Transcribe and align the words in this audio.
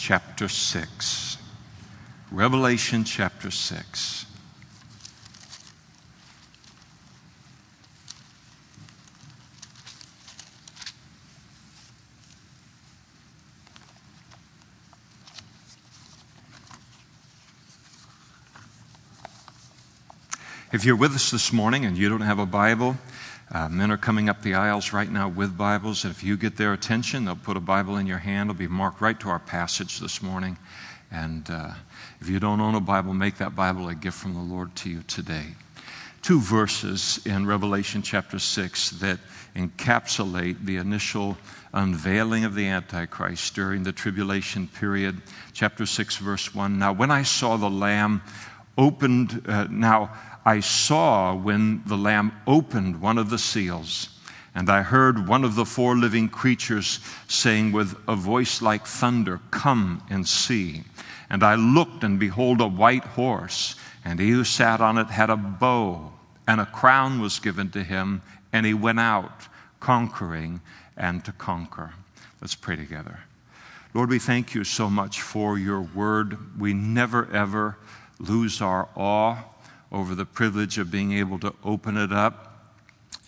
chapter 0.00 0.48
6. 0.48 1.36
Revelation 2.32 3.04
chapter 3.04 3.50
6. 3.50 4.24
If 20.72 20.86
you're 20.86 20.96
with 20.96 21.14
us 21.14 21.30
this 21.30 21.52
morning 21.52 21.84
and 21.84 21.98
you 21.98 22.08
don't 22.08 22.22
have 22.22 22.38
a 22.38 22.46
Bible, 22.46 22.96
uh, 23.52 23.68
men 23.68 23.90
are 23.90 23.96
coming 23.96 24.28
up 24.28 24.42
the 24.42 24.54
aisles 24.54 24.92
right 24.92 25.10
now 25.10 25.28
with 25.28 25.56
Bibles. 25.58 26.04
And 26.04 26.14
if 26.14 26.22
you 26.22 26.36
get 26.36 26.56
their 26.56 26.72
attention, 26.72 27.24
they'll 27.24 27.34
put 27.34 27.56
a 27.56 27.60
Bible 27.60 27.96
in 27.96 28.06
your 28.06 28.18
hand. 28.18 28.50
It'll 28.50 28.58
be 28.58 28.68
marked 28.68 29.00
right 29.00 29.18
to 29.20 29.28
our 29.28 29.40
passage 29.40 29.98
this 29.98 30.22
morning. 30.22 30.56
And 31.10 31.50
uh, 31.50 31.72
if 32.20 32.28
you 32.28 32.38
don't 32.38 32.60
own 32.60 32.76
a 32.76 32.80
Bible, 32.80 33.12
make 33.12 33.38
that 33.38 33.56
Bible 33.56 33.88
a 33.88 33.94
gift 33.94 34.18
from 34.18 34.34
the 34.34 34.40
Lord 34.40 34.76
to 34.76 34.90
you 34.90 35.02
today. 35.02 35.46
Two 36.22 36.40
verses 36.40 37.18
in 37.26 37.46
Revelation 37.46 38.02
chapter 38.02 38.38
6 38.38 38.90
that 38.90 39.18
encapsulate 39.56 40.64
the 40.64 40.76
initial 40.76 41.36
unveiling 41.72 42.44
of 42.44 42.54
the 42.54 42.68
Antichrist 42.68 43.54
during 43.54 43.82
the 43.82 43.92
tribulation 43.92 44.68
period. 44.68 45.20
Chapter 45.54 45.86
6, 45.86 46.18
verse 46.18 46.54
1. 46.54 46.78
Now, 46.78 46.92
when 46.92 47.10
I 47.10 47.22
saw 47.22 47.56
the 47.56 47.70
Lamb 47.70 48.22
opened, 48.78 49.42
uh, 49.46 49.66
now, 49.70 50.10
I 50.50 50.58
saw 50.58 51.32
when 51.32 51.84
the 51.86 51.96
Lamb 51.96 52.32
opened 52.44 53.00
one 53.00 53.18
of 53.18 53.30
the 53.30 53.38
seals, 53.38 54.08
and 54.52 54.68
I 54.68 54.82
heard 54.82 55.28
one 55.28 55.44
of 55.44 55.54
the 55.54 55.64
four 55.64 55.96
living 55.96 56.28
creatures 56.28 56.98
saying 57.28 57.70
with 57.70 57.96
a 58.08 58.16
voice 58.16 58.60
like 58.60 58.84
thunder, 58.84 59.40
Come 59.52 60.02
and 60.10 60.26
see. 60.26 60.82
And 61.30 61.44
I 61.44 61.54
looked, 61.54 62.02
and 62.02 62.18
behold, 62.18 62.60
a 62.60 62.66
white 62.66 63.04
horse, 63.04 63.76
and 64.04 64.18
he 64.18 64.30
who 64.30 64.42
sat 64.42 64.80
on 64.80 64.98
it 64.98 65.06
had 65.06 65.30
a 65.30 65.36
bow, 65.36 66.14
and 66.48 66.60
a 66.60 66.66
crown 66.66 67.20
was 67.20 67.38
given 67.38 67.70
to 67.70 67.84
him, 67.84 68.20
and 68.52 68.66
he 68.66 68.74
went 68.74 68.98
out 68.98 69.46
conquering 69.78 70.62
and 70.96 71.24
to 71.26 71.30
conquer. 71.30 71.92
Let's 72.40 72.56
pray 72.56 72.74
together. 72.74 73.20
Lord, 73.94 74.10
we 74.10 74.18
thank 74.18 74.56
you 74.56 74.64
so 74.64 74.90
much 74.90 75.20
for 75.22 75.56
your 75.56 75.82
word. 75.82 76.58
We 76.58 76.74
never, 76.74 77.30
ever 77.32 77.76
lose 78.18 78.60
our 78.60 78.88
awe 78.96 79.44
over 79.92 80.14
the 80.14 80.24
privilege 80.24 80.78
of 80.78 80.90
being 80.90 81.12
able 81.12 81.38
to 81.38 81.54
open 81.64 81.96
it 81.96 82.12
up 82.12 82.74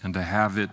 and 0.02 0.14
to 0.14 0.22
have 0.22 0.58
it 0.58 0.70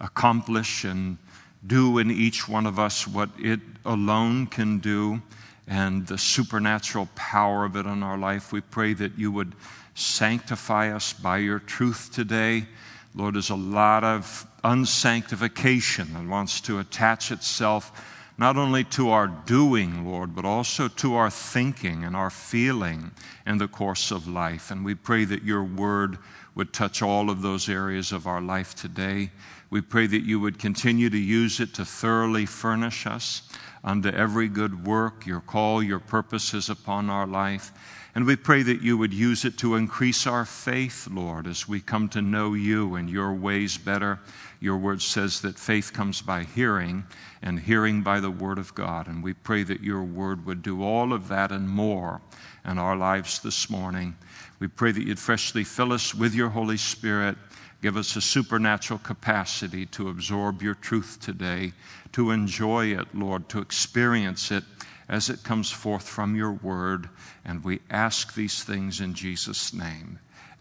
accomplish 0.00 0.84
and 0.84 1.18
do 1.66 1.98
in 1.98 2.10
each 2.10 2.48
one 2.48 2.66
of 2.66 2.78
us 2.78 3.06
what 3.06 3.28
it 3.38 3.60
alone 3.84 4.46
can 4.46 4.78
do 4.78 5.20
and 5.66 6.06
the 6.06 6.18
supernatural 6.18 7.08
power 7.14 7.64
of 7.64 7.76
it 7.76 7.86
in 7.86 8.02
our 8.02 8.18
life. 8.18 8.52
We 8.52 8.60
pray 8.60 8.94
that 8.94 9.18
you 9.18 9.30
would 9.32 9.54
sanctify 9.94 10.90
us 10.90 11.12
by 11.12 11.38
your 11.38 11.58
truth 11.58 12.10
today. 12.12 12.66
Lord, 13.14 13.34
there's 13.34 13.50
a 13.50 13.56
lot 13.56 14.02
of 14.04 14.46
unsanctification 14.64 16.12
that 16.14 16.26
wants 16.26 16.60
to 16.62 16.78
attach 16.78 17.30
itself 17.30 17.92
not 18.40 18.56
only 18.56 18.82
to 18.82 19.10
our 19.10 19.26
doing, 19.26 20.06
Lord, 20.06 20.34
but 20.34 20.46
also 20.46 20.88
to 20.88 21.14
our 21.14 21.28
thinking 21.28 22.04
and 22.04 22.16
our 22.16 22.30
feeling 22.30 23.10
in 23.46 23.58
the 23.58 23.68
course 23.68 24.10
of 24.10 24.26
life. 24.26 24.70
And 24.70 24.82
we 24.82 24.94
pray 24.94 25.26
that 25.26 25.42
your 25.42 25.62
word 25.62 26.16
would 26.54 26.72
touch 26.72 27.02
all 27.02 27.28
of 27.28 27.42
those 27.42 27.68
areas 27.68 28.12
of 28.12 28.26
our 28.26 28.40
life 28.40 28.74
today. 28.74 29.30
We 29.68 29.82
pray 29.82 30.06
that 30.06 30.22
you 30.22 30.40
would 30.40 30.58
continue 30.58 31.10
to 31.10 31.18
use 31.18 31.60
it 31.60 31.74
to 31.74 31.84
thoroughly 31.84 32.46
furnish 32.46 33.06
us 33.06 33.42
unto 33.84 34.08
every 34.08 34.48
good 34.48 34.86
work, 34.86 35.26
your 35.26 35.42
call, 35.42 35.82
your 35.82 36.00
purposes 36.00 36.70
upon 36.70 37.10
our 37.10 37.26
life. 37.26 37.72
And 38.14 38.26
we 38.26 38.36
pray 38.36 38.62
that 38.62 38.80
you 38.80 38.96
would 38.96 39.12
use 39.12 39.44
it 39.44 39.58
to 39.58 39.74
increase 39.74 40.26
our 40.26 40.46
faith, 40.46 41.06
Lord, 41.12 41.46
as 41.46 41.68
we 41.68 41.80
come 41.80 42.08
to 42.08 42.22
know 42.22 42.54
you 42.54 42.94
and 42.94 43.08
your 43.08 43.34
ways 43.34 43.76
better. 43.76 44.18
Your 44.60 44.76
word 44.76 45.00
says 45.00 45.40
that 45.40 45.58
faith 45.58 45.92
comes 45.92 46.20
by 46.20 46.44
hearing, 46.44 47.04
and 47.42 47.58
hearing 47.58 48.02
by 48.02 48.20
the 48.20 48.30
word 48.30 48.58
of 48.58 48.74
God. 48.74 49.08
And 49.08 49.24
we 49.24 49.32
pray 49.32 49.62
that 49.62 49.82
your 49.82 50.04
word 50.04 50.44
would 50.44 50.62
do 50.62 50.82
all 50.82 51.14
of 51.14 51.28
that 51.28 51.50
and 51.50 51.68
more 51.68 52.20
in 52.66 52.78
our 52.78 52.94
lives 52.94 53.40
this 53.40 53.70
morning. 53.70 54.14
We 54.58 54.68
pray 54.68 54.92
that 54.92 55.06
you'd 55.06 55.18
freshly 55.18 55.64
fill 55.64 55.94
us 55.94 56.14
with 56.14 56.34
your 56.34 56.50
Holy 56.50 56.76
Spirit. 56.76 57.38
Give 57.80 57.96
us 57.96 58.14
a 58.16 58.20
supernatural 58.20 58.98
capacity 58.98 59.86
to 59.86 60.10
absorb 60.10 60.60
your 60.60 60.74
truth 60.74 61.18
today, 61.22 61.72
to 62.12 62.30
enjoy 62.30 62.88
it, 62.88 63.14
Lord, 63.14 63.48
to 63.48 63.60
experience 63.60 64.50
it 64.50 64.64
as 65.08 65.30
it 65.30 65.42
comes 65.42 65.70
forth 65.70 66.06
from 66.06 66.36
your 66.36 66.52
word. 66.52 67.08
And 67.46 67.64
we 67.64 67.80
ask 67.88 68.34
these 68.34 68.62
things 68.62 69.00
in 69.00 69.14
Jesus' 69.14 69.72
name. 69.72 70.18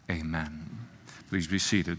Amen. 0.09 0.69
Please 1.29 1.47
be 1.47 1.59
seated. 1.59 1.97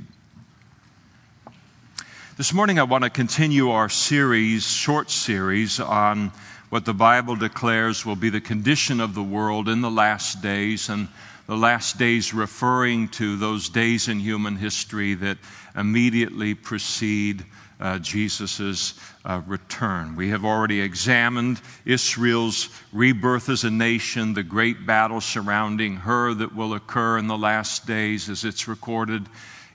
This 2.40 2.54
morning, 2.54 2.78
I 2.78 2.84
want 2.84 3.04
to 3.04 3.10
continue 3.10 3.68
our 3.68 3.90
series, 3.90 4.66
short 4.66 5.10
series, 5.10 5.78
on 5.78 6.32
what 6.70 6.86
the 6.86 6.94
Bible 6.94 7.36
declares 7.36 8.06
will 8.06 8.16
be 8.16 8.30
the 8.30 8.40
condition 8.40 8.98
of 8.98 9.14
the 9.14 9.22
world 9.22 9.68
in 9.68 9.82
the 9.82 9.90
last 9.90 10.40
days, 10.40 10.88
and 10.88 11.08
the 11.46 11.56
last 11.58 11.98
days 11.98 12.32
referring 12.32 13.08
to 13.08 13.36
those 13.36 13.68
days 13.68 14.08
in 14.08 14.20
human 14.20 14.56
history 14.56 15.12
that 15.16 15.36
immediately 15.76 16.54
precede 16.54 17.44
uh, 17.78 17.98
Jesus' 17.98 18.94
uh, 19.26 19.42
return. 19.46 20.16
We 20.16 20.30
have 20.30 20.46
already 20.46 20.80
examined 20.80 21.60
Israel's 21.84 22.70
rebirth 22.90 23.50
as 23.50 23.64
a 23.64 23.70
nation, 23.70 24.32
the 24.32 24.42
great 24.42 24.86
battle 24.86 25.20
surrounding 25.20 25.94
her 25.96 26.32
that 26.32 26.56
will 26.56 26.72
occur 26.72 27.18
in 27.18 27.26
the 27.26 27.36
last 27.36 27.86
days 27.86 28.30
as 28.30 28.44
it's 28.44 28.66
recorded 28.66 29.28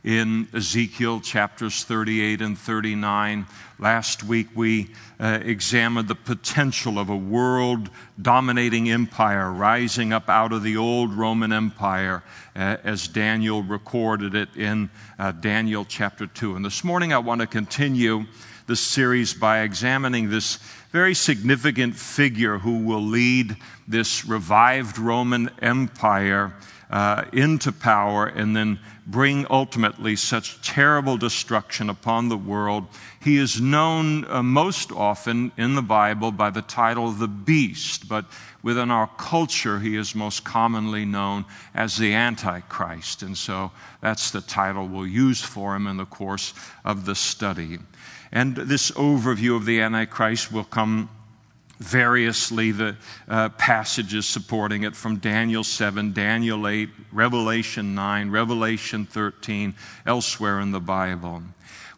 in 0.05 0.47
Ezekiel 0.53 1.19
chapters 1.19 1.83
38 1.83 2.39
and 2.39 2.55
39. 2.55 3.47
Last 3.79 4.23
week 4.23 4.47
we 4.53 4.91
uh, 5.19 5.39
examined 5.41 6.07
the 6.07 6.15
potential 6.15 6.99
of 6.99 7.09
a 7.09 7.17
world 7.17 7.89
dominating 8.21 8.91
empire 8.91 9.51
rising 9.51 10.13
up 10.13 10.29
out 10.29 10.53
of 10.53 10.61
the 10.61 10.77
old 10.77 11.11
Roman 11.11 11.51
Empire 11.51 12.23
uh, 12.55 12.77
as 12.83 13.07
Daniel 13.07 13.63
recorded 13.63 14.35
it 14.35 14.55
in 14.55 14.91
uh, 15.17 15.31
Daniel 15.31 15.83
chapter 15.83 16.27
2. 16.27 16.55
And 16.55 16.63
this 16.63 16.83
morning 16.83 17.11
I 17.11 17.17
want 17.17 17.41
to 17.41 17.47
continue 17.47 18.25
this 18.67 18.81
series 18.81 19.33
by 19.33 19.61
examining 19.61 20.29
this 20.29 20.57
very 20.91 21.15
significant 21.15 21.95
figure 21.95 22.59
who 22.59 22.83
will 22.83 23.01
lead 23.01 23.57
this 23.87 24.23
revived 24.23 24.99
Roman 24.99 25.49
Empire 25.63 26.53
uh, 26.91 27.25
into 27.33 27.71
power 27.71 28.27
and 28.27 28.55
then 28.55 28.79
bring 29.05 29.45
ultimately 29.49 30.15
such 30.15 30.61
terrible 30.61 31.17
destruction 31.17 31.89
upon 31.89 32.27
the 32.27 32.37
world. 32.37 32.87
He 33.21 33.37
is 33.37 33.61
known 33.61 34.25
uh, 34.25 34.41
most 34.41 34.91
often 34.91 35.51
in 35.57 35.75
the 35.75 35.81
Bible 35.81 36.31
by 36.31 36.49
the 36.49 36.63
title 36.63 37.11
the 37.11 37.27
beast, 37.27 38.09
but 38.09 38.25
within 38.63 38.89
our 38.89 39.09
culture, 39.17 39.79
he 39.79 39.95
is 39.95 40.15
most 40.15 40.43
commonly 40.43 41.05
known 41.05 41.45
as 41.73 41.97
the 41.97 42.13
Antichrist. 42.13 43.21
And 43.21 43.37
so 43.37 43.71
that's 44.01 44.31
the 44.31 44.41
title 44.41 44.87
we'll 44.87 45.05
use 45.05 45.41
for 45.41 45.75
him 45.75 45.85
in 45.85 45.97
the 45.97 46.05
course 46.05 46.53
of 46.83 47.05
the 47.05 47.15
study. 47.15 47.77
And 48.31 48.55
this 48.55 48.89
overview 48.91 49.55
of 49.55 49.65
the 49.65 49.81
Antichrist 49.81 50.51
will 50.51 50.63
come 50.63 51.09
variously 51.79 52.71
the 52.71 52.95
uh, 53.27 53.49
passages 53.49 54.25
supporting 54.25 54.83
it 54.83 54.95
from 54.95 55.17
Daniel 55.17 55.63
7, 55.63 56.13
Daniel 56.13 56.67
8, 56.67 56.89
Revelation 57.11 57.95
9, 57.95 58.29
Revelation 58.29 59.05
13, 59.05 59.73
elsewhere 60.05 60.59
in 60.59 60.71
the 60.71 60.79
Bible. 60.79 61.43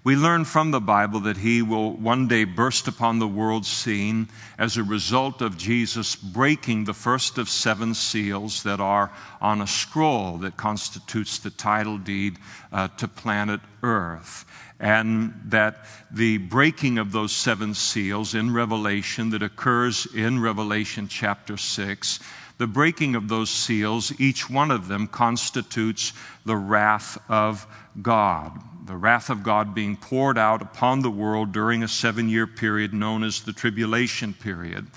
We 0.04 0.16
learn 0.16 0.46
from 0.46 0.72
the 0.72 0.80
Bible 0.80 1.20
that 1.22 1.36
he 1.36 1.62
will 1.62 1.92
one 1.92 2.30
day 2.30 2.46
burst 2.46 2.88
upon 2.88 3.20
the 3.20 3.28
world 3.28 3.66
scene 3.66 4.30
as 4.58 4.78
a 4.78 4.84
result 4.84 5.42
of 5.42 5.58
Jesus 5.58 6.16
breaking 6.16 6.86
the 6.86 6.94
first 6.94 7.38
of 7.38 7.50
seven 7.50 7.94
seals 7.94 8.64
that 8.64 8.80
are 8.80 9.12
on 9.42 9.60
a 9.60 9.68
scroll 9.68 10.38
that 10.38 10.56
constitutes 10.56 11.40
the 11.40 11.50
title 11.50 11.98
deed 11.98 12.38
uh, 12.72 12.88
to 12.96 13.08
planet 13.10 13.60
Earth 13.84 14.46
and 14.80 15.34
that 15.46 15.86
the 16.12 16.38
breaking 16.38 16.98
of 16.98 17.12
those 17.12 17.32
seven 17.32 17.74
seals 17.74 18.36
in 18.36 18.54
Revelation 18.54 19.32
that 19.32 19.42
occurs 19.42 20.08
in 20.14 20.40
Revelation 20.40 21.08
chapter 21.08 21.58
6, 21.58 22.20
the 22.58 22.68
breaking 22.68 23.16
of 23.16 23.28
those 23.28 23.50
seals, 23.50 24.20
each 24.20 24.50
one 24.50 24.72
of 24.72 24.88
them 24.88 25.08
constitutes 25.08 26.14
the 26.46 26.56
wrath 26.56 27.18
of 27.30 27.68
God. 28.02 28.60
The 28.86 28.96
wrath 28.96 29.30
of 29.30 29.44
God 29.44 29.76
being 29.76 29.96
poured 29.96 30.38
out 30.38 30.62
upon 30.62 31.02
the 31.02 31.12
world 31.12 31.52
during 31.52 31.84
a 31.84 31.88
seven 31.88 32.30
year 32.30 32.48
period 32.48 32.94
known 32.94 33.24
as 33.24 33.42
the 33.42 33.54
tribulation 33.54 34.34
period. 34.34 34.88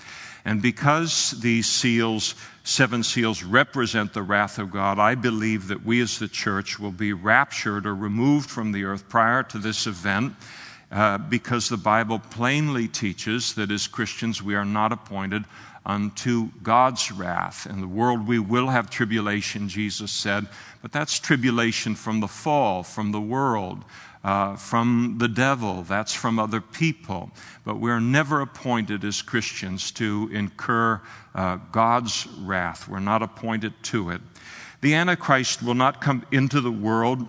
And 0.45 0.61
because 0.61 1.31
these 1.41 1.67
seals, 1.67 2.35
seven 2.63 3.03
seals, 3.03 3.43
represent 3.43 4.13
the 4.13 4.23
wrath 4.23 4.57
of 4.57 4.71
God, 4.71 4.99
I 4.99 5.15
believe 5.15 5.67
that 5.67 5.85
we 5.85 6.01
as 6.01 6.19
the 6.19 6.27
church 6.27 6.79
will 6.79 6.91
be 6.91 7.13
raptured 7.13 7.85
or 7.85 7.95
removed 7.95 8.49
from 8.49 8.71
the 8.71 8.83
earth 8.85 9.07
prior 9.07 9.43
to 9.43 9.59
this 9.59 9.87
event 9.87 10.33
uh, 10.91 11.17
because 11.17 11.69
the 11.69 11.77
Bible 11.77 12.19
plainly 12.19 12.87
teaches 12.87 13.53
that 13.53 13.71
as 13.71 13.87
Christians 13.87 14.43
we 14.43 14.55
are 14.55 14.65
not 14.65 14.91
appointed 14.91 15.45
unto 15.85 16.49
God's 16.61 17.11
wrath. 17.11 17.65
In 17.65 17.81
the 17.81 17.87
world 17.87 18.27
we 18.27 18.39
will 18.39 18.67
have 18.67 18.89
tribulation, 18.89 19.69
Jesus 19.69 20.11
said, 20.11 20.47
but 20.81 20.91
that's 20.91 21.19
tribulation 21.19 21.95
from 21.95 22.19
the 22.19 22.27
fall, 22.27 22.83
from 22.83 23.11
the 23.11 23.21
world. 23.21 23.83
Uh, 24.23 24.55
from 24.55 25.15
the 25.17 25.27
devil, 25.27 25.81
that's 25.81 26.13
from 26.13 26.37
other 26.37 26.61
people. 26.61 27.31
But 27.65 27.79
we're 27.79 27.99
never 27.99 28.41
appointed 28.41 29.03
as 29.03 29.21
Christians 29.21 29.91
to 29.93 30.29
incur 30.31 31.01
uh, 31.33 31.57
God's 31.71 32.27
wrath. 32.39 32.87
We're 32.87 32.99
not 32.99 33.23
appointed 33.23 33.73
to 33.83 34.11
it. 34.11 34.21
The 34.81 34.93
Antichrist 34.93 35.63
will 35.63 35.73
not 35.73 36.01
come 36.01 36.25
into 36.31 36.61
the 36.61 36.71
world 36.71 37.27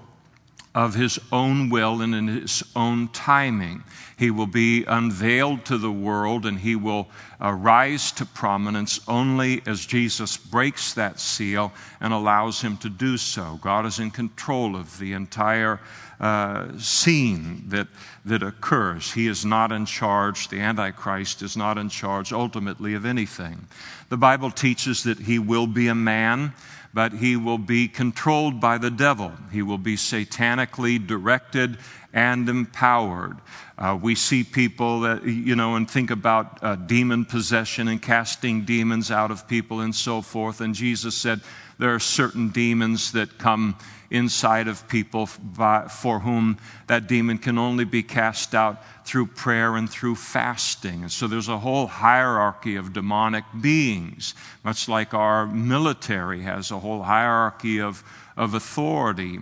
of 0.75 0.95
his 0.95 1.19
own 1.31 1.69
will 1.69 2.01
and 2.01 2.15
in 2.15 2.29
his 2.29 2.63
own 2.75 3.09
timing. 3.09 3.85
He 4.19 4.31
will 4.31 4.47
be 4.47 4.85
unveiled 4.85 5.67
to 5.67 5.77
the 5.77 5.93
world 5.93 6.47
and 6.47 6.59
he 6.59 6.77
will 6.77 7.09
uh, 7.43 7.53
rise 7.53 8.11
to 8.13 8.25
prominence 8.25 9.01
only 9.07 9.61
as 9.67 9.85
Jesus 9.85 10.37
breaks 10.39 10.95
that 10.95 11.21
seal 11.21 11.73
and 12.01 12.13
allows 12.13 12.63
him 12.63 12.79
to 12.79 12.89
do 12.89 13.19
so. 13.19 13.59
God 13.61 13.85
is 13.85 13.99
in 13.99 14.11
control 14.11 14.75
of 14.75 14.99
the 14.99 15.13
entire 15.13 15.79
uh, 16.23 16.79
scene 16.79 17.65
that, 17.67 17.89
that 18.25 18.43
occurs. 18.43 19.13
He 19.13 19.27
is 19.27 19.45
not 19.45 19.73
in 19.73 19.85
charge, 19.85 20.49
the 20.49 20.61
Antichrist 20.61 21.43
is 21.43 21.57
not 21.57 21.77
in 21.77 21.89
charge 21.89 22.33
ultimately 22.33 22.95
of 22.95 23.05
anything. 23.05 23.67
The 24.09 24.17
Bible 24.17 24.51
teaches 24.51 25.03
that 25.03 25.19
he 25.19 25.39
will 25.39 25.67
be 25.67 25.89
a 25.89 25.95
man 25.95 26.55
but 26.95 27.13
he 27.13 27.37
will 27.37 27.59
be 27.59 27.89
controlled 27.89 28.61
by 28.61 28.79
the 28.79 28.91
devil. 28.91 29.33
He 29.51 29.63
will 29.63 29.79
be 29.79 29.97
satanically 29.97 31.05
directed 31.05 31.79
and 32.13 32.49
empowered. 32.49 33.39
Uh, 33.79 33.99
we 34.01 34.15
see 34.15 34.45
people 34.45 35.01
that, 35.01 35.25
you 35.25 35.57
know, 35.57 35.77
and 35.77 35.91
think 35.91 36.11
about 36.11 36.63
uh, 36.63 36.77
demon 36.77 37.25
possession 37.25 37.89
and 37.89 38.01
casting 38.03 38.65
demons 38.65 39.11
out 39.11 39.31
of 39.31 39.49
people 39.49 39.81
and 39.81 39.95
so 39.95 40.21
forth. 40.21 40.61
And 40.61 40.75
Jesus 40.75 41.17
said 41.17 41.41
there 41.79 41.95
are 41.95 42.01
certain 42.01 42.51
demons 42.51 43.13
that 43.13 43.39
come 43.39 43.77
inside 44.13 44.69
of 44.69 44.87
people 44.89 45.29
by, 45.43 45.89
for 45.89 46.21
whom 46.21 46.59
that 46.87 47.09
demon 47.09 47.39
can 47.39 47.59
only 47.59 47.85
be 47.85 48.03
cast 48.03 48.55
out 48.55 48.85
through 49.07 49.27
prayer 49.27 49.75
and 49.75 49.91
through 49.91 50.15
fasting. 50.15 51.03
And 51.03 51.11
so 51.11 51.27
there's 51.27 51.49
a 51.49 51.59
whole 51.59 51.87
hierarchy 51.87 52.77
of 52.77 52.93
demonic 52.93 53.45
beings, 53.61 54.35
much 54.65 54.89
like 54.89 55.15
our 55.15 55.47
military 55.47 56.43
has 56.43 56.71
a 56.71 56.79
whole 56.79 57.03
hierarchy 57.03 57.81
of, 57.81 58.05
of 58.37 58.55
authority. 58.55 59.39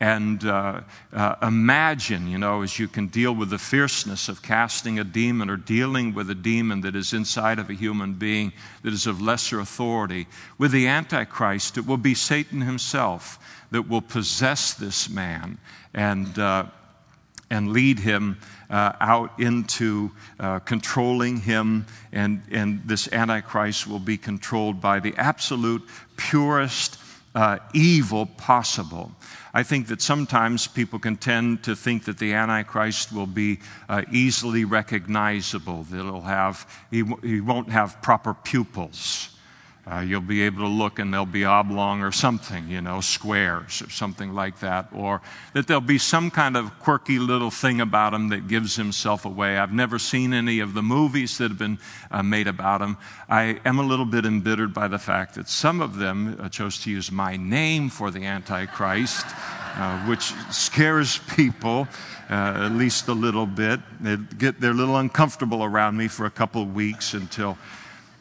And 0.00 0.44
uh, 0.44 0.80
uh, 1.12 1.36
imagine, 1.42 2.26
you 2.26 2.38
know, 2.38 2.62
as 2.62 2.78
you 2.78 2.88
can 2.88 3.06
deal 3.06 3.34
with 3.34 3.50
the 3.50 3.58
fierceness 3.58 4.28
of 4.28 4.42
casting 4.42 4.98
a 4.98 5.04
demon 5.04 5.48
or 5.48 5.56
dealing 5.56 6.14
with 6.14 6.28
a 6.30 6.34
demon 6.34 6.80
that 6.80 6.96
is 6.96 7.12
inside 7.12 7.58
of 7.58 7.70
a 7.70 7.74
human 7.74 8.14
being 8.14 8.52
that 8.82 8.92
is 8.92 9.06
of 9.06 9.20
lesser 9.20 9.60
authority. 9.60 10.26
With 10.58 10.72
the 10.72 10.88
Antichrist, 10.88 11.78
it 11.78 11.86
will 11.86 11.98
be 11.98 12.14
Satan 12.14 12.62
himself 12.62 13.38
that 13.74 13.88
will 13.88 14.00
possess 14.00 14.72
this 14.72 15.10
man 15.10 15.58
and, 15.94 16.38
uh, 16.38 16.64
and 17.50 17.72
lead 17.72 17.98
him 17.98 18.38
uh, 18.70 18.92
out 19.00 19.40
into 19.40 20.12
uh, 20.38 20.60
controlling 20.60 21.40
him, 21.40 21.84
and, 22.12 22.40
and 22.52 22.80
this 22.86 23.12
Antichrist 23.12 23.88
will 23.88 23.98
be 23.98 24.16
controlled 24.16 24.80
by 24.80 25.00
the 25.00 25.12
absolute 25.16 25.82
purest 26.16 27.00
uh, 27.34 27.58
evil 27.72 28.26
possible. 28.26 29.10
I 29.52 29.64
think 29.64 29.88
that 29.88 30.00
sometimes 30.00 30.68
people 30.68 31.00
can 31.00 31.16
tend 31.16 31.64
to 31.64 31.74
think 31.74 32.04
that 32.04 32.18
the 32.18 32.32
Antichrist 32.32 33.12
will 33.12 33.26
be 33.26 33.58
uh, 33.88 34.02
easily 34.12 34.64
recognizable, 34.64 35.82
that 35.82 35.96
he'll 35.96 36.20
have, 36.20 36.64
he, 36.92 37.02
he 37.24 37.40
won't 37.40 37.70
have 37.70 38.00
proper 38.02 38.34
pupils. 38.34 39.33
Uh, 39.86 40.00
you'll 40.00 40.20
be 40.22 40.42
able 40.42 40.62
to 40.62 40.68
look 40.68 40.98
and 40.98 41.12
they'll 41.12 41.26
be 41.26 41.44
oblong 41.44 42.00
or 42.00 42.10
something, 42.10 42.68
you 42.68 42.80
know, 42.80 43.02
squares 43.02 43.82
or 43.82 43.90
something 43.90 44.32
like 44.32 44.60
that. 44.60 44.88
Or 44.94 45.20
that 45.52 45.66
there'll 45.66 45.82
be 45.82 45.98
some 45.98 46.30
kind 46.30 46.56
of 46.56 46.78
quirky 46.78 47.18
little 47.18 47.50
thing 47.50 47.82
about 47.82 48.14
him 48.14 48.30
that 48.30 48.48
gives 48.48 48.76
himself 48.76 49.26
away. 49.26 49.58
I've 49.58 49.74
never 49.74 49.98
seen 49.98 50.32
any 50.32 50.60
of 50.60 50.72
the 50.72 50.82
movies 50.82 51.36
that 51.36 51.50
have 51.50 51.58
been 51.58 51.78
uh, 52.10 52.22
made 52.22 52.48
about 52.48 52.80
him. 52.80 52.96
I 53.28 53.60
am 53.66 53.78
a 53.78 53.82
little 53.82 54.06
bit 54.06 54.24
embittered 54.24 54.72
by 54.72 54.88
the 54.88 54.98
fact 54.98 55.34
that 55.34 55.50
some 55.50 55.82
of 55.82 55.96
them 55.96 56.38
uh, 56.40 56.48
chose 56.48 56.78
to 56.84 56.90
use 56.90 57.12
my 57.12 57.36
name 57.36 57.90
for 57.90 58.10
the 58.10 58.24
Antichrist, 58.24 59.26
uh, 59.76 60.00
which 60.06 60.32
scares 60.50 61.18
people. 61.36 61.88
Uh, 62.30 62.64
at 62.64 62.72
least 62.72 63.06
a 63.08 63.12
little 63.12 63.44
bit. 63.44 63.80
They 64.00 64.16
get, 64.16 64.58
they're 64.58 64.70
a 64.70 64.74
little 64.74 64.96
uncomfortable 64.96 65.62
around 65.62 65.98
me 65.98 66.08
for 66.08 66.24
a 66.24 66.30
couple 66.30 66.62
of 66.62 66.74
weeks 66.74 67.12
until 67.12 67.58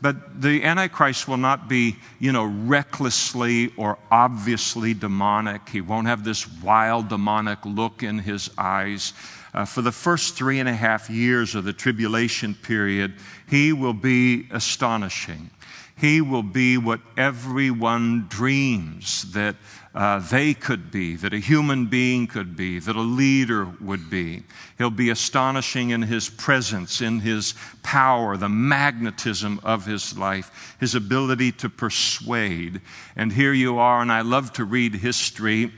but 0.04 0.42
the 0.42 0.66
Antichrist 0.66 1.30
will 1.30 1.38
not 1.38 1.70
be, 1.70 1.96
you 2.20 2.34
know, 2.34 2.44
recklessly 2.44 3.72
or 3.78 3.98
obviously 4.12 4.94
demonic. 4.94 5.70
He 5.70 5.80
won't 5.80 6.08
have 6.08 6.26
this 6.26 6.46
wild 6.62 7.08
demonic 7.08 7.66
look 7.66 8.04
in 8.04 8.20
his 8.20 8.50
eyes. 8.58 9.14
Uh, 9.54 9.64
for 9.64 9.82
the 9.82 9.94
first 9.94 10.36
three 10.36 10.60
and 10.60 10.68
a 10.68 10.74
half 10.74 11.10
years 11.10 11.56
of 11.56 11.64
the 11.64 11.72
tribulation 11.72 12.54
period, 12.54 13.14
he 13.50 13.72
will 13.72 13.94
be 13.94 14.46
astonishing. 14.52 15.50
He 15.96 16.22
will 16.22 16.44
be 16.44 16.78
what 16.78 17.02
everyone 17.16 18.28
dreams 18.28 19.32
that 19.34 19.56
uh, 19.94 20.20
they 20.20 20.56
could 20.56 20.90
be, 20.90 21.16
that 21.18 21.34
a 21.34 21.40
human 21.40 21.86
being 21.86 22.26
could 22.26 22.56
be, 22.56 22.80
that 22.80 22.96
a 22.96 23.02
leader 23.02 23.66
would 23.80 24.10
be. 24.10 24.44
He'll 24.80 24.90
be 24.90 25.12
astonishing 25.12 25.92
in 25.92 26.02
his 26.02 26.30
presence, 26.30 27.00
in 27.00 27.20
his 27.20 27.54
power, 27.84 28.36
the 28.38 28.50
magnetism 28.50 29.60
of 29.64 29.86
his 29.86 30.18
life, 30.18 30.76
his 30.80 30.96
ability 30.96 31.52
to 31.54 31.70
persuade. 31.70 32.82
And 33.16 33.32
here 33.32 33.54
you 33.54 33.78
are, 33.78 34.02
and 34.02 34.12
I 34.12 34.22
love 34.22 34.52
to 34.54 34.66
read 34.66 34.96
history. 34.96 35.72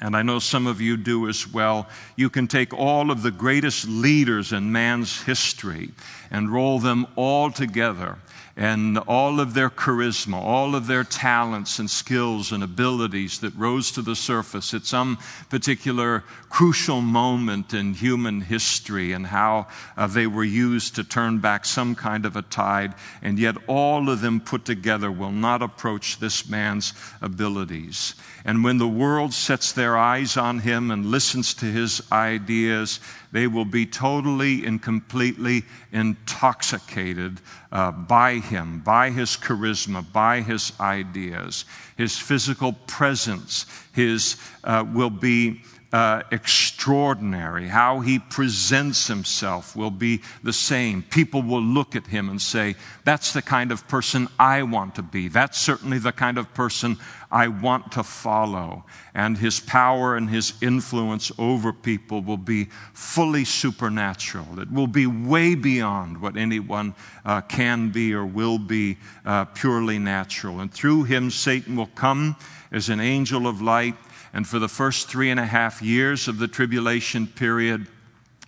And 0.00 0.14
I 0.16 0.22
know 0.22 0.40
some 0.40 0.66
of 0.66 0.80
you 0.80 0.96
do 0.96 1.28
as 1.28 1.50
well. 1.50 1.88
You 2.16 2.28
can 2.28 2.48
take 2.48 2.74
all 2.74 3.10
of 3.10 3.22
the 3.22 3.30
greatest 3.30 3.88
leaders 3.88 4.52
in 4.52 4.70
man's 4.72 5.22
history 5.22 5.92
and 6.30 6.52
roll 6.52 6.80
them 6.80 7.06
all 7.14 7.50
together 7.50 8.18
and 8.56 8.96
all 9.00 9.38
of 9.38 9.52
their 9.52 9.68
charisma, 9.68 10.40
all 10.40 10.74
of 10.74 10.86
their 10.86 11.04
talents 11.04 11.78
and 11.78 11.90
skills 11.90 12.52
and 12.52 12.64
abilities 12.64 13.40
that 13.40 13.54
rose 13.54 13.90
to 13.90 14.00
the 14.00 14.16
surface 14.16 14.72
at 14.72 14.86
some 14.86 15.18
particular 15.50 16.24
crucial 16.48 17.02
moment 17.02 17.74
in 17.74 17.92
human 17.92 18.40
history 18.40 19.12
and 19.12 19.26
how 19.26 19.66
uh, 19.98 20.06
they 20.06 20.26
were 20.26 20.44
used 20.44 20.94
to 20.94 21.04
turn 21.04 21.38
back 21.38 21.66
some 21.66 21.94
kind 21.94 22.24
of 22.24 22.34
a 22.34 22.42
tide, 22.42 22.94
and 23.20 23.38
yet 23.38 23.56
all 23.66 24.08
of 24.08 24.22
them 24.22 24.40
put 24.40 24.64
together 24.64 25.12
will 25.12 25.32
not 25.32 25.60
approach 25.60 26.18
this 26.18 26.48
man's 26.48 26.94
abilities. 27.20 28.14
And 28.46 28.62
when 28.62 28.78
the 28.78 28.86
world 28.86 29.34
sets 29.34 29.72
their 29.72 29.98
eyes 29.98 30.36
on 30.36 30.60
him 30.60 30.92
and 30.92 31.06
listens 31.06 31.52
to 31.54 31.64
his 31.64 32.00
ideas, 32.12 33.00
they 33.32 33.48
will 33.48 33.64
be 33.64 33.86
totally 33.86 34.64
and 34.64 34.80
completely 34.80 35.64
intoxicated 35.90 37.40
uh, 37.72 37.90
by 37.90 38.34
him, 38.34 38.82
by 38.82 39.10
his 39.10 39.30
charisma, 39.30 40.04
by 40.12 40.42
his 40.42 40.72
ideas. 40.78 41.64
His 41.96 42.16
physical 42.16 42.72
presence 42.72 43.66
his, 43.92 44.36
uh, 44.62 44.84
will 44.92 45.10
be 45.10 45.62
uh, 45.92 46.22
extraordinary. 46.30 47.68
How 47.68 48.00
he 48.00 48.18
presents 48.18 49.06
himself 49.06 49.76
will 49.76 49.90
be 49.90 50.22
the 50.42 50.52
same. 50.52 51.02
People 51.02 51.42
will 51.42 51.62
look 51.62 51.94
at 51.94 52.06
him 52.06 52.28
and 52.28 52.42
say, 52.42 52.74
That's 53.04 53.32
the 53.32 53.42
kind 53.42 53.70
of 53.70 53.86
person 53.88 54.28
I 54.38 54.62
want 54.64 54.96
to 54.96 55.02
be. 55.02 55.28
That's 55.28 55.60
certainly 55.60 55.98
the 55.98 56.12
kind 56.12 56.38
of 56.38 56.52
person 56.54 56.98
I 57.30 57.48
want 57.48 57.92
to 57.92 58.02
follow. 58.02 58.84
And 59.14 59.38
his 59.38 59.60
power 59.60 60.16
and 60.16 60.28
his 60.28 60.54
influence 60.60 61.32
over 61.38 61.72
people 61.72 62.20
will 62.20 62.36
be 62.36 62.66
fully 62.92 63.44
supernatural. 63.44 64.60
It 64.60 64.70
will 64.70 64.86
be 64.86 65.06
way 65.06 65.54
beyond 65.54 66.20
what 66.20 66.36
anyone 66.36 66.94
uh, 67.24 67.40
can 67.42 67.90
be 67.90 68.12
or 68.12 68.26
will 68.26 68.58
be 68.58 68.98
uh, 69.24 69.46
purely 69.46 69.98
natural. 69.98 70.60
And 70.60 70.72
through 70.72 71.04
him, 71.04 71.30
Satan 71.30 71.76
will 71.76 71.86
come 71.86 72.36
as 72.72 72.88
an 72.88 73.00
angel 73.00 73.46
of 73.46 73.62
light 73.62 73.94
and 74.36 74.46
for 74.46 74.58
the 74.58 74.68
first 74.68 75.08
three 75.08 75.30
and 75.30 75.40
a 75.40 75.46
half 75.46 75.80
years 75.80 76.28
of 76.28 76.38
the 76.38 76.46
tribulation 76.46 77.26
period, 77.26 77.86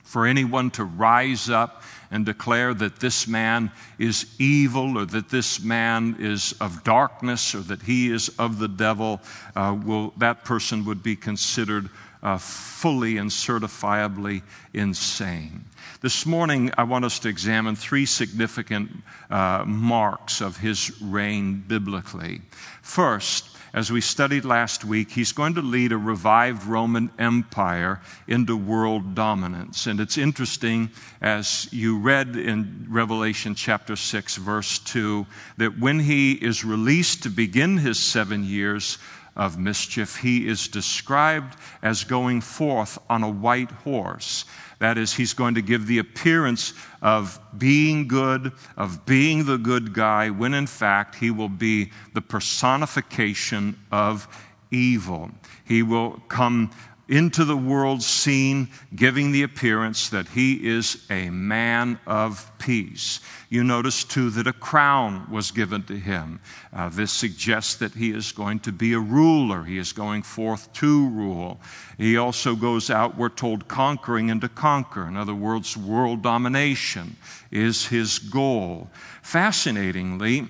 for 0.03 0.27
anyone 0.27 0.71
to 0.71 0.85
rise 0.85 1.49
up 1.49 1.83
and 2.11 2.27
declare 2.27 2.75
that 2.75 3.01
this 3.01 3.27
man 3.27 3.73
is 3.99 4.27
evil 4.39 4.99
or 4.99 5.07
that 5.07 5.31
this 5.31 5.63
man 5.63 6.15
is 6.19 6.55
of 6.61 6.85
darkness 6.85 7.55
or 7.55 7.61
that 7.61 7.81
he 7.81 8.13
is 8.13 8.29
of 8.39 8.59
the 8.59 8.69
devil, 8.69 9.19
uh, 9.57 9.75
will, 9.83 10.13
that 10.19 10.45
person 10.45 10.85
would 10.85 11.03
be 11.03 11.17
considered 11.17 11.89
uh, 12.23 12.37
fully 12.37 13.17
and 13.17 13.31
certifiably 13.31 14.43
insane. 14.75 15.65
This 16.03 16.27
morning, 16.27 16.71
I 16.77 16.83
want 16.83 17.07
us 17.07 17.19
to 17.21 17.31
examine 17.31 17.77
three 17.77 18.05
significant 18.05 18.91
uh, 19.31 19.65
marks 19.67 20.43
of 20.43 20.59
his 20.59 21.01
reign 21.01 21.65
biblically. 21.67 22.43
First, 22.83 23.58
as 23.73 23.93
we 23.93 24.01
studied 24.01 24.45
last 24.45 24.85
week, 24.85 25.11
he's 25.11 25.33
going 25.33 25.55
to 25.55 25.63
lead 25.63 25.93
a 25.93 25.99
revived 25.99 26.65
Roman 26.67 27.11
Empire 27.19 28.01
into 28.27 28.57
world 28.57 29.15
dominance. 29.15 29.87
And 29.87 30.01
it's 30.01 30.17
interesting, 30.17 30.91
as 31.21 31.69
you 31.71 31.99
read 31.99 32.37
in 32.37 32.87
Revelation 32.89 33.55
chapter 33.55 33.97
6, 33.97 34.37
verse 34.37 34.79
2, 34.79 35.27
that 35.59 35.79
when 35.79 36.01
he 36.01 36.33
is 36.33 36.65
released 36.65 37.23
to 37.25 37.31
begin 37.31 37.79
his 37.79 37.99
seven 37.99 38.45
years 38.45 38.99
of 39.37 39.59
mischief, 39.59 40.17
he 40.17 40.49
is 40.49 40.69
described 40.69 41.57
as 41.83 42.05
going 42.05 42.41
forth 42.41 42.99
on 43.09 43.23
a 43.23 43.31
white 43.31 43.71
horse. 43.71 44.45
That 44.79 44.97
is, 44.97 45.13
he's 45.13 45.35
going 45.35 45.55
to 45.55 45.63
give 45.63 45.87
the 45.87 45.99
appearance 45.99 46.73
of 47.03 47.41
being 47.59 48.07
good, 48.07 48.53
of 48.77 49.05
being 49.07 49.45
the 49.45 49.59
good 49.59 49.93
guy, 49.93 50.31
when 50.31 50.55
in 50.55 50.67
fact 50.67 51.17
he 51.17 51.31
will 51.31 51.49
be 51.49 51.91
the 52.15 52.21
personification 52.21 53.79
of 53.91 54.29
evil. 54.71 55.31
He 55.65 55.83
will 55.83 56.23
come 56.29 56.71
into 57.09 57.43
the 57.45 57.57
world 57.57 58.03
scene, 58.03 58.69
giving 58.95 59.33
the 59.33 59.43
appearance 59.43 60.11
that 60.11 60.29
he 60.29 60.69
is 60.69 61.07
a 61.09 61.31
man 61.31 61.99
of 62.07 62.51
peace. 62.59 63.21
You 63.49 63.65
notice, 63.65 64.05
too, 64.05 64.29
that 64.31 64.47
a 64.47 64.53
crown 64.53 65.27
was 65.31 65.51
given 65.51 65.83
to 65.85 65.99
him. 65.99 66.39
Uh, 66.71 66.91
this 66.91 67.11
suggests 67.11 67.77
that 67.77 67.95
he 67.95 68.11
is 68.11 68.31
going 68.31 68.61
to 68.61 68.73
be 68.73 68.93
a 68.93 69.01
ruler. 69.01 69.65
He 69.65 69.79
is 69.79 69.93
going 69.93 70.23
forth 70.23 70.71
to 70.75 71.09
rule. 71.09 71.59
He 71.97 72.19
also 72.19 72.55
goes 72.55 72.91
out, 72.91 73.17
we're 73.17 73.31
told, 73.31 73.69
conquering 73.69 74.31
and 74.31 74.43
to 74.43 74.49
conquer. 74.51 75.07
In 75.07 75.17
other 75.17 75.35
words, 75.35 75.79
world 75.79 76.23
domination 76.23 77.17
is 77.51 77.87
his 77.87 78.19
goal. 78.19 78.91
Fascinatingly, 79.23 80.47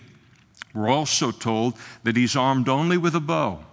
we're 0.74 0.88
also 0.88 1.30
told 1.30 1.74
that 2.02 2.16
he's 2.16 2.34
armed 2.34 2.68
only 2.68 2.98
with 2.98 3.14
a 3.14 3.20
bow, 3.20 3.64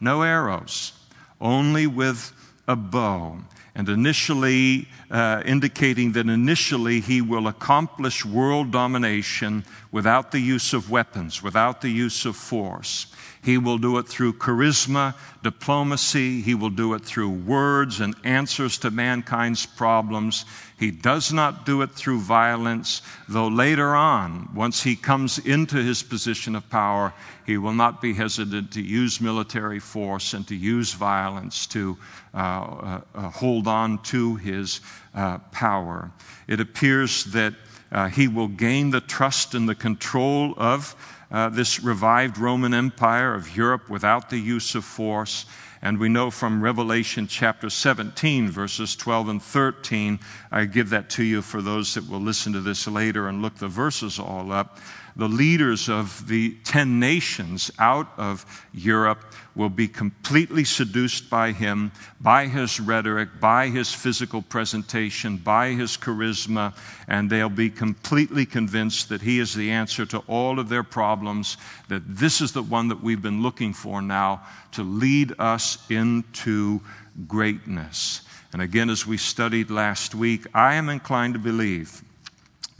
no 0.00 0.22
arrows 0.22 0.94
only 1.40 1.86
with 1.86 2.32
a 2.68 2.76
bow. 2.76 3.38
And 3.74 3.88
initially, 3.88 4.88
uh, 5.10 5.42
indicating 5.46 6.12
that 6.12 6.28
initially 6.28 7.00
he 7.00 7.20
will 7.20 7.46
accomplish 7.46 8.24
world 8.24 8.72
domination 8.72 9.64
without 9.92 10.32
the 10.32 10.40
use 10.40 10.72
of 10.72 10.90
weapons, 10.90 11.42
without 11.42 11.80
the 11.80 11.88
use 11.88 12.26
of 12.26 12.36
force. 12.36 13.06
He 13.42 13.56
will 13.56 13.78
do 13.78 13.96
it 13.98 14.06
through 14.06 14.34
charisma, 14.34 15.14
diplomacy. 15.42 16.42
He 16.42 16.54
will 16.54 16.70
do 16.70 16.94
it 16.94 17.04
through 17.04 17.30
words 17.30 18.00
and 18.00 18.14
answers 18.22 18.76
to 18.78 18.90
mankind's 18.90 19.64
problems. 19.64 20.44
He 20.80 20.90
does 20.90 21.30
not 21.30 21.66
do 21.66 21.82
it 21.82 21.90
through 21.90 22.20
violence, 22.20 23.02
though 23.28 23.48
later 23.48 23.94
on, 23.94 24.48
once 24.54 24.82
he 24.82 24.96
comes 24.96 25.38
into 25.38 25.76
his 25.76 26.02
position 26.02 26.56
of 26.56 26.70
power, 26.70 27.12
he 27.44 27.58
will 27.58 27.74
not 27.74 28.00
be 28.00 28.14
hesitant 28.14 28.72
to 28.72 28.80
use 28.80 29.20
military 29.20 29.78
force 29.78 30.32
and 30.32 30.48
to 30.48 30.56
use 30.56 30.94
violence 30.94 31.66
to 31.66 31.98
uh, 32.32 32.36
uh, 32.36 33.00
uh 33.14 33.28
hold 33.28 33.68
on 33.68 34.02
to 34.04 34.36
his 34.36 34.80
uh, 35.14 35.36
power. 35.52 36.10
It 36.48 36.60
appears 36.60 37.24
that 37.24 37.52
uh, 37.92 38.08
he 38.08 38.26
will 38.26 38.48
gain 38.48 38.88
the 38.88 39.02
trust 39.02 39.54
and 39.54 39.68
the 39.68 39.74
control 39.74 40.54
of 40.56 40.96
uh, 41.30 41.50
this 41.50 41.80
revived 41.84 42.38
Roman 42.38 42.72
Empire 42.72 43.34
of 43.34 43.54
Europe 43.54 43.90
without 43.90 44.30
the 44.30 44.38
use 44.38 44.74
of 44.74 44.86
force. 44.86 45.44
And 45.82 45.98
we 45.98 46.10
know 46.10 46.30
from 46.30 46.62
Revelation 46.62 47.26
chapter 47.26 47.70
17, 47.70 48.50
verses 48.50 48.94
12 48.96 49.28
and 49.28 49.42
13, 49.42 50.20
I 50.52 50.66
give 50.66 50.90
that 50.90 51.08
to 51.10 51.24
you 51.24 51.40
for 51.40 51.62
those 51.62 51.94
that 51.94 52.08
will 52.08 52.20
listen 52.20 52.52
to 52.52 52.60
this 52.60 52.86
later 52.86 53.28
and 53.28 53.40
look 53.40 53.56
the 53.56 53.68
verses 53.68 54.18
all 54.18 54.52
up 54.52 54.78
the 55.20 55.28
leaders 55.28 55.90
of 55.90 56.26
the 56.28 56.56
10 56.64 56.98
nations 56.98 57.70
out 57.78 58.08
of 58.16 58.64
Europe 58.72 59.22
will 59.54 59.68
be 59.68 59.86
completely 59.86 60.64
seduced 60.64 61.28
by 61.28 61.52
him, 61.52 61.92
by 62.22 62.46
his 62.46 62.80
rhetoric, 62.80 63.28
by 63.38 63.68
his 63.68 63.92
physical 63.92 64.40
presentation, 64.40 65.36
by 65.36 65.72
his 65.72 65.98
charisma, 65.98 66.74
and 67.06 67.28
they'll 67.28 67.50
be 67.50 67.68
completely 67.68 68.46
convinced 68.46 69.10
that 69.10 69.20
he 69.20 69.40
is 69.40 69.52
the 69.52 69.70
answer 69.70 70.06
to 70.06 70.20
all 70.20 70.58
of 70.58 70.70
their 70.70 70.82
problems, 70.82 71.58
that 71.88 72.02
this 72.06 72.40
is 72.40 72.52
the 72.52 72.62
one 72.62 72.88
that 72.88 73.02
we've 73.02 73.20
been 73.20 73.42
looking 73.42 73.74
for 73.74 74.00
now 74.00 74.40
to 74.72 74.82
lead 74.82 75.34
us 75.38 75.76
into 75.90 76.80
greatness. 77.28 78.22
And 78.54 78.62
again, 78.62 78.88
as 78.88 79.06
we 79.06 79.18
studied 79.18 79.70
last 79.70 80.14
week, 80.14 80.46
I 80.54 80.76
am 80.76 80.88
inclined 80.88 81.34
to 81.34 81.40
believe 81.40 82.02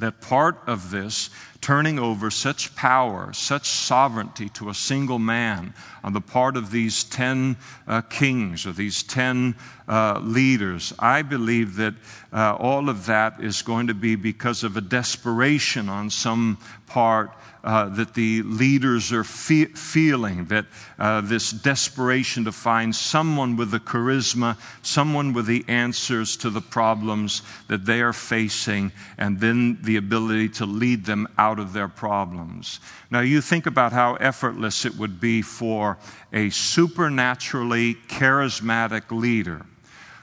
that 0.01 0.21
part 0.21 0.61
of 0.67 0.91
this 0.91 1.31
turning 1.61 1.99
over 1.99 2.31
such 2.31 2.75
power, 2.75 3.33
such 3.33 3.69
sovereignty 3.69 4.49
to 4.49 4.71
a 4.71 4.75
single 4.75 5.19
man 5.19 5.75
on 6.03 6.13
the 6.13 6.21
part 6.21 6.57
of 6.57 6.71
these 6.71 7.05
10 7.05 7.57
uh, 7.87 8.01
kings 8.03 8.67
or 8.67 8.73
these 8.73 9.03
10 9.03 9.55
uh, 9.87 10.19
leaders, 10.23 10.93
I 10.99 11.23
believe 11.23 11.77
that 11.77 11.95
uh, 12.33 12.57
all 12.59 12.89
of 12.89 13.07
that 13.07 13.41
is 13.41 13.63
going 13.63 13.89
to 13.89 13.95
be 13.95 14.17
because 14.17 14.65
of 14.65 14.77
a 14.77 14.81
desperation 14.81 15.89
on 15.89 16.11
some 16.11 16.59
part 16.87 17.31
uh, 17.63 17.89
that 17.91 18.15
the 18.15 18.43
leaders 18.43 19.13
are 19.13 19.25
fe- 19.25 19.67
feeling, 19.67 20.47
that 20.47 20.67
uh, 20.99 21.21
this 21.21 21.51
desperation 21.51 22.45
to 22.45 22.53
find 22.53 22.95
someone 22.95 23.57
with 23.57 23.71
the 23.71 23.81
charisma, 23.81 24.57
someone 24.83 25.33
with 25.33 25.47
the 25.47 25.65
answers 25.69 26.37
to 26.37 26.51
the 26.51 26.61
problems 26.61 27.43
that 27.69 27.85
they 27.85 28.01
are 28.01 28.13
facing, 28.13 28.91
and 29.19 29.41
then 29.41 29.79
the 29.83 29.97
ability 29.97 30.49
to 30.49 30.65
lead 30.65 31.05
them 31.05 31.29
out 31.37 31.59
of 31.59 31.73
their 31.73 31.89
problems. 31.89 32.81
Now, 33.11 33.21
you 33.21 33.41
think 33.41 33.67
about 33.67 33.93
how 33.93 34.15
effortless 34.15 34.85
it 34.85 34.97
would 34.97 35.21
be 35.21 35.43
for 35.43 35.99
a 36.33 36.51
supernaturally 36.51 37.95
charismatic 38.09 39.11
leader 39.11 39.67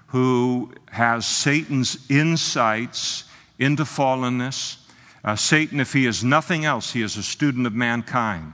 who 0.08 0.72
has 0.90 1.28
Satan's 1.28 2.10
insights 2.10 3.26
into 3.60 3.84
fallenness 3.84 4.78
uh, 5.24 5.36
Satan, 5.36 5.80
if 5.80 5.94
he 5.94 6.06
is 6.06 6.24
nothing 6.24 6.66
else, 6.66 6.94
he 6.94 7.02
is 7.02 7.18
a 7.18 7.24
student 7.24 7.68
of 7.68 7.74
mankind. 7.74 8.54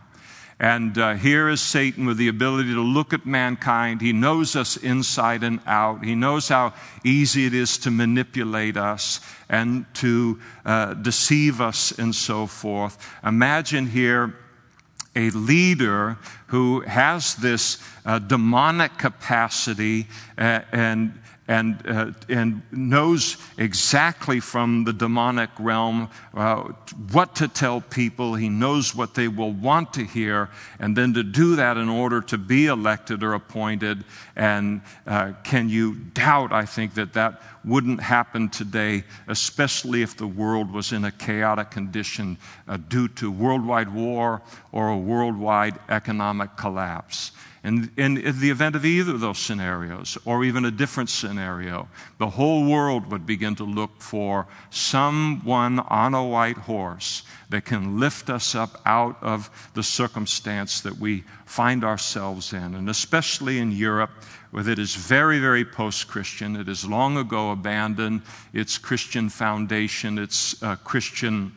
And 0.59 0.97
uh, 0.97 1.15
here 1.15 1.49
is 1.49 1.61
Satan 1.61 2.05
with 2.05 2.17
the 2.17 2.27
ability 2.29 2.73
to 2.73 2.81
look 2.81 3.11
at 3.11 3.25
mankind. 3.25 4.01
He 4.01 4.13
knows 4.13 4.55
us 4.55 4.77
inside 4.77 5.43
and 5.43 5.59
out. 5.65 6.05
He 6.05 6.15
knows 6.15 6.47
how 6.47 6.73
easy 7.03 7.45
it 7.45 7.53
is 7.53 7.77
to 7.79 7.91
manipulate 7.91 8.77
us 8.77 9.19
and 9.49 9.85
to 9.95 10.39
uh, 10.65 10.93
deceive 10.93 11.59
us 11.59 11.91
and 11.91 12.15
so 12.15 12.47
forth. 12.47 12.97
Imagine 13.25 13.87
here 13.87 14.35
a 15.15 15.29
leader 15.31 16.17
who 16.47 16.81
has 16.81 17.35
this 17.35 17.77
uh, 18.05 18.19
demonic 18.19 18.97
capacity 18.97 20.07
uh, 20.37 20.61
and 20.71 21.19
and, 21.47 21.81
uh, 21.85 22.11
and 22.29 22.61
knows 22.71 23.37
exactly 23.57 24.39
from 24.39 24.85
the 24.85 24.93
demonic 24.93 25.49
realm 25.59 26.09
uh, 26.33 26.63
what 27.11 27.35
to 27.35 27.47
tell 27.47 27.81
people. 27.81 28.35
He 28.35 28.49
knows 28.49 28.95
what 28.95 29.13
they 29.13 29.27
will 29.27 29.51
want 29.51 29.93
to 29.93 30.05
hear, 30.05 30.49
and 30.79 30.95
then 30.95 31.13
to 31.13 31.23
do 31.23 31.57
that 31.57 31.77
in 31.77 31.89
order 31.89 32.21
to 32.21 32.37
be 32.37 32.67
elected 32.67 33.23
or 33.23 33.33
appointed. 33.33 34.05
And 34.35 34.81
uh, 35.05 35.33
can 35.43 35.69
you 35.69 35.95
doubt, 35.95 36.53
I 36.53 36.65
think, 36.65 36.93
that 36.93 37.13
that 37.13 37.41
wouldn't 37.65 38.01
happen 38.01 38.49
today, 38.49 39.03
especially 39.27 40.01
if 40.01 40.17
the 40.17 40.27
world 40.27 40.71
was 40.71 40.91
in 40.91 41.05
a 41.05 41.11
chaotic 41.11 41.71
condition 41.71 42.37
uh, 42.67 42.77
due 42.77 43.07
to 43.07 43.31
worldwide 43.31 43.93
war 43.93 44.41
or 44.71 44.89
a 44.89 44.97
worldwide 44.97 45.79
economic 45.89 46.55
collapse. 46.57 47.31
And 47.65 47.91
in 47.95 48.15
the 48.15 48.49
event 48.49 48.75
of 48.75 48.83
either 48.83 49.13
of 49.13 49.21
those 49.21 49.39
scenarios, 49.39 50.17
or 50.25 50.43
even 50.43 50.65
a 50.65 50.71
different 50.71 51.09
scenario, 51.09 51.87
the 52.17 52.29
whole 52.29 52.65
world 52.65 53.09
would 53.09 53.25
begin 53.25 53.55
to 53.55 53.63
look 53.63 54.01
for 54.01 54.47
someone 54.69 55.79
on 55.79 56.13
a 56.13 56.27
white 56.27 56.57
horse 56.57 57.23
that 57.49 57.63
can 57.63 58.01
lift 58.01 58.29
us 58.29 58.53
up 58.53 58.81
out 58.85 59.17
of 59.21 59.49
the 59.75 59.83
circumstance 59.83 60.81
that 60.81 60.97
we 60.97 61.23
find 61.45 61.85
ourselves 61.85 62.51
in. 62.51 62.75
And 62.75 62.89
especially 62.89 63.59
in 63.59 63.71
Europe, 63.71 64.11
where 64.51 64.67
it 64.67 64.77
is 64.77 64.95
very, 64.95 65.39
very 65.39 65.63
post 65.63 66.09
Christian, 66.09 66.57
it 66.57 66.67
has 66.67 66.83
long 66.83 67.15
ago 67.15 67.51
abandoned 67.51 68.23
its 68.51 68.77
Christian 68.77 69.29
foundation, 69.29 70.17
its 70.17 70.61
uh, 70.61 70.75
Christian 70.75 71.53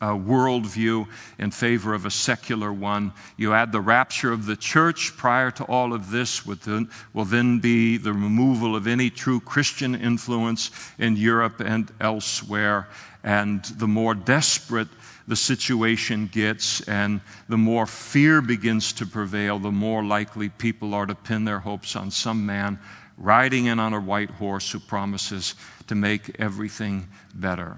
uh, 0.00 0.12
worldview 0.12 1.08
in 1.38 1.50
favor 1.50 1.94
of 1.94 2.04
a 2.04 2.10
secular 2.10 2.72
one. 2.72 3.12
You 3.36 3.54
add 3.54 3.72
the 3.72 3.80
rapture 3.80 4.32
of 4.32 4.46
the 4.46 4.56
church 4.56 5.16
prior 5.16 5.50
to 5.52 5.64
all 5.64 5.92
of 5.92 6.10
this, 6.10 6.40
then, 6.40 6.90
will 7.12 7.24
then 7.24 7.60
be 7.60 7.96
the 7.96 8.12
removal 8.12 8.76
of 8.76 8.86
any 8.86 9.10
true 9.10 9.40
Christian 9.40 9.94
influence 9.94 10.70
in 10.98 11.16
Europe 11.16 11.60
and 11.60 11.90
elsewhere. 12.00 12.88
And 13.24 13.64
the 13.64 13.88
more 13.88 14.14
desperate 14.14 14.88
the 15.26 15.36
situation 15.36 16.28
gets 16.28 16.80
and 16.82 17.20
the 17.48 17.58
more 17.58 17.86
fear 17.86 18.40
begins 18.40 18.92
to 18.94 19.06
prevail, 19.06 19.58
the 19.58 19.72
more 19.72 20.04
likely 20.04 20.48
people 20.50 20.94
are 20.94 21.06
to 21.06 21.14
pin 21.14 21.44
their 21.44 21.58
hopes 21.58 21.96
on 21.96 22.10
some 22.10 22.46
man 22.46 22.78
riding 23.18 23.66
in 23.66 23.80
on 23.80 23.94
a 23.94 24.00
white 24.00 24.30
horse 24.30 24.70
who 24.70 24.78
promises 24.78 25.54
to 25.86 25.94
make 25.94 26.38
everything 26.38 27.08
better. 27.34 27.76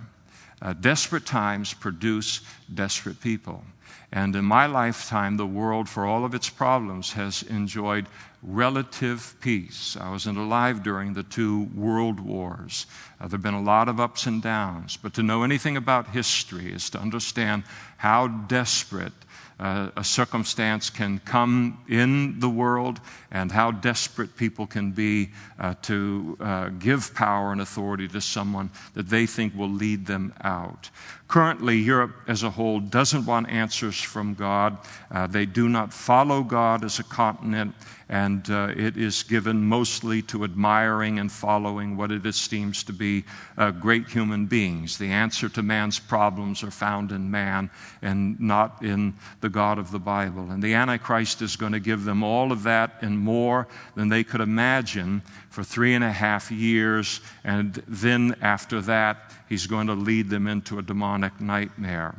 Uh, 0.61 0.73
desperate 0.73 1.27
times 1.27 1.75
produce 1.75 2.41
desperate 2.73 3.21
people. 3.21 3.63
And 4.11 4.35
in 4.35 4.45
my 4.45 4.67
lifetime, 4.67 5.37
the 5.37 5.47
world, 5.47 5.89
for 5.89 6.07
all 6.07 6.25
of 6.25 6.35
its 6.35 6.49
problems, 6.49 7.13
has 7.13 7.43
enjoyed 7.43 8.07
relative 8.43 9.35
peace. 9.41 9.97
I 10.01 10.11
wasn't 10.11 10.39
alive 10.39 10.83
during 10.83 11.13
the 11.13 11.25
two 11.25 11.65
world 11.75 12.21
wars. 12.21 12.87
Uh, 13.21 13.25
there 13.25 13.37
have 13.37 13.43
been 13.43 13.55
a 13.55 13.63
lot 13.63 13.89
of 13.89 14.01
ups 14.01 14.27
and 14.27 14.43
downs. 14.43 14.97
But 14.97 15.15
to 15.15 15.23
know 15.23 15.43
anything 15.43 15.77
about 15.77 16.09
history 16.09 16.73
is 16.73 16.89
to 16.91 16.99
understand 16.99 17.65
how 17.99 18.29
desperate 18.29 19.13
uh, 19.61 19.91
a 19.97 20.05
circumstance 20.05 20.89
can 20.89 21.19
come 21.25 21.83
in 21.89 22.39
the 22.41 22.49
world 22.49 23.01
and 23.31 23.53
how 23.53 23.71
desperate 23.71 24.37
people 24.37 24.67
can 24.67 24.93
be 24.93 25.31
uh, 25.59 25.75
to 25.83 26.37
uh, 26.41 26.69
give 26.79 27.15
power 27.15 27.53
and 27.53 27.61
authority 27.61 28.09
to 28.09 28.21
someone 28.21 28.71
that 28.95 29.09
they 29.09 29.27
think 29.27 29.55
will 29.55 29.71
lead 29.71 30.07
them 30.07 30.33
out. 30.43 30.91
Currently, 31.29 31.77
Europe 31.77 32.17
as 32.27 32.43
a 32.43 32.49
whole 32.49 32.81
doesn't 32.81 33.27
want 33.27 33.51
answers 33.51 34.01
from 34.01 34.33
God. 34.33 34.79
Uh, 35.11 35.27
they 35.27 35.45
do 35.45 35.69
not 35.69 35.93
follow 35.93 36.43
God 36.43 36.83
as 36.83 36.99
a 37.01 37.05
continent, 37.05 37.75
and 38.09 38.49
uh, 38.51 38.73
it 38.75 38.97
is 38.97 39.23
given 39.25 39.63
mostly 39.63 40.23
to 40.23 40.43
admiring 40.45 41.19
and 41.19 41.31
following 41.31 41.99
what 41.99 42.11
it 42.11 42.25
esteems 42.25 42.83
to 42.85 42.95
be 42.95 43.25
uh, 43.59 43.71
great 43.73 44.09
human 44.09 44.47
beings. 44.47 44.97
The 44.97 45.11
answer 45.11 45.51
to 45.51 45.63
man's 45.63 45.99
problems 45.99 46.63
are 46.63 46.71
found 46.71 47.13
in 47.13 47.31
man 47.31 47.69
and 48.01 48.41
not 48.41 48.83
in 48.83 49.13
the 49.43 49.51
God 49.51 49.79
of 49.79 49.91
the 49.91 49.99
Bible. 49.99 50.51
And 50.51 50.63
the 50.63 50.73
Antichrist 50.73 51.43
is 51.43 51.57
going 51.57 51.73
to 51.73 51.81
give 51.81 52.05
them 52.05 52.23
all 52.23 52.53
of 52.53 52.63
that 52.63 53.03
and 53.03 53.18
more 53.19 53.69
than 53.95 54.09
they 54.09 54.25
could 54.25 54.41
imagine 54.41 55.23
for 55.51 55.63
three 55.63 55.95
and 55.95 56.05
a 56.05 56.13
half 56.13 56.51
years, 56.51 57.21
and 57.45 57.75
then 57.87 58.37
after 58.41 58.81
that, 58.83 59.33
he's 59.49 59.67
going 59.67 59.87
to 59.87 59.95
lead 59.95 60.31
them 60.31 60.47
into 60.47 60.79
a 60.79 60.83
demonic 60.83 61.41
nightmare. 61.41 62.15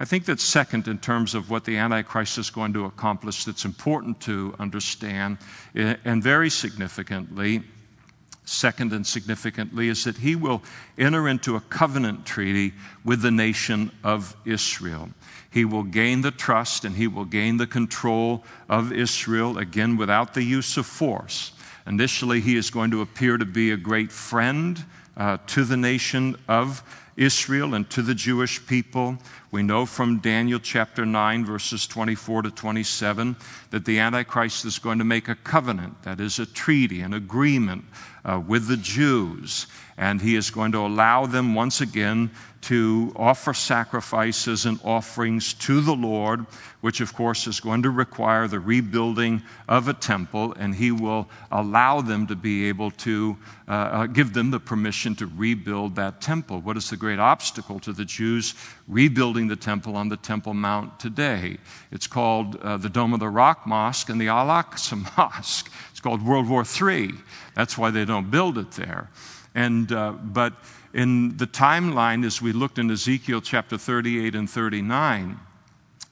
I 0.00 0.04
think 0.04 0.24
that 0.24 0.40
second, 0.40 0.88
in 0.88 0.98
terms 0.98 1.34
of 1.34 1.48
what 1.48 1.64
the 1.64 1.76
Antichrist 1.76 2.36
is 2.36 2.50
going 2.50 2.72
to 2.72 2.86
accomplish, 2.86 3.44
that's 3.44 3.64
important 3.64 4.20
to 4.22 4.54
understand, 4.58 5.38
and 5.74 6.22
very 6.22 6.50
significantly, 6.50 7.62
second 8.44 8.92
and 8.92 9.06
significantly, 9.06 9.88
is 9.88 10.02
that 10.02 10.16
he 10.18 10.34
will 10.34 10.60
enter 10.98 11.28
into 11.28 11.54
a 11.54 11.60
covenant 11.60 12.26
treaty 12.26 12.74
with 13.04 13.22
the 13.22 13.30
nation 13.30 13.92
of 14.02 14.34
Israel. 14.44 15.08
He 15.52 15.64
will 15.64 15.82
gain 15.82 16.22
the 16.22 16.30
trust 16.30 16.84
and 16.84 16.96
he 16.96 17.06
will 17.06 17.26
gain 17.26 17.58
the 17.58 17.66
control 17.66 18.42
of 18.68 18.90
Israel, 18.90 19.58
again, 19.58 19.96
without 19.96 20.34
the 20.34 20.42
use 20.42 20.76
of 20.76 20.86
force. 20.86 21.52
Initially, 21.86 22.40
he 22.40 22.56
is 22.56 22.70
going 22.70 22.90
to 22.92 23.02
appear 23.02 23.36
to 23.36 23.44
be 23.44 23.70
a 23.70 23.76
great 23.76 24.10
friend 24.10 24.82
uh, 25.16 25.36
to 25.48 25.64
the 25.64 25.76
nation 25.76 26.36
of 26.48 26.82
Israel 27.16 27.74
and 27.74 27.88
to 27.90 28.00
the 28.00 28.14
Jewish 28.14 28.64
people. 28.66 29.18
We 29.50 29.62
know 29.62 29.84
from 29.84 30.20
Daniel 30.20 30.58
chapter 30.58 31.04
9, 31.04 31.44
verses 31.44 31.86
24 31.86 32.42
to 32.42 32.50
27, 32.50 33.36
that 33.70 33.84
the 33.84 33.98
Antichrist 33.98 34.64
is 34.64 34.78
going 34.78 34.98
to 34.98 35.04
make 35.04 35.28
a 35.28 35.34
covenant, 35.34 36.02
that 36.04 36.20
is, 36.20 36.38
a 36.38 36.46
treaty, 36.46 37.02
an 37.02 37.12
agreement 37.12 37.84
uh, 38.24 38.40
with 38.46 38.68
the 38.68 38.78
Jews. 38.78 39.66
And 40.02 40.20
he 40.20 40.34
is 40.34 40.50
going 40.50 40.72
to 40.72 40.78
allow 40.78 41.26
them 41.26 41.54
once 41.54 41.80
again 41.80 42.32
to 42.62 43.12
offer 43.14 43.54
sacrifices 43.54 44.66
and 44.66 44.80
offerings 44.82 45.54
to 45.54 45.80
the 45.80 45.94
Lord, 45.94 46.44
which 46.80 47.00
of 47.00 47.14
course 47.14 47.46
is 47.46 47.60
going 47.60 47.84
to 47.84 47.90
require 47.90 48.48
the 48.48 48.58
rebuilding 48.58 49.44
of 49.68 49.86
a 49.86 49.92
temple, 49.92 50.54
and 50.58 50.74
he 50.74 50.90
will 50.90 51.28
allow 51.52 52.00
them 52.00 52.26
to 52.26 52.34
be 52.34 52.64
able 52.64 52.90
to 52.90 53.36
uh, 53.68 53.70
uh, 53.70 54.06
give 54.06 54.32
them 54.32 54.50
the 54.50 54.58
permission 54.58 55.14
to 55.14 55.26
rebuild 55.36 55.94
that 55.94 56.20
temple. 56.20 56.58
What 56.58 56.76
is 56.76 56.90
the 56.90 56.96
great 56.96 57.20
obstacle 57.20 57.78
to 57.78 57.92
the 57.92 58.04
Jews 58.04 58.54
rebuilding 58.88 59.46
the 59.46 59.54
temple 59.54 59.94
on 59.94 60.08
the 60.08 60.16
Temple 60.16 60.54
Mount 60.54 60.98
today? 60.98 61.58
It's 61.92 62.08
called 62.08 62.56
uh, 62.56 62.76
the 62.76 62.88
Dome 62.88 63.14
of 63.14 63.20
the 63.20 63.28
Rock 63.28 63.68
Mosque 63.68 64.08
and 64.08 64.20
the 64.20 64.28
Al 64.28 64.48
Aqsa 64.48 65.16
Mosque. 65.16 65.70
It's 65.92 66.00
called 66.00 66.26
World 66.26 66.48
War 66.48 66.64
III. 66.64 67.12
That's 67.54 67.78
why 67.78 67.92
they 67.92 68.04
don't 68.04 68.32
build 68.32 68.58
it 68.58 68.72
there. 68.72 69.08
And, 69.54 69.92
uh, 69.92 70.12
but 70.12 70.54
in 70.94 71.36
the 71.36 71.46
timeline, 71.46 72.24
as 72.24 72.40
we 72.40 72.52
looked 72.52 72.78
in 72.78 72.90
Ezekiel 72.90 73.40
chapter 73.40 73.76
38 73.76 74.34
and 74.34 74.48
39, 74.48 75.38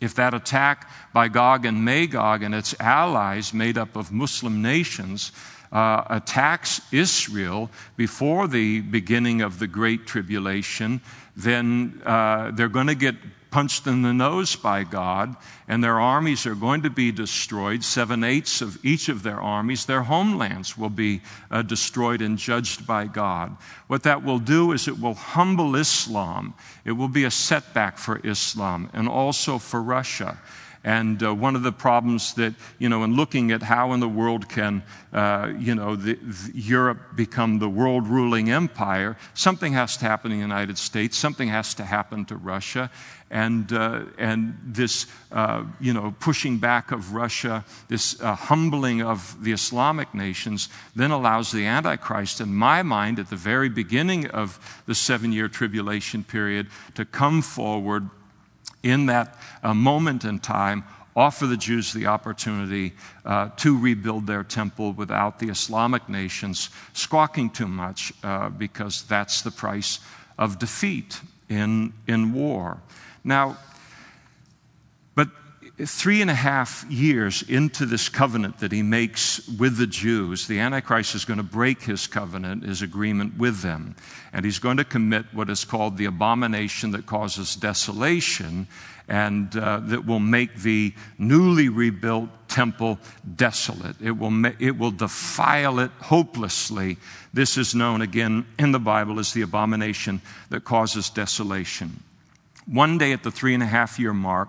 if 0.00 0.14
that 0.14 0.32
attack 0.32 0.90
by 1.12 1.28
Gog 1.28 1.66
and 1.66 1.84
Magog 1.84 2.42
and 2.42 2.54
its 2.54 2.74
allies, 2.80 3.52
made 3.52 3.76
up 3.76 3.96
of 3.96 4.10
Muslim 4.10 4.62
nations, 4.62 5.32
uh, 5.72 6.04
attacks 6.08 6.80
Israel 6.90 7.70
before 7.96 8.48
the 8.48 8.80
beginning 8.80 9.42
of 9.42 9.58
the 9.58 9.66
Great 9.66 10.06
Tribulation, 10.06 11.00
then 11.36 12.00
uh, 12.04 12.50
they're 12.52 12.68
going 12.68 12.86
to 12.86 12.94
get 12.94 13.14
punched 13.50 13.86
in 13.86 14.02
the 14.02 14.12
nose 14.12 14.56
by 14.56 14.84
God, 14.84 15.36
and 15.66 15.82
their 15.82 16.00
armies 16.00 16.46
are 16.46 16.54
going 16.54 16.82
to 16.82 16.90
be 16.90 17.12
destroyed. 17.12 17.82
Seven 17.84 18.24
eighths 18.24 18.62
of 18.62 18.84
each 18.84 19.08
of 19.08 19.22
their 19.22 19.40
armies, 19.40 19.86
their 19.86 20.02
homelands, 20.02 20.78
will 20.78 20.90
be 20.90 21.20
uh, 21.50 21.62
destroyed 21.62 22.22
and 22.22 22.38
judged 22.38 22.86
by 22.86 23.06
God. 23.06 23.56
What 23.86 24.04
that 24.04 24.24
will 24.24 24.38
do 24.38 24.72
is 24.72 24.88
it 24.88 25.00
will 25.00 25.14
humble 25.14 25.76
Islam. 25.76 26.54
It 26.84 26.92
will 26.92 27.08
be 27.08 27.24
a 27.24 27.30
setback 27.30 27.98
for 27.98 28.20
Islam 28.24 28.90
and 28.92 29.08
also 29.08 29.58
for 29.58 29.82
Russia. 29.82 30.38
And 30.82 31.22
uh, 31.22 31.34
one 31.34 31.56
of 31.56 31.62
the 31.62 31.72
problems 31.72 32.34
that, 32.34 32.54
you 32.78 32.88
know, 32.88 33.04
in 33.04 33.14
looking 33.14 33.52
at 33.52 33.62
how 33.62 33.92
in 33.92 34.00
the 34.00 34.08
world 34.08 34.48
can, 34.48 34.82
uh, 35.12 35.52
you 35.58 35.74
know, 35.74 35.94
the, 35.94 36.14
the 36.14 36.52
Europe 36.54 37.16
become 37.16 37.58
the 37.58 37.68
world 37.68 38.06
ruling 38.06 38.50
empire, 38.50 39.18
something 39.34 39.74
has 39.74 39.98
to 39.98 40.06
happen 40.06 40.32
in 40.32 40.38
the 40.38 40.42
United 40.42 40.78
States, 40.78 41.18
something 41.18 41.48
has 41.48 41.74
to 41.74 41.84
happen 41.84 42.24
to 42.26 42.36
Russia. 42.36 42.90
And, 43.30 43.72
uh, 43.72 44.06
and 44.18 44.58
this, 44.64 45.06
uh, 45.30 45.64
you 45.80 45.92
know, 45.92 46.14
pushing 46.18 46.58
back 46.58 46.92
of 46.92 47.14
Russia, 47.14 47.64
this 47.88 48.20
uh, 48.20 48.34
humbling 48.34 49.02
of 49.02 49.36
the 49.44 49.52
Islamic 49.52 50.14
nations, 50.14 50.68
then 50.96 51.10
allows 51.10 51.52
the 51.52 51.66
Antichrist, 51.66 52.40
in 52.40 52.54
my 52.54 52.82
mind, 52.82 53.18
at 53.18 53.28
the 53.28 53.36
very 53.36 53.68
beginning 53.68 54.26
of 54.28 54.82
the 54.86 54.94
seven 54.94 55.30
year 55.30 55.46
tribulation 55.46 56.24
period, 56.24 56.68
to 56.94 57.04
come 57.04 57.42
forward 57.42 58.08
in 58.82 59.06
that 59.06 59.36
uh, 59.62 59.74
moment 59.74 60.24
in 60.24 60.38
time, 60.38 60.84
offer 61.16 61.46
the 61.46 61.56
Jews 61.56 61.92
the 61.92 62.06
opportunity 62.06 62.92
uh, 63.24 63.50
to 63.56 63.76
rebuild 63.76 64.26
their 64.26 64.44
temple 64.44 64.92
without 64.92 65.38
the 65.38 65.48
Islamic 65.48 66.08
nations 66.08 66.70
squawking 66.92 67.50
too 67.50 67.66
much, 67.66 68.12
uh, 68.22 68.48
because 68.48 69.02
that's 69.02 69.42
the 69.42 69.50
price 69.50 70.00
of 70.38 70.58
defeat 70.58 71.20
in, 71.48 71.92
in 72.06 72.32
war. 72.32 72.80
Now, 73.24 73.58
but 75.14 75.28
three 75.84 76.22
and 76.22 76.30
a 76.30 76.34
half 76.34 76.84
years 76.88 77.42
into 77.42 77.86
this 77.86 78.08
covenant 78.08 78.58
that 78.58 78.72
he 78.72 78.82
makes 78.82 79.46
with 79.58 79.76
the 79.76 79.86
Jews, 79.86 80.46
the 80.46 80.60
Antichrist 80.60 81.14
is 81.14 81.24
going 81.24 81.38
to 81.38 81.42
break 81.42 81.82
his 81.82 82.06
covenant, 82.06 82.64
his 82.64 82.82
agreement 82.82 83.36
with 83.36 83.60
them. 83.60 83.96
And 84.32 84.44
he's 84.44 84.58
going 84.58 84.76
to 84.76 84.84
commit 84.84 85.26
what 85.32 85.50
is 85.50 85.64
called 85.64 85.96
the 85.96 86.04
abomination 86.04 86.92
that 86.92 87.06
causes 87.06 87.56
desolation 87.56 88.68
and 89.08 89.54
uh, 89.56 89.80
that 89.80 90.06
will 90.06 90.20
make 90.20 90.54
the 90.56 90.94
newly 91.18 91.68
rebuilt 91.68 92.28
temple 92.48 93.00
desolate. 93.36 93.96
It 94.00 94.12
will, 94.12 94.30
ma- 94.30 94.52
it 94.60 94.78
will 94.78 94.92
defile 94.92 95.80
it 95.80 95.90
hopelessly. 96.00 96.96
This 97.34 97.58
is 97.58 97.74
known 97.74 98.02
again 98.02 98.46
in 98.56 98.70
the 98.70 98.78
Bible 98.78 99.18
as 99.18 99.32
the 99.32 99.42
abomination 99.42 100.20
that 100.50 100.64
causes 100.64 101.10
desolation. 101.10 102.04
One 102.66 102.98
day 102.98 103.12
at 103.12 103.24
the 103.24 103.32
three 103.32 103.54
and 103.54 103.64
a 103.64 103.66
half 103.66 103.98
year 103.98 104.12
mark 104.12 104.48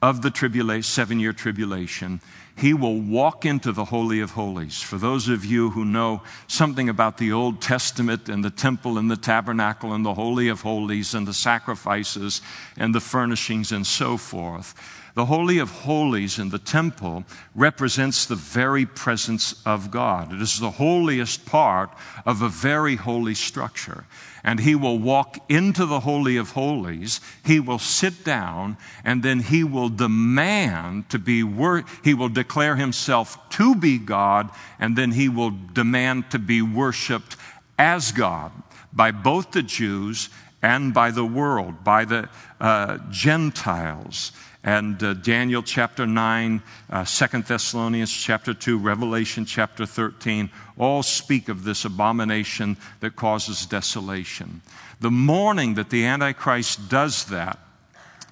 of 0.00 0.22
the 0.22 0.82
seven 0.82 1.18
year 1.18 1.32
tribulation, 1.32 2.20
he 2.56 2.72
will 2.72 2.98
walk 2.98 3.44
into 3.44 3.70
the 3.70 3.84
Holy 3.84 4.20
of 4.20 4.30
Holies. 4.30 4.80
For 4.80 4.96
those 4.96 5.28
of 5.28 5.44
you 5.44 5.70
who 5.70 5.84
know 5.84 6.22
something 6.48 6.88
about 6.88 7.18
the 7.18 7.30
Old 7.30 7.60
Testament 7.60 8.30
and 8.30 8.42
the 8.42 8.50
temple 8.50 8.96
and 8.96 9.10
the 9.10 9.16
tabernacle 9.16 9.92
and 9.92 10.04
the 10.04 10.14
Holy 10.14 10.48
of 10.48 10.62
Holies 10.62 11.14
and 11.14 11.28
the 11.28 11.34
sacrifices 11.34 12.40
and 12.78 12.94
the 12.94 13.00
furnishings 13.00 13.72
and 13.72 13.86
so 13.86 14.16
forth, 14.16 14.74
the 15.16 15.24
Holy 15.24 15.56
of 15.56 15.70
Holies 15.70 16.38
in 16.38 16.50
the 16.50 16.58
temple 16.58 17.24
represents 17.54 18.26
the 18.26 18.34
very 18.34 18.84
presence 18.84 19.54
of 19.64 19.90
God. 19.90 20.30
It 20.30 20.42
is 20.42 20.60
the 20.60 20.72
holiest 20.72 21.46
part 21.46 21.88
of 22.26 22.42
a 22.42 22.50
very 22.50 22.96
holy 22.96 23.34
structure. 23.34 24.04
And 24.44 24.60
he 24.60 24.74
will 24.74 24.98
walk 24.98 25.38
into 25.48 25.86
the 25.86 26.00
Holy 26.00 26.36
of 26.36 26.50
Holies, 26.50 27.22
he 27.42 27.58
will 27.58 27.78
sit 27.78 28.24
down, 28.24 28.76
and 29.04 29.22
then 29.22 29.40
he 29.40 29.64
will 29.64 29.88
demand 29.88 31.08
to 31.08 31.18
be, 31.18 31.42
wor- 31.42 31.86
he 32.04 32.12
will 32.12 32.28
declare 32.28 32.76
himself 32.76 33.38
to 33.50 33.74
be 33.74 33.96
God, 33.96 34.50
and 34.78 34.96
then 34.96 35.12
he 35.12 35.30
will 35.30 35.54
demand 35.72 36.30
to 36.32 36.38
be 36.38 36.60
worshiped 36.60 37.38
as 37.78 38.12
God 38.12 38.52
by 38.92 39.12
both 39.12 39.52
the 39.52 39.62
Jews 39.62 40.28
and 40.60 40.92
by 40.92 41.10
the 41.10 41.24
world, 41.24 41.84
by 41.84 42.04
the 42.04 42.28
uh, 42.60 42.98
Gentiles. 43.10 44.32
And 44.66 45.00
uh, 45.00 45.14
Daniel 45.14 45.62
chapter 45.62 46.08
9, 46.08 46.60
uh, 46.90 47.04
2 47.04 47.42
Thessalonians 47.42 48.12
chapter 48.12 48.52
2, 48.52 48.78
Revelation 48.78 49.44
chapter 49.44 49.86
13 49.86 50.50
all 50.76 51.04
speak 51.04 51.48
of 51.48 51.62
this 51.62 51.84
abomination 51.84 52.76
that 52.98 53.14
causes 53.14 53.64
desolation. 53.64 54.60
The 54.98 55.10
morning 55.12 55.74
that 55.74 55.90
the 55.90 56.04
Antichrist 56.04 56.88
does 56.88 57.26
that, 57.26 57.60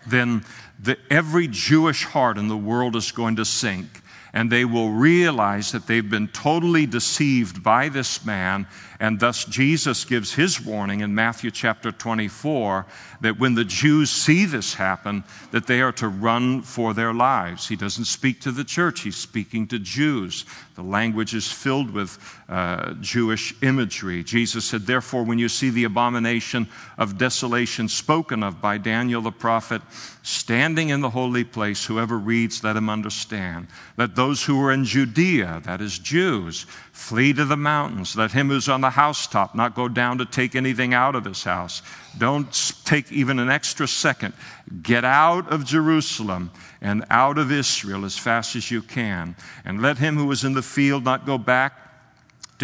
then 0.09 0.44
the, 0.83 0.99
every 1.09 1.47
Jewish 1.47 2.05
heart 2.05 2.37
in 2.37 2.49
the 2.49 2.57
world 2.57 2.97
is 2.97 3.12
going 3.12 3.37
to 3.37 3.44
sink 3.44 4.03
and 4.35 4.51
they 4.51 4.64
will 4.64 4.90
realize 4.90 5.70
that 5.70 5.87
they've 5.87 6.11
been 6.11 6.27
totally 6.27 6.87
deceived 6.87 7.62
by 7.62 7.88
this 7.88 8.25
man. 8.27 8.66
And 9.00 9.18
thus, 9.18 9.44
Jesus 9.44 10.04
gives 10.04 10.35
his 10.35 10.61
warning 10.61 11.00
in 11.00 11.14
Matthew 11.14 11.50
chapter 11.50 11.90
24 11.90 12.87
that 13.22 13.38
when 13.38 13.54
the 13.54 13.64
Jews 13.64 14.11
see 14.11 14.44
this 14.44 14.74
happen, 14.74 15.24
that 15.50 15.66
they 15.66 15.80
are 15.80 15.92
to 15.92 16.09
run 16.09 16.62
for 16.62 16.94
their 16.94 17.12
lives. 17.12 17.68
He 17.68 17.76
doesn't 17.76 18.04
speak 18.04 18.40
to 18.42 18.52
the 18.52 18.64
church, 18.64 19.00
he's 19.00 19.16
speaking 19.16 19.66
to 19.68 19.78
Jews. 19.78 20.44
The 20.74 20.83
language 20.83 21.35
is 21.35 21.50
filled 21.50 21.90
with 21.90 22.18
uh, 22.48 22.94
Jewish 22.94 23.54
imagery. 23.62 24.22
Jesus 24.24 24.64
said, 24.64 24.83
Therefore, 24.83 25.22
when 25.22 25.38
you 25.38 25.48
see 25.48 25.70
the 25.70 25.85
abomination 25.85 26.68
of 26.98 27.18
desolation 27.18 27.88
spoken 27.88 28.42
of 28.42 28.61
by 28.61 28.78
Daniel 28.78 29.22
the 29.22 29.33
prophet 29.33 29.83
standing 30.22 30.88
in 30.88 31.00
the 31.00 31.11
holy 31.11 31.44
place, 31.44 31.85
whoever 31.85 32.18
reads, 32.18 32.64
let 32.64 32.76
him 32.76 32.90
understand. 32.90 33.68
Let 33.96 34.16
those 34.16 34.42
who 34.42 34.61
are 34.62 34.72
in 34.72 34.85
Judea, 34.85 35.62
that 35.64 35.80
is 35.80 35.98
Jews, 35.98 36.66
flee 36.94 37.33
to 37.33 37.44
the 37.44 37.57
mountains. 37.57 38.16
Let 38.16 38.30
him 38.30 38.48
who's 38.48 38.68
on 38.68 38.80
the 38.80 38.88
housetop 38.88 39.57
not 39.57 39.74
go 39.74 39.88
down 39.88 40.18
to 40.18 40.24
take 40.24 40.54
anything 40.54 40.94
out 40.94 41.16
of 41.16 41.24
his 41.24 41.42
house. 41.42 41.83
Don't 42.16 42.72
take 42.85 43.11
even 43.11 43.40
an 43.40 43.50
extra 43.50 43.88
second. 43.88 44.33
Get 44.80 45.04
out 45.04 45.52
of 45.52 45.64
Jerusalem 45.64 46.52
and 46.80 47.04
out 47.11 47.37
of 47.37 47.50
Israel 47.50 48.04
as 48.04 48.16
fast 48.16 48.54
as 48.54 48.70
you 48.70 48.80
can. 48.80 49.35
And 49.64 49.83
let 49.83 49.98
him 49.98 50.16
who 50.16 50.30
is 50.30 50.44
in 50.44 50.54
the 50.54 50.62
field 50.62 51.04
not 51.04 51.26
go 51.26 51.37
back 51.37 51.84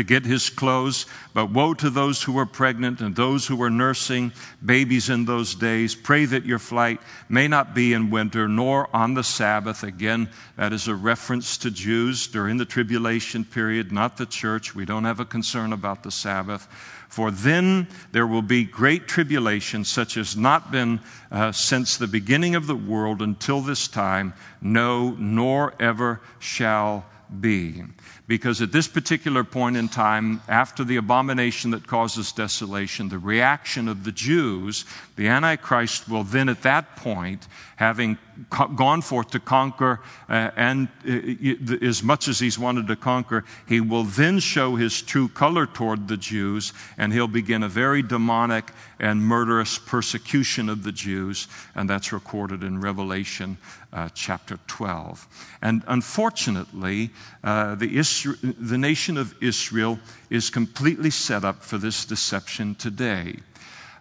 to 0.01 0.05
get 0.05 0.25
his 0.25 0.49
clothes. 0.49 1.05
But 1.35 1.51
woe 1.51 1.75
to 1.75 1.91
those 1.91 2.23
who 2.23 2.39
are 2.39 2.47
pregnant 2.47 3.03
and 3.03 3.15
those 3.15 3.47
who 3.47 3.63
are 3.63 3.71
nursing 3.71 4.33
babies 4.65 5.11
in 5.11 5.27
those 5.27 5.55
days. 5.55 5.95
Pray 5.95 6.25
that 6.25 6.47
your 6.47 6.59
flight 6.59 7.01
may 7.29 7.47
not 7.47 7.75
be 7.75 7.93
in 7.93 8.11
winter 8.11 8.49
nor 8.49 8.89
on 8.97 9.13
the 9.13 9.23
Sabbath. 9.23 9.83
Again, 9.83 10.31
that 10.57 10.73
is 10.73 10.89
a 10.89 10.95
reference 10.95 11.59
to 11.59 11.71
Jews 11.71 12.27
during 12.27 12.57
the 12.57 12.65
tribulation 12.65 13.45
period, 13.45 13.93
not 13.93 14.17
the 14.17 14.27
church. 14.27 14.75
We 14.75 14.87
don't 14.87 15.05
have 15.05 15.21
a 15.21 15.27
concern 15.27 15.75
about 15.75 16.03
the 16.03 16.11
Sabbath. 16.11 16.67
For 17.11 17.31
then 17.31 17.89
there 18.13 18.27
will 18.27 18.41
be 18.41 18.65
great 18.65 19.07
tribulation, 19.07 19.85
such 19.85 20.17
as 20.17 20.37
not 20.37 20.71
been 20.71 21.01
uh, 21.31 21.53
since 21.53 21.97
the 21.97 22.07
beginning 22.07 22.55
of 22.55 22.67
the 22.67 22.77
world 22.77 23.21
until 23.21 23.61
this 23.61 23.87
time, 23.87 24.33
no, 24.63 25.11
nor 25.19 25.75
ever 25.79 26.21
shall 26.39 27.05
be. 27.41 27.83
Because 28.31 28.62
at 28.62 28.71
this 28.71 28.87
particular 28.87 29.43
point 29.43 29.77
in 29.77 29.88
time, 29.88 30.40
after 30.49 30.85
the 30.85 30.95
abomination 30.95 31.73
that 31.73 31.88
causes 31.88 32.31
desolation, 32.31 33.09
the 33.09 33.19
reaction 33.19 33.88
of 33.88 34.05
the 34.05 34.12
Jews, 34.12 34.85
the 35.16 35.27
Antichrist 35.27 36.09
will 36.09 36.23
then 36.23 36.49
at 36.49 36.62
that 36.62 36.95
point, 36.95 37.49
having 37.75 38.19
co- 38.49 38.69
gone 38.69 39.03
forth 39.03 39.31
to 39.31 39.40
conquer, 39.40 39.99
uh, 40.29 40.53
and 40.55 40.87
uh, 41.09 41.85
as 41.85 42.05
much 42.05 42.29
as 42.29 42.38
he's 42.38 42.57
wanted 42.57 42.87
to 42.87 42.95
conquer, 42.95 43.45
he 43.66 43.81
will 43.81 44.05
then 44.05 44.38
show 44.38 44.77
his 44.77 45.03
true 45.03 45.27
color 45.27 45.66
toward 45.66 46.07
the 46.07 46.16
Jews, 46.16 46.73
and 46.99 47.12
he'll 47.12 47.27
begin 47.27 47.64
a 47.64 47.69
very 47.69 48.01
demonic 48.01 48.71
and 49.01 49.21
murderous 49.21 49.77
persecution 49.77 50.69
of 50.69 50.85
the 50.85 50.93
Jews, 50.93 51.49
and 51.75 51.90
that's 51.90 52.12
recorded 52.12 52.62
in 52.62 52.81
Revelation 52.81 53.59
uh, 53.93 54.09
chapter 54.14 54.59
12. 54.66 55.27
And 55.62 55.83
unfortunately, 55.88 57.11
uh, 57.43 57.75
the, 57.75 57.97
The 58.25 58.79
nation 58.79 59.17
of 59.17 59.35
Israel 59.43 59.99
is 60.29 60.51
completely 60.51 61.11
set 61.11 61.45
up 61.45 61.63
for 61.63 61.79
this 61.79 62.05
deception 62.05 62.75
today. 62.75 63.37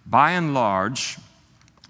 By 0.06 0.32
and 0.32 0.54
large, 0.54 1.18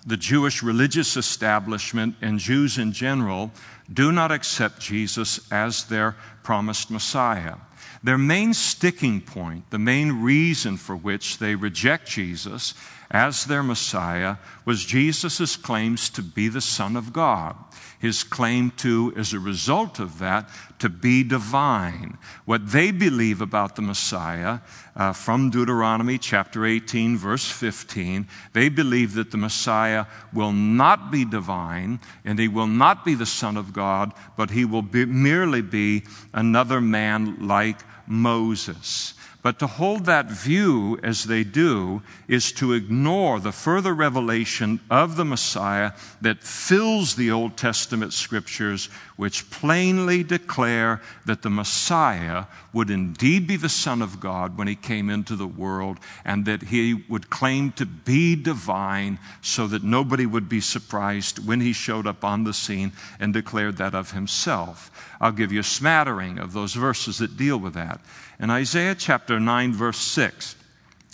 the 0.06 0.18
Jewish 0.18 0.64
religious 0.64 1.18
establishment 1.18 2.16
and 2.22 2.40
Jews 2.40 2.78
in 2.78 2.92
general 2.92 3.52
do 3.92 4.12
not 4.12 4.32
accept 4.32 4.80
Jesus 4.80 5.40
as 5.52 5.86
their 5.86 6.16
promised 6.44 6.90
Messiah. 6.90 7.56
Their 8.04 8.18
main 8.18 8.54
sticking 8.54 9.20
point, 9.22 9.70
the 9.72 9.80
main 9.80 10.22
reason 10.22 10.78
for 10.78 10.96
which 10.96 11.38
they 11.38 11.56
reject 11.56 12.10
Jesus 12.10 12.74
as 13.12 13.46
their 13.46 13.64
Messiah, 13.64 14.38
was 14.66 14.86
Jesus' 14.86 15.56
claims 15.56 16.10
to 16.12 16.22
be 16.22 16.48
the 16.48 16.62
Son 16.62 16.96
of 16.96 17.12
God 17.12 17.56
his 18.00 18.24
claim 18.24 18.72
to, 18.72 19.14
as 19.16 19.34
a 19.34 19.40
result 19.40 20.00
of 20.00 20.20
that, 20.20 20.50
to 20.80 20.90
be 20.90 21.24
divine. 21.24 22.18
What 22.46 22.72
they 22.72 22.92
believe 22.92 23.42
about 23.42 23.76
the 23.76 23.82
Messiah 23.82 24.60
uh, 24.96 25.12
from 25.14 25.50
Deuteronomy 25.50 26.18
chapter 26.18 26.66
18, 26.66 27.18
verse 27.18 27.50
15, 27.52 28.28
they 28.54 28.70
believe 28.70 29.14
that 29.14 29.32
the 29.32 29.38
Messiah 29.38 30.06
will 30.34 30.54
not 30.54 31.12
be 31.12 31.26
divine 31.26 32.00
and 32.24 32.40
he 32.40 32.48
will 32.48 32.68
not 32.68 33.04
be 33.04 33.16
the 33.16 33.26
Son 33.26 33.58
of 33.58 33.74
God, 33.74 34.14
but 34.38 34.50
he 34.50 34.64
will 34.64 34.82
be, 34.82 35.06
merely 35.06 35.62
be 35.62 36.04
another 36.34 36.80
man 36.80 37.46
like 37.48 37.80
Moses. 38.08 39.14
But 39.42 39.58
to 39.60 39.68
hold 39.68 40.06
that 40.06 40.30
view 40.30 41.00
as 41.02 41.24
they 41.24 41.46
do 41.46 42.02
is 42.28 42.52
to 42.54 42.74
ignore 42.74 43.40
the 43.40 43.54
further 43.54 43.94
revelation 43.94 44.82
of 44.90 45.16
the 45.16 45.24
Messiah 45.24 45.94
that 46.20 46.44
fills 46.44 47.16
the 47.16 47.32
Old 47.32 47.56
Testament 47.56 48.12
scriptures, 48.12 48.90
which 49.16 49.50
plainly 49.50 50.24
declare 50.24 51.02
that 51.26 51.42
the 51.42 51.50
Messiah 51.50 52.46
would 52.74 52.90
indeed 52.90 53.48
be 53.48 53.56
the 53.56 53.70
Son 53.70 54.02
of 54.02 54.20
God 54.20 54.58
when 54.58 54.68
he 54.68 54.76
came 54.76 55.10
into 55.10 55.38
the 55.38 55.48
world, 55.48 56.00
and 56.26 56.46
that 56.46 56.64
he 56.64 57.06
would 57.08 57.30
claim 57.30 57.72
to 57.74 57.86
be 57.86 58.36
divine 58.36 59.20
so 59.42 59.68
that 59.68 59.84
nobody 59.84 60.26
would 60.26 60.50
be 60.50 60.60
surprised 60.60 61.48
when 61.48 61.62
he 61.62 61.72
showed 61.72 62.06
up 62.06 62.26
on 62.26 62.44
the 62.44 62.54
scene 62.54 62.92
and 63.22 63.34
declared 63.34 63.78
that 63.78 63.96
of 63.96 64.12
himself. 64.12 64.92
I'll 65.22 65.32
give 65.32 65.54
you 65.54 65.62
a 65.62 65.64
smattering 65.64 66.40
of 66.40 66.52
those 66.52 66.74
verses 66.74 67.20
that 67.20 67.38
deal 67.38 67.58
with 67.58 67.74
that. 67.74 68.02
In 68.40 68.50
Isaiah 68.50 68.96
chapter 68.96 69.38
9, 69.38 69.74
verse 69.74 69.98
6, 69.98 70.56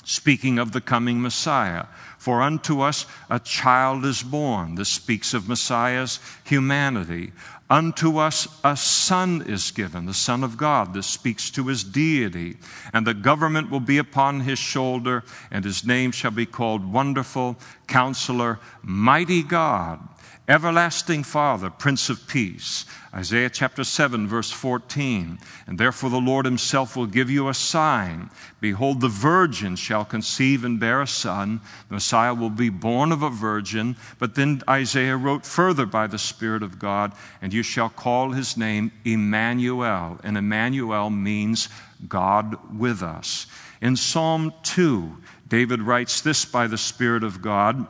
speaking 0.04 0.60
of 0.60 0.74
the 0.74 0.82
coming 0.82 1.22
Messiah, 1.22 1.86
for 2.20 2.42
unto 2.42 2.82
us 2.82 3.08
a 3.30 3.40
child 3.40 4.06
is 4.06 4.22
born. 4.22 4.76
This 4.76 4.90
speaks 4.90 5.34
of 5.34 5.50
Messiah's 5.50 6.20
humanity. 6.44 7.32
Unto 7.68 8.20
us 8.20 8.48
a 8.64 8.78
son 8.78 9.44
is 9.48 9.72
given, 9.72 10.06
the 10.06 10.14
Son 10.14 10.44
of 10.44 10.56
God. 10.56 10.94
This 10.94 11.08
speaks 11.08 11.50
to 11.52 11.66
his 11.66 11.84
deity. 11.84 12.58
And 12.94 13.08
the 13.08 13.16
government 13.16 13.72
will 13.72 13.80
be 13.80 13.98
upon 13.98 14.42
his 14.42 14.60
shoulder, 14.60 15.24
and 15.50 15.66
his 15.66 15.84
name 15.84 16.12
shall 16.12 16.32
be 16.32 16.46
called 16.46 16.92
Wonderful, 16.92 17.58
Counselor, 17.88 18.60
Mighty 18.84 19.42
God, 19.42 20.00
Everlasting 20.48 21.24
Father, 21.24 21.72
Prince 21.72 22.10
of 22.10 22.28
Peace. 22.28 22.86
Isaiah 23.16 23.50
chapter 23.50 23.84
7, 23.84 24.28
verse 24.28 24.52
14. 24.52 25.40
And 25.66 25.80
therefore 25.80 26.12
the 26.12 26.18
Lord 26.18 26.46
himself 26.46 26.96
will 26.96 27.08
give 27.08 27.32
you 27.32 27.50
a 27.50 27.54
sign. 27.54 28.30
Behold, 28.62 29.02
the 29.02 29.08
virgin 29.08 29.76
shall 29.76 30.06
conceive 30.06 30.64
and 30.64 30.80
bear 30.80 31.02
a 31.02 31.08
son. 31.08 31.62
The 31.88 31.96
Messiah 31.96 32.36
will 32.36 32.52
be 32.52 32.70
born 32.70 33.12
of 33.12 33.24
a 33.24 33.30
virgin. 33.32 33.96
But 34.20 34.36
then 34.36 34.62
Isaiah 34.70 35.18
wrote 35.18 35.48
further 35.48 35.88
by 35.88 36.06
the 36.06 36.20
Spirit 36.20 36.62
of 36.62 36.78
God, 36.78 37.14
and 37.42 37.52
you 37.52 37.64
shall 37.64 37.90
call 37.90 38.32
his 38.32 38.56
name 38.56 38.92
Emmanuel. 39.04 40.20
And 40.24 40.38
Emmanuel 40.38 41.10
means 41.10 41.70
God 42.08 42.56
with 42.78 43.02
us. 43.02 43.48
In 43.82 43.96
Psalm 43.96 44.54
2, 44.62 45.18
David 45.48 45.82
writes 45.82 46.22
this 46.22 46.46
by 46.46 46.68
the 46.68 46.78
Spirit 46.78 47.24
of 47.24 47.42
God, 47.42 47.88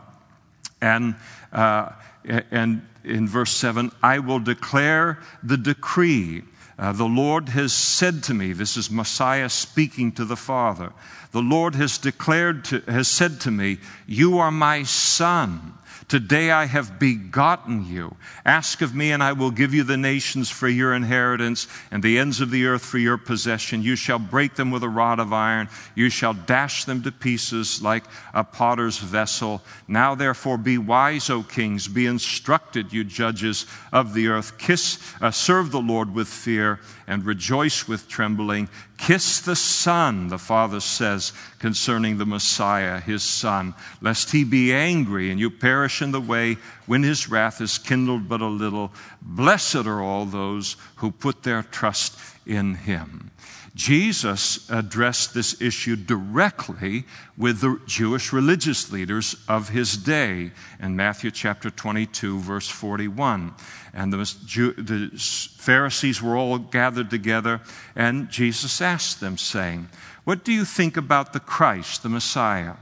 and, 0.81 1.15
uh, 1.51 1.89
and 2.27 2.87
in 3.03 3.27
verse 3.27 3.51
7 3.51 3.91
I 4.01 4.19
will 4.19 4.39
declare 4.39 5.19
the 5.43 5.57
decree. 5.57 6.43
Uh, 6.77 6.91
the 6.91 7.05
Lord 7.05 7.49
has 7.49 7.71
said 7.71 8.23
to 8.23 8.33
me, 8.33 8.51
this 8.51 8.75
is 8.75 8.91
Messiah 8.91 9.49
speaking 9.49 10.11
to 10.13 10.25
the 10.25 10.35
Father. 10.35 10.91
The 11.31 11.41
Lord 11.41 11.75
has 11.75 11.97
declared 11.97 12.65
to, 12.65 12.79
has 12.81 13.07
said 13.07 13.39
to 13.41 13.51
me, 13.51 13.77
You 14.07 14.39
are 14.39 14.51
my 14.51 14.83
son. 14.83 15.73
Today 16.07 16.51
I 16.51 16.65
have 16.65 16.99
begotten 16.99 17.87
you. 17.87 18.15
Ask 18.45 18.83
of 18.83 18.93
me, 18.93 19.11
and 19.11 19.23
I 19.23 19.33
will 19.33 19.49
give 19.49 19.73
you 19.73 19.83
the 19.83 19.97
nations 19.97 20.51
for 20.51 20.67
your 20.67 20.93
inheritance, 20.93 21.67
and 21.89 22.03
the 22.03 22.19
ends 22.19 22.41
of 22.41 22.51
the 22.51 22.67
earth 22.67 22.85
for 22.85 22.99
your 22.99 23.17
possession. 23.17 23.81
You 23.81 23.95
shall 23.95 24.19
break 24.19 24.53
them 24.53 24.69
with 24.69 24.83
a 24.83 24.89
rod 24.89 25.19
of 25.19 25.33
iron. 25.33 25.67
You 25.95 26.11
shall 26.11 26.35
dash 26.35 26.85
them 26.85 27.01
to 27.03 27.11
pieces 27.11 27.81
like 27.81 28.03
a 28.35 28.43
potter's 28.43 28.99
vessel. 28.99 29.63
Now, 29.87 30.13
therefore, 30.13 30.59
be 30.59 30.77
wise, 30.77 31.31
O 31.31 31.41
kings. 31.41 31.87
Be 31.87 32.05
instructed, 32.05 32.93
you 32.93 33.03
judges 33.03 33.65
of 33.91 34.13
the 34.13 34.27
earth. 34.27 34.59
Kiss, 34.59 34.99
uh, 35.21 35.31
serve 35.31 35.71
the 35.71 35.81
Lord 35.81 36.13
with 36.13 36.27
fear, 36.27 36.79
and 37.07 37.25
rejoice 37.25 37.87
with 37.87 38.07
trembling. 38.07 38.69
Kiss 38.97 39.41
the 39.41 39.55
Son, 39.55 40.29
the 40.29 40.37
Father 40.37 40.79
says 40.79 41.33
concerning 41.59 42.17
the 42.17 42.25
Messiah, 42.25 42.99
his 42.99 43.23
Son, 43.23 43.73
lest 44.01 44.31
he 44.31 44.43
be 44.43 44.73
angry 44.73 45.29
and 45.29 45.39
you 45.39 45.49
perish 45.49 46.01
in 46.01 46.11
the 46.11 46.21
way 46.21 46.57
when 46.85 47.03
his 47.03 47.29
wrath 47.29 47.61
is 47.61 47.77
kindled 47.77 48.29
but 48.29 48.41
a 48.41 48.47
little. 48.47 48.93
Blessed 49.21 49.85
are 49.85 50.01
all 50.01 50.25
those 50.25 50.77
who 50.97 51.11
put 51.11 51.43
their 51.43 51.63
trust 51.63 52.17
in 52.45 52.75
him. 52.75 53.31
Jesus 53.75 54.69
addressed 54.69 55.33
this 55.33 55.61
issue 55.61 55.97
directly 55.97 57.03
with 57.37 57.59
the 57.59 57.79
Jewish 57.85 58.31
religious 58.31 58.89
leaders 58.89 59.35
of 59.49 59.67
his 59.67 59.97
day 59.97 60.51
in 60.79 60.95
Matthew 60.95 61.29
chapter 61.29 61.69
22, 61.69 62.39
verse 62.39 62.69
41. 62.69 63.53
And 63.95 64.11
the, 64.11 64.17
the 64.17 65.09
Pharisees 65.17 66.21
were 66.21 66.35
all 66.35 66.57
gathered 66.57 67.09
together, 67.09 67.61
and 67.95 68.29
Jesus 68.29 68.81
asked 68.81 69.21
them, 69.21 69.37
saying, 69.37 69.87
What 70.25 70.43
do 70.43 70.51
you 70.51 70.65
think 70.65 70.97
about 70.97 71.31
the 71.31 71.39
Christ, 71.39 72.03
the 72.03 72.09
Messiah? 72.09 72.73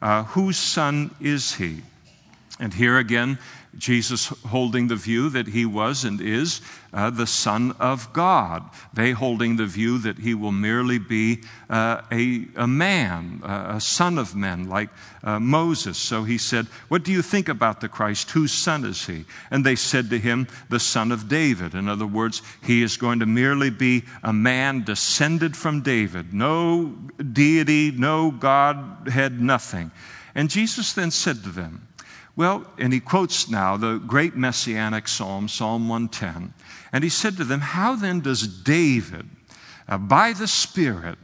Uh, 0.00 0.22
whose 0.22 0.56
son 0.56 1.14
is 1.20 1.54
he? 1.54 1.82
And 2.60 2.74
here 2.74 2.96
again, 2.96 3.38
Jesus 3.78 4.26
holding 4.26 4.88
the 4.88 4.96
view 4.96 5.30
that 5.30 5.46
he 5.46 5.64
was 5.64 6.04
and 6.04 6.20
is 6.20 6.60
uh, 6.92 7.08
the 7.08 7.26
Son 7.26 7.74
of 7.80 8.12
God. 8.12 8.68
They 8.92 9.12
holding 9.12 9.56
the 9.56 9.66
view 9.66 9.98
that 9.98 10.18
he 10.18 10.34
will 10.34 10.52
merely 10.52 10.98
be 10.98 11.42
uh, 11.70 12.02
a, 12.12 12.46
a 12.56 12.66
man, 12.66 13.40
a 13.42 13.80
son 13.80 14.18
of 14.18 14.36
men, 14.36 14.68
like 14.68 14.90
uh, 15.24 15.40
Moses. 15.40 15.96
So 15.96 16.24
he 16.24 16.36
said, 16.36 16.66
What 16.88 17.02
do 17.02 17.12
you 17.12 17.22
think 17.22 17.48
about 17.48 17.80
the 17.80 17.88
Christ? 17.88 18.30
Whose 18.32 18.52
son 18.52 18.84
is 18.84 19.06
he? 19.06 19.24
And 19.50 19.64
they 19.64 19.76
said 19.76 20.10
to 20.10 20.18
him, 20.18 20.48
The 20.68 20.80
son 20.80 21.10
of 21.10 21.28
David. 21.28 21.74
In 21.74 21.88
other 21.88 22.06
words, 22.06 22.42
he 22.62 22.82
is 22.82 22.98
going 22.98 23.20
to 23.20 23.26
merely 23.26 23.70
be 23.70 24.04
a 24.22 24.34
man 24.34 24.84
descended 24.84 25.56
from 25.56 25.80
David. 25.80 26.34
No 26.34 26.94
deity, 27.32 27.90
no 27.90 28.30
Godhead, 28.30 29.40
nothing. 29.40 29.90
And 30.34 30.50
Jesus 30.50 30.92
then 30.92 31.10
said 31.10 31.42
to 31.44 31.50
them, 31.50 31.88
well, 32.34 32.66
and 32.78 32.92
he 32.92 33.00
quotes 33.00 33.50
now 33.50 33.76
the 33.76 33.98
great 33.98 34.36
messianic 34.36 35.06
psalm, 35.06 35.48
Psalm 35.48 35.88
110. 35.88 36.54
And 36.92 37.04
he 37.04 37.10
said 37.10 37.36
to 37.36 37.44
them, 37.44 37.60
How 37.60 37.94
then 37.94 38.20
does 38.20 38.46
David, 38.46 39.28
uh, 39.88 39.98
by 39.98 40.32
the 40.32 40.48
Spirit, 40.48 41.18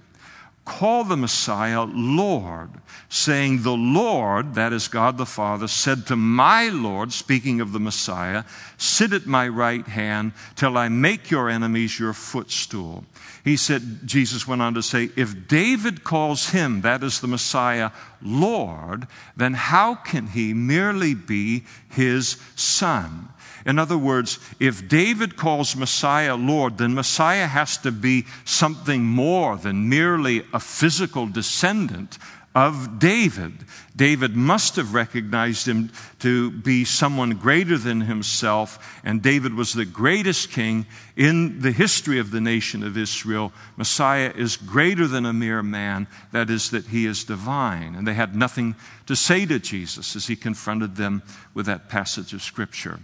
call 0.66 1.04
the 1.04 1.16
Messiah 1.16 1.84
Lord, 1.84 2.70
saying, 3.08 3.62
The 3.62 3.76
Lord, 3.76 4.54
that 4.54 4.74
is 4.74 4.88
God 4.88 5.16
the 5.16 5.24
Father, 5.24 5.66
said 5.66 6.06
to 6.06 6.16
my 6.16 6.68
Lord, 6.68 7.12
speaking 7.12 7.62
of 7.62 7.72
the 7.72 7.80
Messiah, 7.80 8.44
Sit 8.76 9.14
at 9.14 9.26
my 9.26 9.48
right 9.48 9.86
hand 9.86 10.32
till 10.56 10.76
I 10.76 10.90
make 10.90 11.30
your 11.30 11.48
enemies 11.48 11.98
your 11.98 12.12
footstool. 12.12 13.04
He 13.44 13.56
said, 13.56 14.06
Jesus 14.06 14.46
went 14.46 14.62
on 14.62 14.74
to 14.74 14.82
say, 14.82 15.10
If 15.16 15.48
David 15.48 16.04
calls 16.04 16.50
him, 16.50 16.80
that 16.82 17.02
is 17.02 17.20
the 17.20 17.28
Messiah, 17.28 17.90
Lord, 18.20 19.06
then 19.36 19.54
how 19.54 19.94
can 19.94 20.28
he 20.28 20.52
merely 20.54 21.14
be 21.14 21.64
his 21.88 22.36
son? 22.56 23.28
In 23.66 23.78
other 23.78 23.98
words, 23.98 24.38
if 24.60 24.88
David 24.88 25.36
calls 25.36 25.76
Messiah 25.76 26.36
Lord, 26.36 26.78
then 26.78 26.94
Messiah 26.94 27.46
has 27.46 27.76
to 27.78 27.92
be 27.92 28.24
something 28.44 29.04
more 29.04 29.56
than 29.56 29.88
merely 29.88 30.44
a 30.52 30.60
physical 30.60 31.26
descendant 31.26 32.18
of 32.54 32.98
David. 32.98 33.52
David 33.94 34.34
must 34.34 34.76
have 34.76 34.94
recognized 34.94 35.68
him 35.68 35.90
to 36.20 36.50
be 36.50 36.84
someone 36.84 37.30
greater 37.30 37.78
than 37.78 38.00
himself, 38.00 39.00
and 39.04 39.22
David 39.22 39.54
was 39.54 39.72
the 39.72 39.84
greatest 39.84 40.50
king 40.50 40.86
in 41.16 41.60
the 41.60 41.72
history 41.72 42.18
of 42.18 42.30
the 42.30 42.40
nation 42.40 42.82
of 42.82 42.96
Israel. 42.96 43.52
Messiah 43.76 44.32
is 44.34 44.56
greater 44.56 45.06
than 45.06 45.26
a 45.26 45.32
mere 45.32 45.62
man, 45.62 46.06
that 46.32 46.50
is, 46.50 46.70
that 46.70 46.86
he 46.86 47.06
is 47.06 47.24
divine. 47.24 47.94
And 47.94 48.06
they 48.06 48.14
had 48.14 48.34
nothing 48.34 48.74
to 49.06 49.14
say 49.14 49.46
to 49.46 49.58
Jesus 49.58 50.16
as 50.16 50.26
he 50.26 50.36
confronted 50.36 50.96
them 50.96 51.22
with 51.54 51.66
that 51.66 51.88
passage 51.88 52.32
of 52.32 52.42
Scripture. 52.42 52.98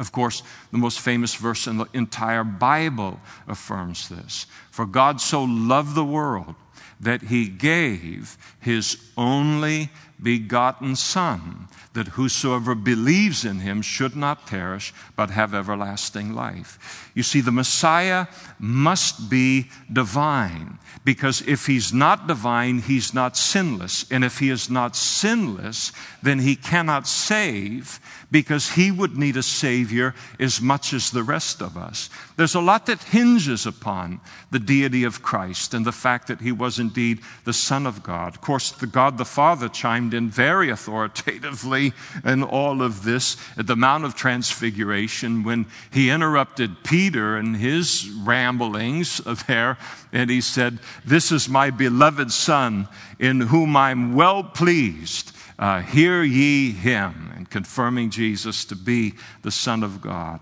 Of 0.00 0.10
course, 0.10 0.42
the 0.72 0.78
most 0.78 0.98
famous 0.98 1.34
verse 1.34 1.66
in 1.66 1.78
the 1.78 1.86
entire 1.94 2.44
Bible 2.44 3.20
affirms 3.46 4.08
this. 4.08 4.46
For 4.70 4.84
God 4.84 5.20
so 5.20 5.44
loved 5.44 5.94
the 5.94 6.04
world 6.04 6.56
that 7.00 7.22
he 7.22 7.48
gave 7.48 8.36
his 8.60 8.96
only 9.16 9.90
begotten 10.22 10.96
Son, 10.96 11.68
that 11.94 12.08
whosoever 12.08 12.74
believes 12.74 13.44
in 13.44 13.60
him 13.60 13.80
should 13.80 14.14
not 14.14 14.46
perish, 14.46 14.92
but 15.16 15.30
have 15.30 15.54
everlasting 15.54 16.34
life. 16.34 17.10
You 17.14 17.22
see, 17.22 17.40
the 17.40 17.52
Messiah 17.52 18.26
must 18.58 19.30
be 19.30 19.70
divine, 19.92 20.78
because 21.04 21.42
if 21.42 21.66
he's 21.66 21.92
not 21.92 22.26
divine, 22.26 22.80
he's 22.80 23.14
not 23.14 23.36
sinless. 23.36 24.10
And 24.10 24.24
if 24.24 24.38
he 24.38 24.50
is 24.50 24.68
not 24.68 24.96
sinless, 24.96 25.92
then 26.22 26.40
he 26.40 26.56
cannot 26.56 27.06
save 27.06 28.00
because 28.30 28.70
he 28.70 28.90
would 28.90 29.16
need 29.16 29.36
a 29.36 29.42
Savior 29.42 30.12
as 30.40 30.60
much 30.60 30.92
as 30.92 31.10
the 31.10 31.22
rest 31.22 31.62
of 31.62 31.76
us. 31.76 32.10
There's 32.36 32.56
a 32.56 32.60
lot 32.60 32.86
that 32.86 33.02
hinges 33.02 33.66
upon 33.66 34.20
the 34.50 34.58
deity 34.58 35.04
of 35.04 35.22
Christ 35.22 35.72
and 35.74 35.86
the 35.86 35.92
fact 35.92 36.26
that 36.26 36.40
he 36.40 36.50
was 36.50 36.80
indeed 36.80 37.20
the 37.44 37.52
Son 37.52 37.86
of 37.86 38.02
God. 38.02 38.34
Of 38.34 38.40
course, 38.40 38.72
the 38.72 38.88
God 38.88 39.18
the 39.18 39.24
Father 39.24 39.68
chimed 39.68 40.14
in 40.14 40.30
very 40.30 40.70
authoritatively 40.70 41.83
in 42.24 42.42
all 42.42 42.80
of 42.80 43.02
this 43.02 43.36
at 43.58 43.66
the 43.66 43.76
Mount 43.76 44.04
of 44.04 44.14
Transfiguration 44.14 45.42
when 45.42 45.66
he 45.90 46.08
interrupted 46.08 46.84
Peter 46.84 47.36
and 47.36 47.56
his 47.56 48.08
ramblings 48.08 49.20
of 49.20 49.46
there, 49.46 49.76
and 50.12 50.30
he 50.30 50.40
said, 50.40 50.78
This 51.04 51.32
is 51.32 51.48
my 51.48 51.70
beloved 51.70 52.30
Son 52.30 52.88
in 53.18 53.40
whom 53.40 53.76
I'm 53.76 54.14
well 54.14 54.44
pleased 54.44 55.32
uh, 55.58 55.80
hear 55.82 56.22
ye 56.22 56.72
him, 56.72 57.32
and 57.36 57.48
confirming 57.48 58.10
Jesus 58.10 58.64
to 58.66 58.76
be 58.76 59.14
the 59.42 59.50
Son 59.50 59.82
of 59.82 60.00
God. 60.00 60.40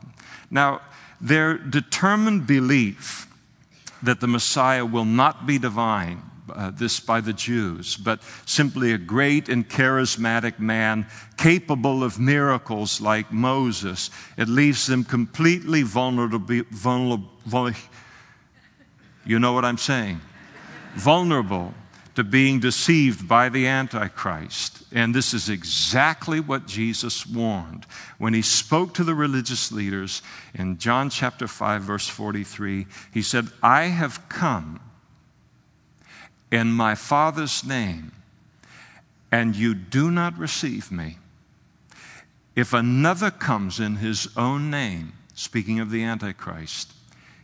Now, 0.51 0.81
their 1.21 1.59
determined 1.59 2.47
belief 2.47 3.27
that 4.03 4.21
the 4.21 4.27
Messiah 4.27 4.85
will 4.85 5.05
not 5.05 5.47
be 5.47 5.59
divine, 5.59 6.23
uh, 6.51 6.71
this 6.71 7.01
by 7.01 7.21
the 7.21 7.33
Jews, 7.33 7.97
but 7.97 8.21
simply 8.47 8.93
a 8.93 8.99
great 8.99 9.49
and 9.49 9.69
charismatic 9.69 10.59
man 10.59 11.07
capable 11.37 12.03
of 12.03 12.19
miracles 12.19 13.01
like 13.01 13.33
Moses, 13.33 14.11
it 14.37 14.49
leaves 14.49 14.87
them 14.87 15.05
completely 15.05 15.83
vulnerable. 15.83 16.63
vulnerable 16.71 17.79
you 19.25 19.39
know 19.39 19.53
what 19.53 19.65
I'm 19.65 19.79
saying? 19.79 20.21
vulnerable 20.95 21.75
to 22.15 22.23
being 22.23 22.61
deceived 22.61 23.27
by 23.27 23.49
the 23.49 23.67
Antichrist. 23.67 24.83
And 24.93 25.15
this 25.15 25.33
is 25.33 25.49
exactly 25.49 26.41
what 26.41 26.67
Jesus 26.67 27.27
warned 27.27 27.87
when 28.19 28.35
he 28.35 28.43
spoke 28.43 28.93
to 28.95 29.05
the 29.05 29.15
religious 29.15 29.73
leaders 29.73 30.23
in 30.55 30.77
John 30.77 31.09
chapter 31.09 31.49
5, 31.49 31.83
verse 31.83 32.09
43. 32.09 32.87
He 33.13 33.23
said, 33.23 33.49
I 33.63 33.85
have 33.85 34.29
come 34.29 34.81
in 36.53 36.71
my 36.71 36.95
Father's 36.95 37.65
name, 37.65 38.13
and 39.33 39.57
you 39.57 39.75
do 39.75 40.11
not 40.11 40.39
receive 40.39 40.93
me. 40.93 41.17
If 42.55 42.75
another 42.75 43.31
comes 43.31 43.81
in 43.81 43.97
his 43.97 44.29
own 44.37 44.71
name, 44.71 45.15
speaking 45.35 45.81
of 45.81 45.91
the 45.91 46.05
Antichrist, 46.05 46.93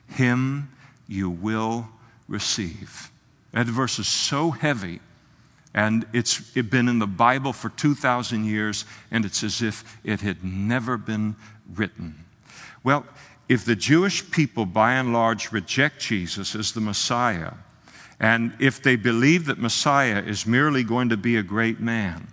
him 0.07 0.71
you 1.09 1.31
will 1.31 1.89
receive. 2.29 3.11
That 3.53 3.67
verse 3.67 3.99
is 3.99 4.07
so 4.07 4.51
heavy, 4.51 5.01
and 5.73 6.05
it's 6.13 6.39
been 6.53 6.87
in 6.87 6.99
the 6.99 7.07
Bible 7.07 7.55
for 7.55 7.71
2,000 7.71 8.45
years, 8.45 8.85
and 9.11 9.25
it's 9.25 9.43
as 9.43 9.63
if 9.63 9.99
it 10.05 10.21
had 10.21 10.45
never 10.45 10.99
been 10.99 11.35
written. 11.75 12.27
Well, 12.85 13.07
if 13.49 13.65
the 13.65 13.77
Jewish 13.77 14.31
people 14.31 14.67
by 14.67 14.93
and 14.93 15.15
large 15.15 15.51
reject 15.51 16.01
Jesus 16.01 16.55
as 16.55 16.73
the 16.73 16.83
Messiah, 16.83 17.53
and 18.21 18.53
if 18.59 18.83
they 18.83 18.97
believe 18.97 19.47
that 19.47 19.59
Messiah 19.59 20.23
is 20.23 20.47
merely 20.47 20.83
going 20.83 21.09
to 21.11 21.17
be 21.17 21.37
a 21.37 21.43
great 21.43 21.81
man, 21.81 22.29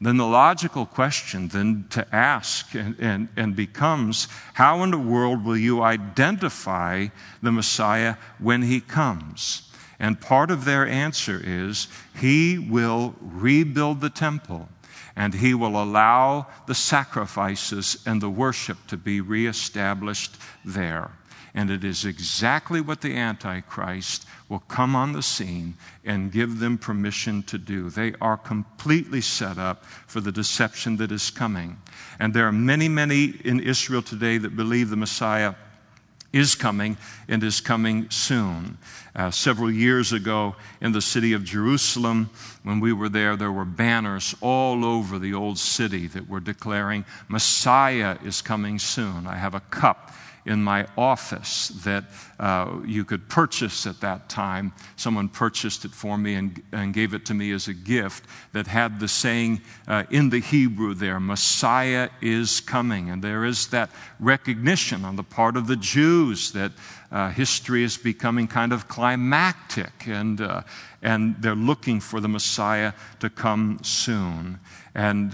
then 0.00 0.16
the 0.16 0.26
logical 0.26 0.86
question 0.86 1.48
then 1.48 1.86
to 1.90 2.06
ask 2.14 2.74
and, 2.74 2.96
and, 2.98 3.28
and, 3.36 3.56
becomes 3.56 4.28
how 4.54 4.82
in 4.82 4.90
the 4.90 4.98
world 4.98 5.44
will 5.44 5.56
you 5.56 5.82
identify 5.82 7.08
the 7.42 7.52
Messiah 7.52 8.16
when 8.38 8.62
he 8.62 8.80
comes? 8.80 9.62
And 9.98 10.20
part 10.20 10.50
of 10.50 10.66
their 10.66 10.86
answer 10.86 11.40
is 11.42 11.88
He 12.20 12.58
will 12.58 13.14
rebuild 13.20 14.00
the 14.00 14.10
temple. 14.10 14.68
and 15.18 15.32
he 15.32 15.54
will 15.54 15.82
allow 15.82 16.46
the 16.66 16.74
sacrifices 16.74 17.96
and 18.04 18.20
the 18.20 18.28
worship 18.28 18.76
to 18.86 18.98
be 18.98 19.18
reestablished 19.18 20.36
there. 20.62 21.10
And 21.54 21.70
it 21.70 21.84
is 21.84 22.04
exactly 22.04 22.82
what 22.82 23.00
the 23.00 23.16
Antichrist 23.16 24.26
will 24.48 24.60
come 24.60 24.94
on 24.94 25.12
the 25.12 25.22
scene 25.22 25.74
and 26.04 26.30
give 26.30 26.58
them 26.58 26.78
permission 26.78 27.42
to 27.44 27.58
do. 27.58 27.90
They 27.90 28.14
are 28.20 28.36
completely 28.36 29.20
set 29.20 29.58
up 29.58 29.84
for 29.84 30.20
the 30.20 30.32
deception 30.32 30.96
that 30.98 31.10
is 31.10 31.30
coming. 31.30 31.78
And 32.18 32.32
there 32.32 32.46
are 32.46 32.52
many, 32.52 32.88
many 32.88 33.34
in 33.44 33.60
Israel 33.60 34.02
today 34.02 34.38
that 34.38 34.56
believe 34.56 34.90
the 34.90 34.96
Messiah 34.96 35.54
is 36.32 36.54
coming 36.54 36.96
and 37.28 37.42
is 37.42 37.60
coming 37.60 38.10
soon. 38.10 38.78
Uh, 39.14 39.30
several 39.30 39.70
years 39.70 40.12
ago 40.12 40.54
in 40.80 40.92
the 40.92 41.00
city 41.00 41.32
of 41.32 41.44
Jerusalem, 41.44 42.30
when 42.62 42.80
we 42.80 42.92
were 42.92 43.08
there, 43.08 43.36
there 43.36 43.52
were 43.52 43.64
banners 43.64 44.34
all 44.40 44.84
over 44.84 45.18
the 45.18 45.34
old 45.34 45.58
city 45.58 46.06
that 46.08 46.28
were 46.28 46.40
declaring, 46.40 47.04
Messiah 47.28 48.18
is 48.24 48.42
coming 48.42 48.78
soon. 48.78 49.26
I 49.26 49.36
have 49.36 49.54
a 49.54 49.60
cup 49.60 50.12
in 50.46 50.62
my 50.62 50.86
office 50.96 51.68
that 51.84 52.04
uh, 52.38 52.78
you 52.84 53.04
could 53.04 53.28
purchase 53.28 53.86
at 53.86 54.00
that 54.00 54.28
time. 54.28 54.72
Someone 54.96 55.28
purchased 55.28 55.84
it 55.84 55.90
for 55.90 56.16
me 56.16 56.34
and, 56.34 56.62
and 56.72 56.94
gave 56.94 57.14
it 57.14 57.26
to 57.26 57.34
me 57.34 57.52
as 57.52 57.68
a 57.68 57.74
gift 57.74 58.24
that 58.52 58.66
had 58.66 59.00
the 59.00 59.08
saying 59.08 59.60
uh, 59.88 60.04
in 60.10 60.30
the 60.30 60.40
Hebrew 60.40 60.94
there, 60.94 61.18
Messiah 61.18 62.10
is 62.20 62.60
coming. 62.60 63.10
And 63.10 63.22
there 63.22 63.44
is 63.44 63.68
that 63.68 63.90
recognition 64.20 65.04
on 65.04 65.16
the 65.16 65.24
part 65.24 65.56
of 65.56 65.66
the 65.66 65.76
Jews 65.76 66.52
that 66.52 66.72
uh, 67.10 67.30
history 67.30 67.82
is 67.82 67.96
becoming 67.96 68.46
kind 68.48 68.72
of 68.72 68.88
climactic 68.88 70.06
and, 70.06 70.40
uh, 70.40 70.62
and 71.02 71.36
they're 71.40 71.54
looking 71.54 72.00
for 72.00 72.20
the 72.20 72.28
Messiah 72.28 72.92
to 73.20 73.30
come 73.30 73.78
soon. 73.82 74.58
And 74.94 75.32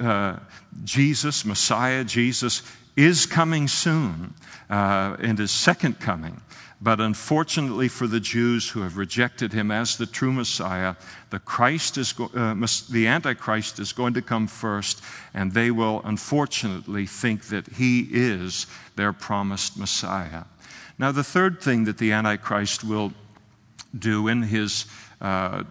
uh, 0.00 0.38
Jesus, 0.84 1.44
Messiah, 1.44 2.04
Jesus, 2.04 2.62
is 2.98 3.26
coming 3.26 3.68
soon 3.68 4.34
uh, 4.68 5.16
in 5.20 5.36
his 5.36 5.52
second 5.52 6.00
coming. 6.00 6.40
But 6.80 7.00
unfortunately 7.00 7.88
for 7.88 8.06
the 8.08 8.20
Jews 8.20 8.68
who 8.68 8.82
have 8.82 8.96
rejected 8.96 9.52
him 9.52 9.70
as 9.70 9.96
the 9.96 10.06
true 10.06 10.32
Messiah, 10.32 10.96
the 11.30 11.38
Christ 11.38 11.96
is 11.96 12.12
go- 12.12 12.30
uh, 12.34 12.54
the 12.90 13.06
Antichrist 13.06 13.78
is 13.78 13.92
going 13.92 14.14
to 14.14 14.22
come 14.22 14.48
first, 14.48 15.02
and 15.32 15.52
they 15.52 15.70
will 15.70 16.02
unfortunately 16.04 17.06
think 17.06 17.44
that 17.46 17.66
he 17.68 18.08
is 18.10 18.66
their 18.96 19.12
promised 19.12 19.76
Messiah. 19.76 20.44
Now, 20.98 21.12
the 21.12 21.24
third 21.24 21.60
thing 21.60 21.84
that 21.84 21.98
the 21.98 22.12
Antichrist 22.12 22.82
will 22.82 23.12
do 23.96 24.28
in 24.28 24.42
his 24.42 24.86
uh, 25.20 25.64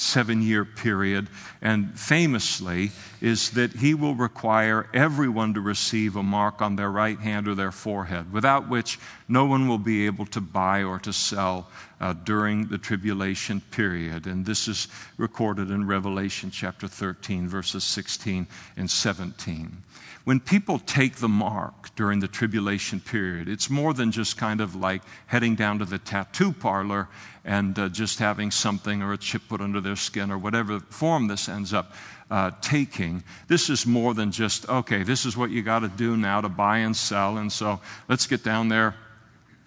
seven 0.00 0.42
year 0.42 0.64
period, 0.64 1.28
and 1.60 1.98
famously, 1.98 2.90
is 3.20 3.50
that 3.50 3.72
he 3.72 3.94
will 3.94 4.14
require 4.14 4.88
everyone 4.94 5.54
to 5.54 5.60
receive 5.60 6.16
a 6.16 6.22
mark 6.22 6.62
on 6.62 6.76
their 6.76 6.90
right 6.90 7.18
hand 7.18 7.46
or 7.46 7.54
their 7.54 7.72
forehead, 7.72 8.32
without 8.32 8.68
which 8.68 8.98
no 9.28 9.44
one 9.44 9.68
will 9.68 9.78
be 9.78 10.06
able 10.06 10.26
to 10.26 10.40
buy 10.40 10.82
or 10.82 10.98
to 10.98 11.12
sell 11.12 11.68
uh, 12.00 12.14
during 12.24 12.66
the 12.68 12.78
tribulation 12.78 13.60
period. 13.70 14.26
And 14.26 14.44
this 14.44 14.68
is 14.68 14.88
recorded 15.18 15.70
in 15.70 15.86
Revelation 15.86 16.50
chapter 16.50 16.88
13, 16.88 17.46
verses 17.46 17.84
16 17.84 18.46
and 18.76 18.90
17 18.90 19.82
when 20.24 20.38
people 20.38 20.78
take 20.78 21.16
the 21.16 21.28
mark 21.28 21.94
during 21.94 22.20
the 22.20 22.28
tribulation 22.28 23.00
period, 23.00 23.48
it's 23.48 23.70
more 23.70 23.94
than 23.94 24.12
just 24.12 24.36
kind 24.36 24.60
of 24.60 24.76
like 24.76 25.02
heading 25.26 25.54
down 25.54 25.78
to 25.78 25.84
the 25.84 25.98
tattoo 25.98 26.52
parlor 26.52 27.08
and 27.44 27.78
uh, 27.78 27.88
just 27.88 28.18
having 28.18 28.50
something 28.50 29.02
or 29.02 29.12
a 29.14 29.18
chip 29.18 29.42
put 29.48 29.60
under 29.60 29.80
their 29.80 29.96
skin 29.96 30.30
or 30.30 30.36
whatever 30.36 30.78
form 30.80 31.26
this 31.26 31.48
ends 31.48 31.72
up 31.72 31.94
uh, 32.30 32.50
taking. 32.60 33.24
This 33.48 33.70
is 33.70 33.86
more 33.86 34.14
than 34.14 34.30
just, 34.30 34.68
okay, 34.68 35.02
this 35.02 35.24
is 35.24 35.36
what 35.36 35.50
you 35.50 35.62
got 35.62 35.80
to 35.80 35.88
do 35.88 36.16
now 36.16 36.40
to 36.40 36.48
buy 36.48 36.78
and 36.78 36.96
sell, 36.96 37.38
and 37.38 37.50
so 37.50 37.80
let's 38.08 38.26
get 38.26 38.44
down 38.44 38.68
there 38.68 38.94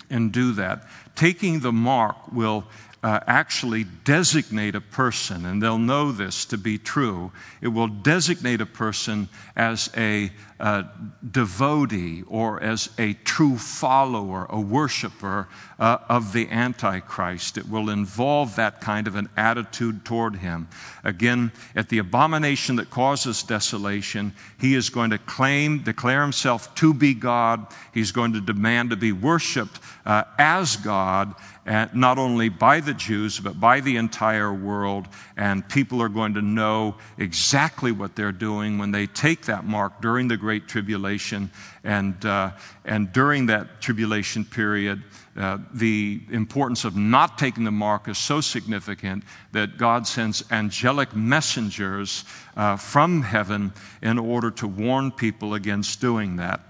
and 0.10 0.32
do 0.32 0.54
that. 0.54 0.88
Taking 1.16 1.60
the 1.60 1.72
mark 1.72 2.32
will 2.32 2.66
uh, 3.04 3.20
actually 3.28 3.84
designate 3.84 4.76
a 4.76 4.82
person, 4.82 5.46
and 5.46 5.62
they'll 5.62 5.78
know 5.78 6.12
this 6.14 6.46
to 6.46 6.58
be 6.58 6.78
true. 6.78 7.32
It 7.62 7.68
will 7.68 7.90
designate 7.90 8.62
a 8.62 8.66
person 8.66 9.28
as 9.56 9.92
a 9.98 10.32
uh, 10.60 10.84
devotee 11.30 12.24
or 12.30 12.64
as 12.64 12.90
a 12.98 13.12
true 13.26 13.58
follower, 13.58 14.48
a 14.50 14.62
worshiper 14.62 15.50
uh, 15.78 15.98
of 16.08 16.32
the 16.32 16.50
Antichrist. 16.50 17.58
It 17.58 17.68
will 17.68 17.90
involve 17.90 18.56
that 18.56 18.80
kind 18.80 19.06
of 19.06 19.16
an 19.16 19.28
attitude 19.36 20.06
toward 20.06 20.38
him. 20.38 20.70
Again, 21.04 21.52
at 21.76 21.90
the 21.90 21.98
abomination 21.98 22.78
that 22.78 22.90
causes 22.90 23.44
desolation, 23.44 24.34
he 24.58 24.76
is 24.76 24.90
going 24.90 25.10
to 25.10 25.18
claim, 25.18 25.84
declare 25.84 26.22
himself 26.22 26.74
to 26.76 26.94
be 26.94 27.14
God. 27.14 27.68
He's 27.94 28.14
going 28.14 28.32
to 28.32 28.40
demand 28.40 28.92
to 28.92 28.96
be 28.96 29.12
worshiped 29.12 29.82
uh, 30.06 30.24
as 30.38 30.78
God, 30.78 31.36
not 31.66 32.18
only 32.18 32.50
by 32.50 32.80
the 32.80 32.94
Jews, 32.94 33.40
but 33.40 33.60
by 33.60 33.80
the 33.80 33.98
entire 33.98 34.54
world. 34.54 35.08
And 35.38 35.68
people 35.68 36.02
are 36.02 36.10
going 36.10 36.34
to 36.34 36.42
know 36.42 36.96
exactly 37.18 37.92
what 37.92 38.16
they're 38.16 38.32
doing 38.32 38.78
when 38.78 38.92
they 38.92 39.08
take 39.08 39.44
that 39.46 39.66
mark 39.66 40.02
during 40.02 40.28
the 40.28 40.38
Great 40.38 40.68
Tribulation. 40.68 41.52
And, 41.84 42.26
uh, 42.26 42.52
and 42.86 43.12
during 43.14 43.46
that 43.48 43.82
tribulation 43.82 44.46
period, 44.46 45.04
uh, 45.36 45.58
the 45.74 46.22
importance 46.32 46.86
of 46.86 46.96
not 46.96 47.38
taking 47.38 47.64
the 47.64 47.72
mark 47.72 48.08
is 48.08 48.18
so 48.18 48.40
significant 48.40 49.24
that 49.52 49.78
God 49.78 50.06
sends 50.06 50.44
angelic 50.52 51.16
messengers 51.16 52.24
uh, 52.56 52.76
from 52.76 53.24
heaven 53.24 53.74
in 54.02 54.20
order 54.20 54.52
to 54.52 54.68
warn 54.68 55.12
people 55.12 55.56
against 55.56 56.00
doing 56.00 56.36
that. 56.36 56.62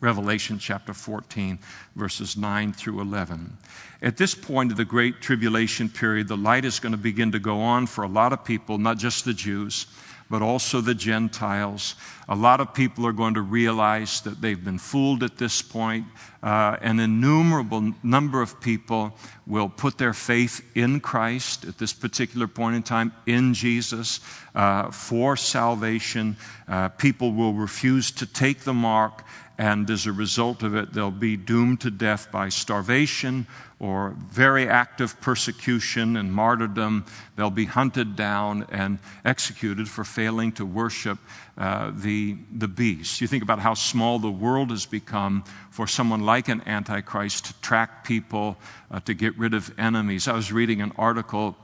Revelation 0.00 0.60
chapter 0.60 0.94
14, 0.94 1.58
verses 1.96 2.36
9 2.36 2.72
through 2.72 3.00
11. 3.00 3.56
At 4.00 4.16
this 4.16 4.34
point 4.34 4.70
of 4.70 4.76
the 4.76 4.84
Great 4.84 5.20
Tribulation 5.20 5.88
period, 5.88 6.28
the 6.28 6.36
light 6.36 6.64
is 6.64 6.78
going 6.78 6.92
to 6.92 6.98
begin 6.98 7.32
to 7.32 7.40
go 7.40 7.60
on 7.60 7.86
for 7.86 8.04
a 8.04 8.08
lot 8.08 8.32
of 8.32 8.44
people, 8.44 8.78
not 8.78 8.98
just 8.98 9.24
the 9.24 9.34
Jews, 9.34 9.86
but 10.30 10.40
also 10.40 10.80
the 10.80 10.94
Gentiles. 10.94 11.96
A 12.30 12.36
lot 12.36 12.60
of 12.60 12.74
people 12.74 13.06
are 13.06 13.12
going 13.12 13.34
to 13.34 13.40
realize 13.40 14.20
that 14.20 14.42
they've 14.42 14.62
been 14.62 14.78
fooled 14.78 15.22
at 15.22 15.38
this 15.38 15.62
point. 15.62 16.04
Uh, 16.42 16.76
an 16.82 17.00
innumerable 17.00 17.94
number 18.02 18.42
of 18.42 18.60
people 18.60 19.16
will 19.46 19.70
put 19.70 19.96
their 19.96 20.12
faith 20.12 20.62
in 20.74 21.00
Christ 21.00 21.64
at 21.64 21.78
this 21.78 21.94
particular 21.94 22.46
point 22.46 22.76
in 22.76 22.82
time, 22.82 23.14
in 23.26 23.54
Jesus, 23.54 24.20
uh, 24.54 24.90
for 24.90 25.38
salvation. 25.38 26.36
Uh, 26.68 26.90
people 26.90 27.32
will 27.32 27.54
refuse 27.54 28.10
to 28.10 28.26
take 28.26 28.60
the 28.60 28.74
mark 28.74 29.24
and 29.58 29.90
as 29.90 30.06
a 30.06 30.12
result 30.12 30.62
of 30.62 30.76
it, 30.76 30.92
they'll 30.92 31.10
be 31.10 31.36
doomed 31.36 31.80
to 31.80 31.90
death 31.90 32.30
by 32.30 32.48
starvation 32.48 33.44
or 33.80 34.14
very 34.30 34.68
active 34.68 35.20
persecution 35.20 36.16
and 36.16 36.32
martyrdom. 36.32 37.04
They'll 37.34 37.50
be 37.50 37.64
hunted 37.64 38.14
down 38.14 38.66
and 38.70 39.00
executed 39.24 39.88
for 39.88 40.04
failing 40.04 40.52
to 40.52 40.64
worship 40.64 41.18
uh, 41.58 41.90
the, 41.92 42.36
the 42.56 42.68
beast. 42.68 43.20
You 43.20 43.26
think 43.26 43.42
about 43.42 43.58
how 43.58 43.74
small 43.74 44.20
the 44.20 44.30
world 44.30 44.70
has 44.70 44.86
become 44.86 45.42
for 45.70 45.88
someone 45.88 46.20
like 46.20 46.48
an 46.48 46.62
Antichrist 46.66 47.46
to 47.46 47.60
track 47.60 48.04
people, 48.04 48.56
uh, 48.92 49.00
to 49.00 49.12
get 49.12 49.36
rid 49.36 49.54
of 49.54 49.76
enemies. 49.76 50.28
I 50.28 50.34
was 50.34 50.52
reading 50.52 50.80
an 50.80 50.92
article 50.96 51.56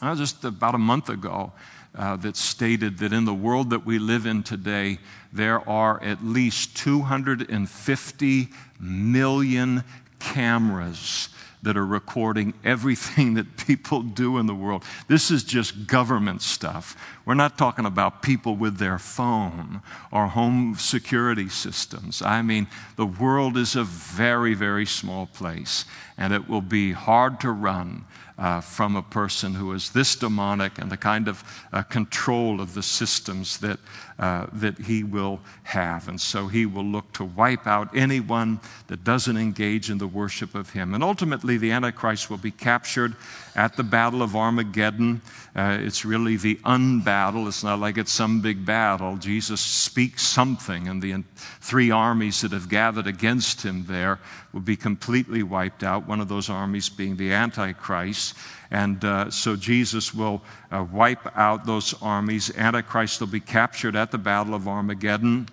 uh, 0.00 0.14
just 0.14 0.44
about 0.44 0.76
a 0.76 0.78
month 0.78 1.08
ago 1.08 1.52
uh, 1.96 2.14
that 2.16 2.36
stated 2.36 2.98
that 2.98 3.12
in 3.12 3.24
the 3.24 3.34
world 3.34 3.70
that 3.70 3.84
we 3.84 3.98
live 3.98 4.26
in 4.26 4.44
today, 4.44 4.98
there 5.32 5.66
are 5.68 6.00
at 6.04 6.24
least 6.24 6.76
250 6.76 8.48
million 8.78 9.82
cameras 10.20 11.30
that 11.66 11.76
are 11.76 11.84
recording 11.84 12.54
everything 12.62 13.34
that 13.34 13.56
people 13.56 14.00
do 14.00 14.38
in 14.38 14.46
the 14.46 14.54
world. 14.54 14.84
This 15.08 15.32
is 15.32 15.42
just 15.42 15.88
government 15.88 16.40
stuff. 16.40 16.96
We're 17.24 17.34
not 17.34 17.58
talking 17.58 17.84
about 17.84 18.22
people 18.22 18.54
with 18.54 18.78
their 18.78 19.00
phone 19.00 19.82
or 20.12 20.28
home 20.28 20.76
security 20.76 21.48
systems. 21.48 22.22
I 22.22 22.40
mean, 22.42 22.68
the 22.94 23.04
world 23.04 23.56
is 23.56 23.74
a 23.74 23.82
very, 23.82 24.54
very 24.54 24.86
small 24.86 25.26
place, 25.26 25.84
and 26.16 26.32
it 26.32 26.48
will 26.48 26.62
be 26.62 26.92
hard 26.92 27.40
to 27.40 27.50
run 27.50 28.04
uh, 28.38 28.60
from 28.60 28.94
a 28.94 29.02
person 29.02 29.54
who 29.54 29.72
is 29.72 29.90
this 29.90 30.14
demonic 30.14 30.78
and 30.78 30.92
the 30.92 30.96
kind 30.96 31.26
of 31.26 31.42
uh, 31.72 31.82
control 31.82 32.60
of 32.60 32.74
the 32.74 32.82
systems 32.82 33.58
that, 33.58 33.80
uh, 34.18 34.46
that 34.52 34.78
he 34.78 35.04
will 35.04 35.40
have. 35.64 36.08
And 36.08 36.20
so 36.20 36.48
he 36.48 36.64
will 36.64 36.84
look 36.84 37.12
to 37.14 37.24
wipe 37.24 37.66
out 37.66 37.94
anyone 37.94 38.60
that 38.86 39.04
doesn't 39.04 39.36
engage 39.36 39.90
in 39.90 39.98
the 39.98 40.06
worship 40.06 40.54
of 40.54 40.70
him. 40.70 40.94
And 40.94 41.04
ultimately, 41.04 41.58
the 41.58 41.72
Antichrist 41.72 42.30
will 42.30 42.38
be 42.38 42.50
captured 42.50 43.14
at 43.54 43.76
the 43.76 43.82
Battle 43.82 44.22
of 44.22 44.34
Armageddon. 44.34 45.20
Uh, 45.54 45.78
it's 45.80 46.04
really 46.04 46.36
the 46.36 46.58
unbattle. 46.64 47.46
It's 47.48 47.64
not 47.64 47.78
like 47.78 47.98
it's 47.98 48.12
some 48.12 48.40
big 48.40 48.64
battle. 48.64 49.16
Jesus 49.16 49.60
speaks 49.60 50.22
something, 50.22 50.88
and 50.88 51.02
the 51.02 51.22
three 51.60 51.90
armies 51.90 52.40
that 52.40 52.52
have 52.52 52.68
gathered 52.68 53.06
against 53.06 53.62
him 53.62 53.84
there 53.86 54.18
will 54.52 54.60
be 54.60 54.76
completely 54.76 55.42
wiped 55.42 55.82
out. 55.82 56.06
One 56.06 56.20
of 56.20 56.28
those 56.28 56.48
armies 56.48 56.88
being 56.88 57.16
the 57.16 57.32
Antichrist. 57.32 58.34
And 58.70 59.04
uh, 59.04 59.30
so 59.30 59.56
Jesus 59.56 60.14
will 60.14 60.42
uh, 60.70 60.84
wipe 60.92 61.36
out 61.36 61.66
those 61.66 61.94
armies. 62.02 62.50
Antichrist 62.56 63.20
will 63.20 63.28
be 63.28 63.40
captured 63.40 63.96
at 63.96 64.10
the 64.10 64.18
Battle 64.18 64.54
of 64.54 64.66
Armageddon. 64.66 65.48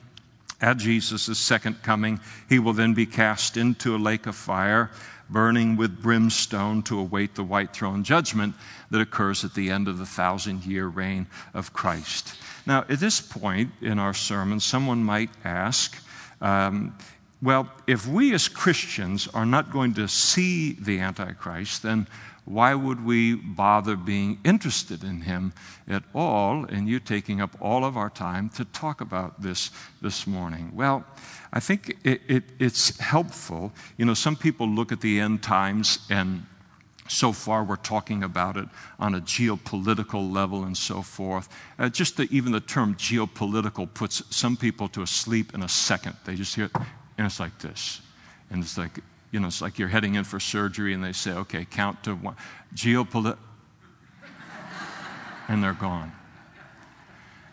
At 0.61 0.77
Jesus' 0.77 1.37
second 1.37 1.83
coming, 1.83 2.19
he 2.47 2.57
will 2.57 2.73
then 2.73 2.93
be 2.93 3.05
cast 3.05 3.57
into 3.57 3.95
a 3.95 3.97
lake 3.97 4.27
of 4.27 4.35
fire, 4.35 4.91
burning 5.29 5.75
with 5.75 6.01
brimstone 6.01 6.81
to 6.83 6.99
await 6.99 7.35
the 7.35 7.43
white 7.43 7.73
throne 7.73 8.03
judgment 8.03 8.55
that 8.89 9.01
occurs 9.01 9.43
at 9.43 9.53
the 9.53 9.69
end 9.69 9.87
of 9.87 9.97
the 9.97 10.05
thousand 10.05 10.63
year 10.65 10.87
reign 10.87 11.27
of 11.53 11.73
Christ. 11.73 12.35
Now, 12.65 12.85
at 12.87 12.99
this 12.99 13.19
point 13.19 13.71
in 13.81 13.99
our 13.99 14.13
sermon, 14.13 14.59
someone 14.59 15.03
might 15.03 15.29
ask, 15.43 15.97
um, 16.39 16.95
well, 17.41 17.69
if 17.87 18.07
we 18.07 18.33
as 18.33 18.47
Christians 18.47 19.27
are 19.33 19.45
not 19.45 19.69
going 19.69 19.95
to 19.95 20.07
see 20.07 20.73
the 20.73 20.99
Antichrist, 20.99 21.83
then 21.83 22.07
why 22.45 22.75
would 22.75 23.05
we 23.05 23.35
bother 23.35 23.95
being 23.95 24.39
interested 24.43 25.03
in 25.03 25.21
him 25.21 25.53
at 25.87 26.03
all? 26.13 26.65
And 26.65 26.87
you 26.89 26.99
taking 26.99 27.39
up 27.39 27.55
all 27.61 27.85
of 27.85 27.95
our 27.95 28.09
time 28.09 28.49
to 28.49 28.65
talk 28.65 29.01
about 29.01 29.41
this 29.41 29.71
this 30.01 30.27
morning. 30.27 30.71
Well, 30.73 31.05
I 31.53 31.59
think 31.59 31.97
it, 32.03 32.21
it, 32.27 32.43
it's 32.59 32.97
helpful. 32.99 33.71
You 33.97 34.05
know, 34.05 34.13
some 34.13 34.35
people 34.35 34.67
look 34.67 34.91
at 34.91 34.99
the 34.99 35.19
end 35.19 35.41
times 35.41 35.99
and 36.09 36.45
so 37.07 37.31
far 37.31 37.63
we're 37.63 37.75
talking 37.75 38.23
about 38.23 38.57
it 38.57 38.67
on 38.99 39.15
a 39.15 39.21
geopolitical 39.21 40.33
level 40.33 40.63
and 40.63 40.75
so 40.75 41.01
forth. 41.01 41.49
Uh, 41.77 41.89
just 41.89 42.17
the, 42.17 42.27
even 42.31 42.51
the 42.51 42.59
term 42.59 42.95
geopolitical 42.95 43.93
puts 43.93 44.23
some 44.35 44.57
people 44.57 44.87
to 44.89 45.01
a 45.01 45.07
sleep 45.07 45.53
in 45.53 45.63
a 45.63 45.69
second. 45.69 46.15
They 46.25 46.35
just 46.35 46.55
hear 46.55 46.69
and 47.17 47.27
it's 47.27 47.39
like 47.39 47.57
this. 47.59 48.01
And 48.49 48.63
it's 48.63 48.77
like, 48.77 48.99
you 49.33 49.39
know, 49.39 49.47
it's 49.47 49.63
like 49.63 49.79
you're 49.79 49.89
heading 49.89 50.13
in 50.13 50.23
for 50.23 50.39
surgery 50.39 50.93
and 50.93 51.03
they 51.03 51.11
say, 51.11 51.31
okay, 51.31 51.65
count 51.65 52.03
to 52.03 52.13
one. 52.13 52.35
Geopolit. 52.75 53.37
and 55.49 55.61
they're 55.61 55.73
gone. 55.73 56.11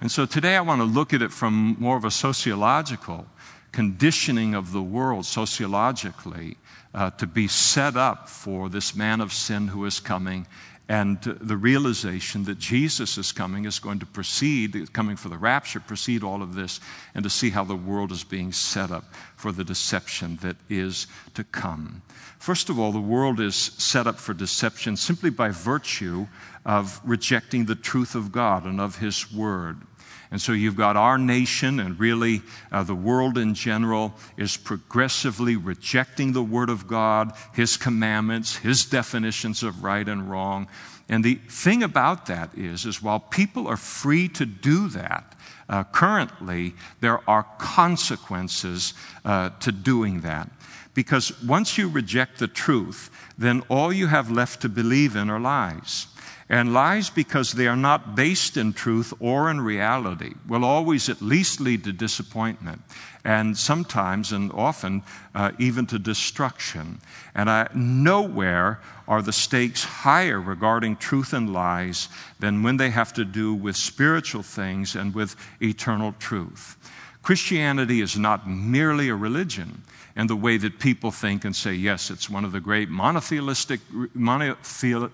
And 0.02 0.10
so 0.10 0.26
today 0.26 0.56
I 0.56 0.60
want 0.60 0.82
to 0.82 0.84
look 0.84 1.14
at 1.14 1.22
it 1.22 1.32
from 1.32 1.76
more 1.78 1.96
of 1.96 2.04
a 2.04 2.10
sociological 2.10 3.26
conditioning 3.72 4.54
of 4.54 4.72
the 4.72 4.82
world 4.82 5.24
sociologically 5.24 6.58
uh, 6.92 7.10
to 7.12 7.26
be 7.26 7.48
set 7.48 7.96
up 7.96 8.28
for 8.28 8.68
this 8.68 8.94
man 8.94 9.22
of 9.22 9.32
sin 9.32 9.68
who 9.68 9.86
is 9.86 10.00
coming 10.00 10.46
and 10.90 11.22
the 11.22 11.56
realization 11.56 12.42
that 12.46 12.58
Jesus 12.58 13.16
is 13.16 13.30
coming 13.30 13.64
is 13.64 13.78
going 13.78 14.00
to 14.00 14.06
precede, 14.06 14.92
coming 14.92 15.14
for 15.14 15.28
the 15.28 15.38
rapture, 15.38 15.78
precede 15.78 16.24
all 16.24 16.42
of 16.42 16.56
this, 16.56 16.80
and 17.14 17.22
to 17.22 17.30
see 17.30 17.50
how 17.50 17.62
the 17.62 17.76
world 17.76 18.10
is 18.10 18.24
being 18.24 18.50
set 18.50 18.90
up 18.90 19.04
for 19.36 19.52
the 19.52 19.62
deception 19.62 20.34
that 20.42 20.56
is 20.68 21.06
to 21.34 21.44
come. 21.44 22.02
First 22.40 22.70
of 22.70 22.80
all, 22.80 22.90
the 22.90 22.98
world 22.98 23.38
is 23.38 23.54
set 23.54 24.08
up 24.08 24.18
for 24.18 24.34
deception 24.34 24.96
simply 24.96 25.30
by 25.30 25.50
virtue 25.50 26.26
of 26.66 27.00
rejecting 27.04 27.66
the 27.66 27.76
truth 27.76 28.16
of 28.16 28.32
God 28.32 28.64
and 28.64 28.80
of 28.80 28.98
His 28.98 29.32
Word. 29.32 29.82
And 30.30 30.40
so 30.40 30.52
you've 30.52 30.76
got 30.76 30.96
our 30.96 31.18
nation 31.18 31.80
and 31.80 31.98
really 31.98 32.42
uh, 32.70 32.84
the 32.84 32.94
world 32.94 33.36
in 33.36 33.54
general 33.54 34.14
is 34.36 34.56
progressively 34.56 35.56
rejecting 35.56 36.32
the 36.32 36.42
Word 36.42 36.70
of 36.70 36.86
God, 36.86 37.32
His 37.52 37.76
commandments, 37.76 38.56
His 38.56 38.84
definitions 38.84 39.64
of 39.64 39.82
right 39.82 40.08
and 40.08 40.30
wrong. 40.30 40.68
And 41.08 41.24
the 41.24 41.34
thing 41.48 41.82
about 41.82 42.26
that 42.26 42.56
is, 42.56 42.86
is 42.86 43.02
while 43.02 43.18
people 43.18 43.66
are 43.66 43.76
free 43.76 44.28
to 44.28 44.46
do 44.46 44.86
that, 44.90 45.34
uh, 45.68 45.82
currently 45.84 46.74
there 47.00 47.28
are 47.28 47.44
consequences 47.58 48.94
uh, 49.24 49.50
to 49.60 49.72
doing 49.72 50.20
that. 50.20 50.48
Because 50.94 51.40
once 51.42 51.76
you 51.76 51.88
reject 51.88 52.38
the 52.38 52.48
truth, 52.48 53.10
then 53.36 53.62
all 53.68 53.92
you 53.92 54.06
have 54.06 54.30
left 54.30 54.62
to 54.62 54.68
believe 54.68 55.16
in 55.16 55.28
are 55.30 55.40
lies. 55.40 56.06
And 56.50 56.74
lies, 56.74 57.10
because 57.10 57.52
they 57.52 57.68
are 57.68 57.76
not 57.76 58.16
based 58.16 58.56
in 58.56 58.72
truth 58.72 59.14
or 59.20 59.48
in 59.52 59.60
reality, 59.60 60.34
will 60.48 60.64
always 60.64 61.08
at 61.08 61.22
least 61.22 61.60
lead 61.60 61.84
to 61.84 61.92
disappointment 61.92 62.82
and 63.24 63.56
sometimes 63.56 64.32
and 64.32 64.50
often 64.50 65.04
uh, 65.32 65.52
even 65.60 65.86
to 65.86 65.98
destruction. 66.00 66.98
And 67.36 67.48
I, 67.48 67.68
nowhere 67.72 68.80
are 69.06 69.22
the 69.22 69.32
stakes 69.32 69.84
higher 69.84 70.40
regarding 70.40 70.96
truth 70.96 71.32
and 71.32 71.52
lies 71.52 72.08
than 72.40 72.64
when 72.64 72.78
they 72.78 72.90
have 72.90 73.12
to 73.12 73.24
do 73.24 73.54
with 73.54 73.76
spiritual 73.76 74.42
things 74.42 74.96
and 74.96 75.14
with 75.14 75.36
eternal 75.62 76.16
truth. 76.18 76.76
Christianity 77.22 78.00
is 78.00 78.18
not 78.18 78.48
merely 78.48 79.08
a 79.08 79.14
religion 79.14 79.82
and 80.16 80.28
the 80.28 80.36
way 80.36 80.56
that 80.56 80.78
people 80.78 81.10
think 81.10 81.44
and 81.44 81.54
say, 81.54 81.72
yes, 81.72 82.10
it's 82.10 82.28
one 82.28 82.44
of 82.44 82.52
the 82.52 82.60
great 82.60 82.88
monotheistic, 82.88 83.80
monotheistic 84.14 85.10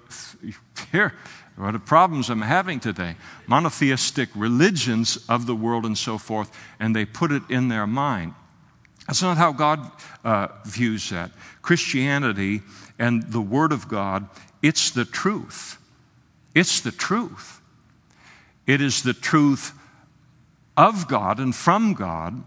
here, 0.93 1.15
what 1.57 1.73
the 1.73 1.79
problems 1.79 2.29
I'm 2.29 2.43
having 2.43 2.81
today? 2.81 3.17
Monotheistic 3.47 4.29
religions 4.35 5.19
of 5.29 5.47
the 5.47 5.55
world 5.55 5.87
and 5.87 5.97
so 5.97 6.19
forth, 6.19 6.51
and 6.79 6.95
they 6.95 7.07
put 7.07 7.33
it 7.33 7.43
in 7.49 7.69
their 7.69 7.87
mind. 7.87 8.35
That's 9.07 9.23
not 9.23 9.39
how 9.39 9.53
God 9.53 9.91
uh, 10.25 10.49
views 10.65 11.11
that. 11.11 11.31
Christianity 11.63 12.61
and 12.99 13.23
the 13.23 13.41
Word 13.41 13.73
of 13.73 13.89
God, 13.89 14.29
it's 14.63 14.91
the 14.91 15.05
truth. 15.05 15.79
It's 16.55 16.81
the 16.81 16.93
truth. 16.93 17.61
It 18.67 18.81
is 18.81 19.03
the 19.03 19.15
truth 19.15 19.73
of 20.77 21.09
God 21.09 21.39
and 21.39 21.55
from 21.55 21.95
God, 21.95 22.43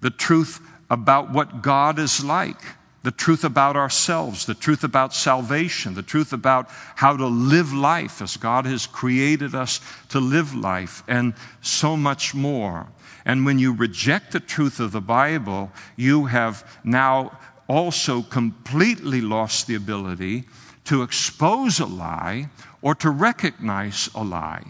the 0.00 0.10
truth 0.10 0.60
about 0.90 1.30
what 1.30 1.62
God 1.62 1.98
is 1.98 2.24
like, 2.24 2.60
the 3.02 3.10
truth 3.10 3.44
about 3.44 3.76
ourselves, 3.76 4.46
the 4.46 4.54
truth 4.54 4.84
about 4.84 5.14
salvation, 5.14 5.94
the 5.94 6.02
truth 6.02 6.32
about 6.32 6.68
how 6.96 7.16
to 7.16 7.26
live 7.26 7.72
life 7.72 8.20
as 8.20 8.36
God 8.36 8.66
has 8.66 8.86
created 8.86 9.54
us 9.54 9.80
to 10.08 10.20
live 10.20 10.54
life, 10.54 11.02
and 11.06 11.34
so 11.60 11.96
much 11.96 12.34
more. 12.34 12.88
And 13.24 13.44
when 13.44 13.58
you 13.58 13.72
reject 13.72 14.32
the 14.32 14.40
truth 14.40 14.80
of 14.80 14.92
the 14.92 15.00
Bible, 15.00 15.70
you 15.96 16.26
have 16.26 16.80
now 16.84 17.38
also 17.68 18.22
completely 18.22 19.20
lost 19.20 19.66
the 19.66 19.74
ability 19.74 20.44
to 20.84 21.02
expose 21.02 21.80
a 21.80 21.86
lie 21.86 22.48
or 22.80 22.94
to 22.94 23.10
recognize 23.10 24.08
a 24.14 24.24
lie 24.24 24.64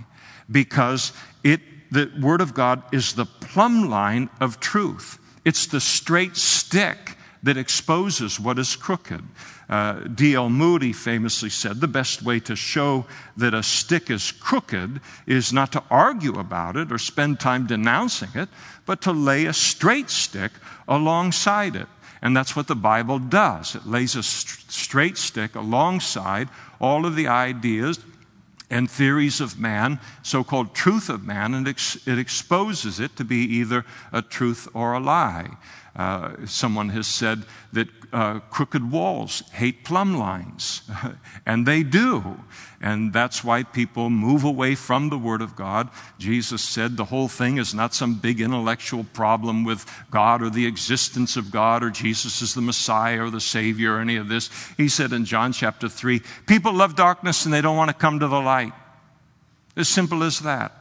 because 0.51 1.13
it, 1.45 1.61
the 1.93 2.11
Word 2.21 2.41
of 2.41 2.55
God 2.55 2.83
is 2.93 3.13
the 3.13 3.27
plumb 3.27 3.89
line 3.89 4.29
of 4.41 4.59
truth. 4.59 5.18
It's 5.45 5.67
the 5.67 5.81
straight 5.81 6.37
stick 6.37 7.17
that 7.43 7.57
exposes 7.57 8.41
what 8.41 8.59
is 8.59 8.75
crooked. 8.77 9.23
Uh, 9.69 10.01
D.L. 10.01 10.49
Moody 10.49 10.93
famously 10.93 11.51
said 11.51 11.81
the 11.81 11.89
best 11.89 12.23
way 12.23 12.41
to 12.41 12.57
show 12.57 13.07
that 13.37 13.55
a 13.55 13.63
stick 13.63 14.11
is 14.11 14.33
crooked 14.33 15.01
is 15.27 15.53
not 15.53 15.73
to 15.73 15.83
argue 15.91 16.39
about 16.39 16.77
it 16.77 16.91
or 16.91 16.99
spend 16.99 17.39
time 17.39 17.67
denouncing 17.67 18.31
it, 18.35 18.49
but 18.87 19.01
to 19.03 19.13
lay 19.13 19.45
a 19.45 19.53
straight 19.53 20.11
stick 20.11 20.53
alongside 20.89 21.77
it. 21.77 21.87
And 22.23 22.37
that's 22.37 22.57
what 22.57 22.67
the 22.67 22.75
Bible 22.75 23.19
does. 23.19 23.75
It 23.75 23.87
lays 23.87 24.17
a 24.17 24.23
st- 24.23 24.71
straight 24.73 25.17
stick 25.17 25.55
alongside 25.55 26.49
all 26.81 27.07
of 27.07 27.15
the 27.15 27.29
ideas 27.29 27.99
and 28.71 28.91
theories 28.91 29.41
of 29.41 29.59
man, 29.59 29.99
so 30.23 30.45
called 30.45 30.75
truth 30.75 31.09
of 31.09 31.25
man, 31.25 31.55
and 31.55 31.67
it 31.67 32.19
exposes 32.19 33.01
it 33.01 33.17
to 33.17 33.25
be 33.25 33.39
either 33.39 33.85
a 34.13 34.23
truth 34.23 34.69
or 34.75 34.93
a 34.93 35.01
lie. 35.01 35.57
Uh, 35.99 36.47
someone 36.47 36.91
has 36.91 37.09
said 37.09 37.43
that 37.73 37.89
uh, 38.13 38.39
crooked 38.51 38.89
walls 38.91 39.43
hate 39.53 39.85
plumb 39.85 40.17
lines, 40.17 40.83
and 41.47 41.67
they 41.67 41.83
do. 41.83 42.39
And 42.81 43.13
that's 43.13 43.43
why 43.43 43.65
people 43.65 44.09
move 44.09 44.45
away 44.45 44.77
from 44.77 45.09
the 45.09 45.19
Word 45.19 45.43
of 45.43 45.57
God. 45.57 45.91
Jesus 46.17 46.63
said 46.63 46.97
the 46.97 47.07
whole 47.07 47.27
thing 47.27 47.59
is 47.59 47.75
not 47.75 47.95
some 47.95 48.15
big 48.15 48.41
intellectual 48.41 49.03
problem 49.13 49.65
with 49.65 49.85
God 50.13 50.41
or 50.41 50.51
the 50.51 50.67
existence 50.67 51.37
of 51.37 51.51
God 51.51 51.83
or 51.83 51.91
Jesus 51.91 52.41
is 52.41 52.55
the 52.55 52.61
Messiah 52.61 53.25
or 53.25 53.31
the 53.31 53.41
Savior 53.41 53.95
or 53.95 54.01
any 54.01 54.15
of 54.15 54.29
this. 54.29 54.51
He 54.77 54.89
said 54.89 55.13
in 55.13 55.25
John 55.25 55.53
chapter 55.53 55.89
3 55.89 56.23
people 56.47 56.73
love 56.73 56.95
darkness 56.95 57.45
and 57.45 57.53
they 57.53 57.61
don't 57.61 57.77
want 57.77 57.91
to 57.91 57.97
come 57.97 58.21
to 58.21 58.29
the 58.29 58.41
light. 58.41 58.73
As 59.77 59.89
simple 59.89 60.23
as 60.23 60.39
that. 60.41 60.73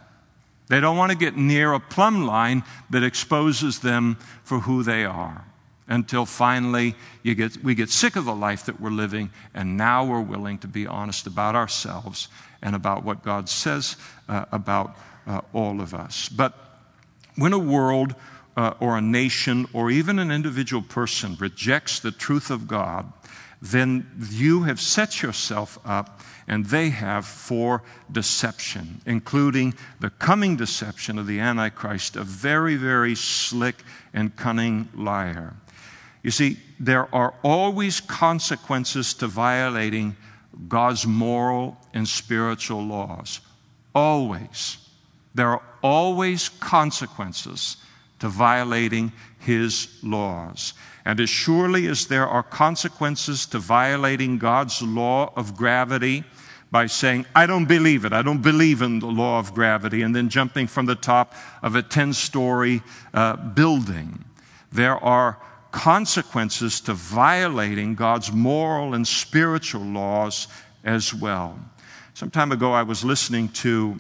They 0.67 0.79
don't 0.79 0.97
want 0.97 1.11
to 1.11 1.17
get 1.17 1.37
near 1.37 1.73
a 1.73 1.79
plumb 1.79 2.25
line 2.25 2.63
that 2.89 3.03
exposes 3.03 3.79
them 3.79 4.17
for 4.43 4.59
who 4.59 4.83
they 4.83 5.05
are 5.05 5.45
until 5.87 6.25
finally 6.25 6.95
get, 7.23 7.63
we 7.63 7.75
get 7.75 7.89
sick 7.89 8.15
of 8.15 8.25
the 8.25 8.35
life 8.35 8.65
that 8.65 8.79
we're 8.79 8.89
living, 8.89 9.29
and 9.53 9.77
now 9.77 10.05
we're 10.05 10.21
willing 10.21 10.57
to 10.59 10.67
be 10.67 10.85
honest 10.85 11.27
about 11.27 11.55
ourselves 11.55 12.27
and 12.61 12.75
about 12.75 13.03
what 13.03 13.23
God 13.23 13.47
says 13.47 13.95
uh, 14.27 14.45
about 14.51 14.97
uh, 15.25 15.41
all 15.53 15.79
of 15.79 15.93
us. 15.93 16.29
But 16.29 16.53
when 17.35 17.53
a 17.53 17.59
world 17.59 18.15
uh, 18.57 18.73
or 18.79 18.97
a 18.97 19.01
nation 19.01 19.67
or 19.71 19.91
even 19.91 20.19
an 20.19 20.31
individual 20.31 20.81
person 20.81 21.37
rejects 21.39 21.99
the 21.99 22.11
truth 22.11 22.49
of 22.49 22.67
God, 22.67 23.11
then 23.61 24.05
you 24.29 24.63
have 24.63 24.79
set 24.79 25.21
yourself 25.21 25.79
up 25.83 26.21
and 26.47 26.65
they 26.65 26.89
have 26.89 27.25
for 27.25 27.83
deception, 28.11 29.01
including 29.05 29.73
the 29.99 30.09
coming 30.11 30.55
deception 30.55 31.17
of 31.17 31.27
the 31.27 31.39
Antichrist, 31.39 32.15
a 32.15 32.23
very, 32.23 32.75
very 32.75 33.15
slick 33.15 33.83
and 34.13 34.35
cunning 34.35 34.87
liar. 34.95 35.53
You 36.23 36.31
see, 36.31 36.57
there 36.79 37.13
are 37.13 37.33
always 37.43 37.99
consequences 37.99 39.13
to 39.15 39.27
violating 39.27 40.15
God's 40.67 41.05
moral 41.05 41.77
and 41.93 42.07
spiritual 42.07 42.83
laws. 42.83 43.39
Always. 43.93 44.77
There 45.35 45.49
are 45.49 45.61
always 45.83 46.49
consequences 46.49 47.77
to 48.19 48.29
violating 48.29 49.11
His 49.39 49.99
laws. 50.03 50.73
And 51.07 51.21
as 51.21 51.29
surely 51.29 51.87
as 51.87 52.07
there 52.07 52.27
are 52.27 52.43
consequences 52.43 53.45
to 53.45 53.59
violating 53.59 54.37
God's 54.37 54.81
law 54.81 55.31
of 55.37 55.55
gravity, 55.55 56.25
by 56.69 56.87
saying, 56.87 57.25
I 57.33 57.45
don't 57.45 57.63
believe 57.63 58.03
it. 58.03 58.11
I 58.11 58.21
don't 58.21 58.41
believe 58.41 58.81
in 58.81 58.99
the 58.99 59.07
law 59.07 59.39
of 59.39 59.53
gravity, 59.53 60.01
and 60.01 60.13
then 60.13 60.27
jumping 60.27 60.67
from 60.67 60.85
the 60.85 60.95
top 60.95 61.33
of 61.63 61.75
a 61.75 61.81
10 61.81 62.11
story 62.11 62.81
uh, 63.13 63.37
building. 63.37 64.25
There 64.73 65.01
are 65.01 65.39
consequences 65.71 66.81
to 66.81 66.93
violating 66.93 67.95
God's 67.95 68.33
moral 68.33 68.93
and 68.93 69.07
spiritual 69.07 69.83
laws 69.83 70.49
as 70.83 71.13
well. 71.13 71.57
Some 72.15 72.31
time 72.31 72.51
ago, 72.51 72.73
I 72.73 72.83
was 72.83 73.05
listening 73.05 73.47
to 73.63 73.97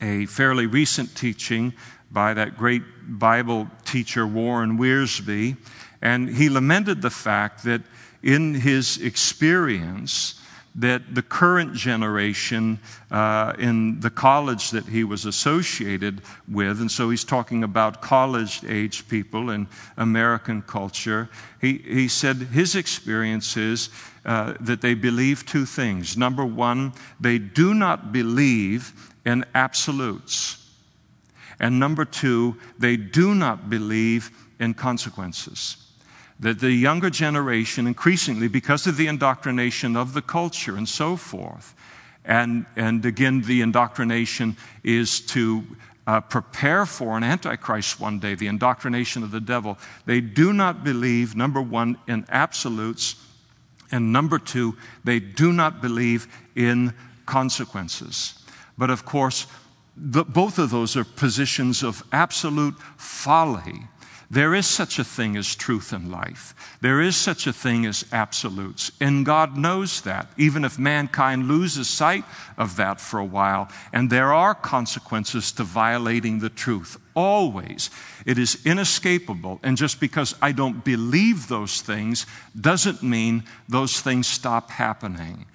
a 0.00 0.26
fairly 0.26 0.66
recent 0.66 1.16
teaching 1.16 1.72
by 2.10 2.34
that 2.34 2.56
great 2.56 2.82
Bible 3.06 3.68
teacher, 3.84 4.26
Warren 4.26 4.76
Wiersbe, 4.76 5.56
and 6.02 6.28
he 6.28 6.48
lamented 6.48 7.02
the 7.02 7.10
fact 7.10 7.64
that 7.64 7.82
in 8.22 8.54
his 8.54 8.98
experience, 8.98 10.40
that 10.74 11.14
the 11.14 11.22
current 11.22 11.72
generation 11.72 12.78
uh, 13.10 13.54
in 13.58 13.98
the 14.00 14.10
college 14.10 14.70
that 14.70 14.84
he 14.84 15.04
was 15.04 15.24
associated 15.24 16.20
with, 16.48 16.80
and 16.80 16.90
so 16.90 17.08
he's 17.08 17.24
talking 17.24 17.64
about 17.64 18.02
college 18.02 18.62
age 18.64 19.08
people 19.08 19.50
in 19.50 19.66
American 19.96 20.60
culture, 20.62 21.30
he, 21.60 21.78
he 21.78 22.08
said 22.08 22.36
his 22.36 22.74
experience 22.74 23.56
is 23.56 23.88
uh, 24.26 24.54
that 24.60 24.82
they 24.82 24.92
believe 24.92 25.46
two 25.46 25.64
things. 25.64 26.16
Number 26.16 26.44
one, 26.44 26.92
they 27.18 27.38
do 27.38 27.72
not 27.72 28.12
believe 28.12 28.92
in 29.24 29.46
absolutes. 29.54 30.62
And 31.58 31.80
number 31.80 32.04
two, 32.04 32.56
they 32.78 32.98
do 32.98 33.34
not 33.34 33.70
believe 33.70 34.30
in 34.60 34.74
consequences 34.74 35.85
that 36.40 36.60
the 36.60 36.72
younger 36.72 37.10
generation, 37.10 37.86
increasingly, 37.86 38.48
because 38.48 38.86
of 38.86 38.96
the 38.96 39.06
indoctrination 39.06 39.96
of 39.96 40.12
the 40.12 40.22
culture 40.22 40.76
and 40.76 40.88
so 40.88 41.16
forth, 41.16 41.74
and, 42.24 42.66
and 42.76 43.04
again, 43.06 43.42
the 43.42 43.62
indoctrination 43.62 44.56
is 44.82 45.20
to 45.20 45.64
uh, 46.06 46.20
prepare 46.20 46.86
for 46.86 47.16
an 47.16 47.24
antichrist 47.24 47.98
one 48.00 48.18
day, 48.18 48.34
the 48.34 48.46
indoctrination 48.46 49.22
of 49.22 49.30
the 49.30 49.40
devil. 49.40 49.78
They 50.04 50.20
do 50.20 50.52
not 50.52 50.84
believe, 50.84 51.34
number 51.34 51.62
one, 51.62 51.98
in 52.06 52.26
absolutes, 52.28 53.16
and 53.90 54.12
number 54.12 54.38
two, 54.38 54.76
they 55.04 55.20
do 55.20 55.52
not 55.52 55.80
believe 55.80 56.26
in 56.54 56.92
consequences. 57.24 58.44
But 58.76 58.90
of 58.90 59.04
course, 59.04 59.46
the, 59.96 60.24
both 60.24 60.58
of 60.58 60.70
those 60.70 60.96
are 60.96 61.04
positions 61.04 61.82
of 61.82 62.04
absolute 62.12 62.74
folly 62.96 63.88
there 64.30 64.54
is 64.54 64.66
such 64.66 64.98
a 64.98 65.04
thing 65.04 65.36
as 65.36 65.54
truth 65.54 65.92
in 65.92 66.10
life. 66.10 66.54
There 66.80 67.00
is 67.00 67.16
such 67.16 67.46
a 67.46 67.52
thing 67.52 67.86
as 67.86 68.04
absolutes. 68.10 68.90
And 69.00 69.24
God 69.24 69.56
knows 69.56 70.00
that, 70.00 70.30
even 70.36 70.64
if 70.64 70.78
mankind 70.78 71.46
loses 71.46 71.88
sight 71.88 72.24
of 72.58 72.76
that 72.76 73.00
for 73.00 73.20
a 73.20 73.24
while. 73.24 73.68
And 73.92 74.10
there 74.10 74.32
are 74.32 74.54
consequences 74.54 75.52
to 75.52 75.62
violating 75.62 76.40
the 76.40 76.50
truth. 76.50 76.98
Always. 77.14 77.90
It 78.24 78.36
is 78.36 78.66
inescapable. 78.66 79.60
And 79.62 79.76
just 79.76 80.00
because 80.00 80.34
I 80.42 80.50
don't 80.50 80.84
believe 80.84 81.46
those 81.46 81.80
things 81.80 82.26
doesn't 82.60 83.02
mean 83.02 83.44
those 83.68 84.00
things 84.00 84.26
stop 84.26 84.70
happening. 84.70 85.46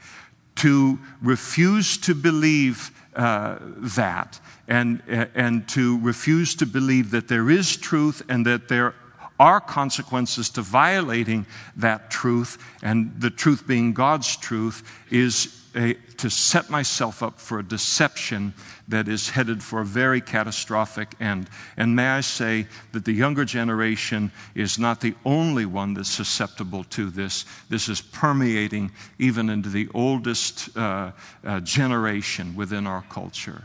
To 0.58 1.00
refuse 1.22 1.98
to 2.00 2.14
believe 2.14 2.92
uh, 3.16 3.58
that 3.78 4.40
and, 4.68 5.02
and 5.08 5.68
to 5.70 6.00
refuse 6.00 6.56
to 6.56 6.66
believe 6.66 7.12
that 7.12 7.28
there 7.28 7.50
is 7.50 7.76
truth 7.76 8.22
and 8.30 8.46
that 8.46 8.68
there 8.68 8.94
are 9.40 9.60
consequences 9.60 10.52
to 10.52 10.62
violating 10.62 11.48
that 11.76 12.12
truth, 12.12 12.60
and 12.84 13.12
the 13.20 13.32
truth 13.32 13.66
being 13.66 13.92
God's 13.92 14.38
truth, 14.38 14.84
is 15.10 15.61
a, 15.76 15.94
to 16.18 16.30
set 16.30 16.70
myself 16.70 17.24
up 17.24 17.40
for 17.40 17.60
a 17.60 17.64
deception 17.64 18.54
that 18.88 19.08
is 19.08 19.30
headed 19.30 19.64
for 19.64 19.82
a 19.82 19.86
very 19.86 20.22
catastrophic 20.22 21.16
end. 21.20 21.50
And 21.78 21.96
may 21.96 22.08
I 22.08 22.22
say 22.22 22.68
that 22.92 23.06
the 23.06 23.14
younger 23.14 23.46
generation 23.46 24.32
is 24.54 24.78
not 24.78 25.02
the 25.02 25.16
only 25.26 25.66
one 25.66 25.94
that's 25.94 26.10
susceptible 26.10 26.84
to 26.86 27.10
this. 27.10 27.46
This 27.70 27.90
is 27.90 28.02
permeating 28.02 28.92
even 29.20 29.50
into 29.50 29.70
the 29.70 29.88
oldest 29.94 30.76
uh, 30.78 31.12
uh, 31.46 31.60
generation 31.62 32.56
within 32.56 32.86
our 32.86 33.04
culture. 33.10 33.64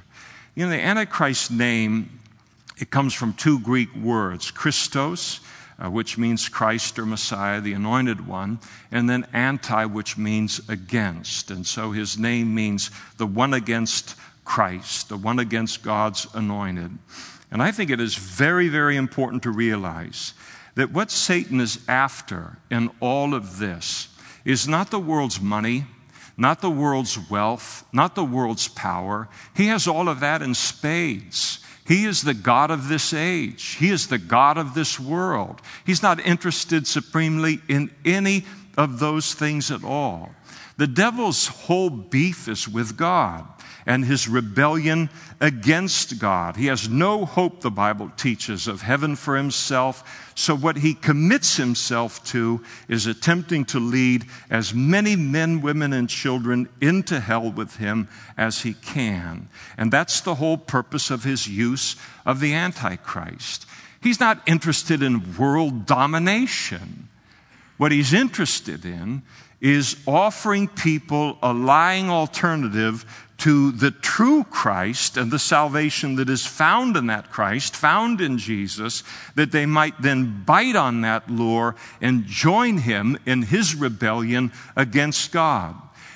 You 0.55 0.65
know, 0.65 0.71
the 0.71 0.83
Antichrist 0.83 1.51
name, 1.51 2.21
it 2.79 2.91
comes 2.91 3.13
from 3.13 3.33
two 3.35 3.61
Greek 3.61 3.95
words 3.97 4.51
Christos, 4.51 5.41
uh, 5.83 5.91
which 5.91 6.17
means 6.17 6.49
Christ 6.49 6.99
or 6.99 7.07
Messiah, 7.07 7.61
the 7.61 7.75
anointed 7.75 8.27
one, 8.27 8.59
and 8.91 9.09
then 9.09 9.27
anti, 9.33 9.85
which 9.85 10.17
means 10.17 10.61
against. 10.69 11.51
And 11.51 11.67
so 11.67 11.93
his 11.93 12.19
name 12.19 12.55
means 12.55 12.91
the 13.19 13.27
one 13.27 13.53
against 13.53 14.17
Christ, 14.45 15.09
the 15.09 15.17
one 15.17 15.39
against 15.39 15.83
God's 15.83 16.27
anointed. 16.35 16.97
And 17.51 17.63
I 17.63 17.73
think 17.73 17.91
it 17.91 18.01
is 18.01 18.15
very, 18.15 18.69
very 18.69 18.97
important 18.97 19.43
to 19.43 19.51
realize 19.51 20.35
that 20.77 20.93
what 20.93 21.11
Satan 21.11 21.61
is 21.61 21.81
after 21.89 22.59
in 22.71 22.91
all 23.01 23.35
of 23.35 23.59
this 23.59 24.09
is 24.45 24.69
not 24.69 24.91
the 24.91 25.01
world's 25.01 25.41
money, 25.41 25.85
not 26.37 26.61
the 26.61 26.71
world's 26.71 27.19
wealth, 27.31 27.85
not 27.93 28.15
the 28.15 28.25
world's 28.25 28.69
power. 28.69 29.29
He 29.55 29.67
has 29.67 29.87
all 29.87 30.09
of 30.09 30.21
that 30.21 30.43
in 30.43 30.55
spades. 30.55 31.61
He 31.87 32.05
is 32.05 32.23
the 32.23 32.35
God 32.35 32.71
of 32.71 32.89
this 32.89 33.15
age. 33.15 33.77
He 33.79 33.91
is 33.91 34.09
the 34.09 34.19
God 34.19 34.59
of 34.59 34.75
this 34.75 34.99
world. 34.99 35.63
He's 35.85 36.03
not 36.03 36.19
interested 36.19 36.87
supremely 36.87 37.61
in 37.69 37.91
any 38.05 38.45
of 38.77 38.99
those 38.99 39.35
things 39.35 39.71
at 39.71 39.85
all. 39.85 40.31
The 40.77 40.87
devil's 40.87 41.47
whole 41.47 41.89
beef 41.89 42.49
is 42.49 42.69
with 42.69 42.97
God 42.97 43.47
and 43.87 44.05
his 44.05 44.29
rebellion 44.29 45.09
against 45.41 46.19
God. 46.19 46.57
He 46.57 46.67
has 46.67 46.89
no 46.89 47.25
hope, 47.25 47.61
the 47.61 47.71
Bible 47.71 48.11
teaches, 48.17 48.67
of 48.67 48.83
heaven 48.83 49.15
for 49.15 49.37
himself. 49.37 50.33
So, 50.35 50.57
what 50.57 50.77
he 50.77 50.93
commits 50.93 51.57
himself 51.57 52.23
to 52.25 52.63
is 52.89 53.07
attempting 53.07 53.65
to 53.67 53.79
lead 53.79 54.27
as 54.51 54.75
many 54.75 55.15
men, 55.15 55.61
women, 55.61 55.93
and 55.93 56.09
children 56.11 56.69
into 56.81 57.21
hell 57.21 57.51
with 57.51 57.77
him 57.77 58.09
as 58.37 58.63
he 58.63 58.75
can. 58.75 59.49
And 59.79 59.93
that's 59.93 60.21
the 60.21 60.35
whole 60.35 60.59
purpose 60.59 61.11
of 61.11 61.23
his 61.23 61.47
use 61.47 61.97
of 62.27 62.41
the 62.41 62.55
Antichrist. 62.55 63.67
He's 64.03 64.21
not 64.21 64.43
interested 64.47 65.03
in 65.03 65.37
world 65.37 65.87
domination. 65.87 67.09
What 67.77 67.93
he's 67.93 68.13
interested 68.13 68.85
in 68.85 69.23
is 69.61 69.97
offering 70.07 70.69
people 70.69 71.39
a 71.43 71.53
lying 71.53 72.11
alternative 72.11 73.05
to 73.39 73.71
the 73.73 73.91
true 73.91 74.45
Christ 74.45 75.17
and 75.17 75.31
the 75.31 75.39
salvation 75.39 76.17
that 76.17 76.31
is 76.31 76.47
found 76.47 76.97
in 76.97 77.09
that 77.09 77.31
Christ, 77.31 77.77
found 77.77 78.21
in 78.21 78.39
Jesus, 78.39 79.03
that 79.35 79.53
they 79.53 79.67
might 79.67 80.01
then 80.01 80.43
bite 80.45 80.77
on 80.77 81.03
that 81.03 81.31
lure 81.31 81.77
and 82.01 82.25
join 82.25 82.79
him 82.79 83.19
in 83.27 83.43
his 83.43 83.75
rebellion 83.75 84.53
against 84.75 85.33
God. 85.33 85.75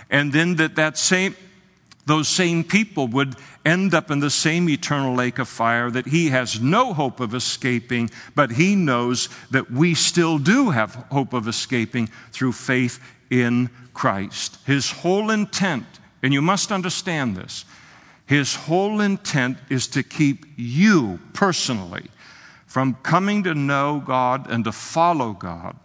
And 0.09 0.33
then 0.33 0.57
that, 0.57 0.77
that 0.77 0.97
same, 0.97 1.37
those 2.07 2.29
same 2.29 2.65
people 2.65 3.07
would 3.09 3.37
end 3.65 3.95
up 3.95 4.11
in 4.11 4.21
the 4.21 4.31
same 4.31 4.69
eternal 4.69 5.15
lake 5.15 5.39
of 5.39 5.49
fire 5.49 5.91
that 5.91 6.07
he 6.07 6.29
has 6.29 6.61
no 6.61 6.93
hope 6.93 7.21
of 7.21 7.35
escaping, 7.35 8.11
but 8.35 8.53
he 8.53 8.75
knows 8.75 9.29
that 9.51 9.71
we 9.71 9.95
still 9.95 10.39
do 10.39 10.71
have 10.71 10.95
hope 11.11 11.33
of 11.33 11.47
escaping 11.47 12.09
through 12.33 12.53
faith 12.53 13.01
in 13.31 13.71
Christ. 13.93 14.59
His 14.67 14.91
whole 14.91 15.31
intent 15.31 15.87
and 16.23 16.33
you 16.33 16.43
must 16.43 16.73
understand 16.73 17.37
this. 17.37 17.65
His 18.27 18.55
whole 18.55 19.01
intent 19.01 19.59
is 19.69 19.89
to 19.89 20.03
keep 20.03 20.47
you 20.57 21.19
personally 21.33 22.07
from 22.67 22.95
coming 23.03 23.43
to 23.45 23.55
know 23.55 24.03
God 24.05 24.49
and 24.51 24.65
to 24.65 24.73
follow 24.73 25.33
God 25.33 25.77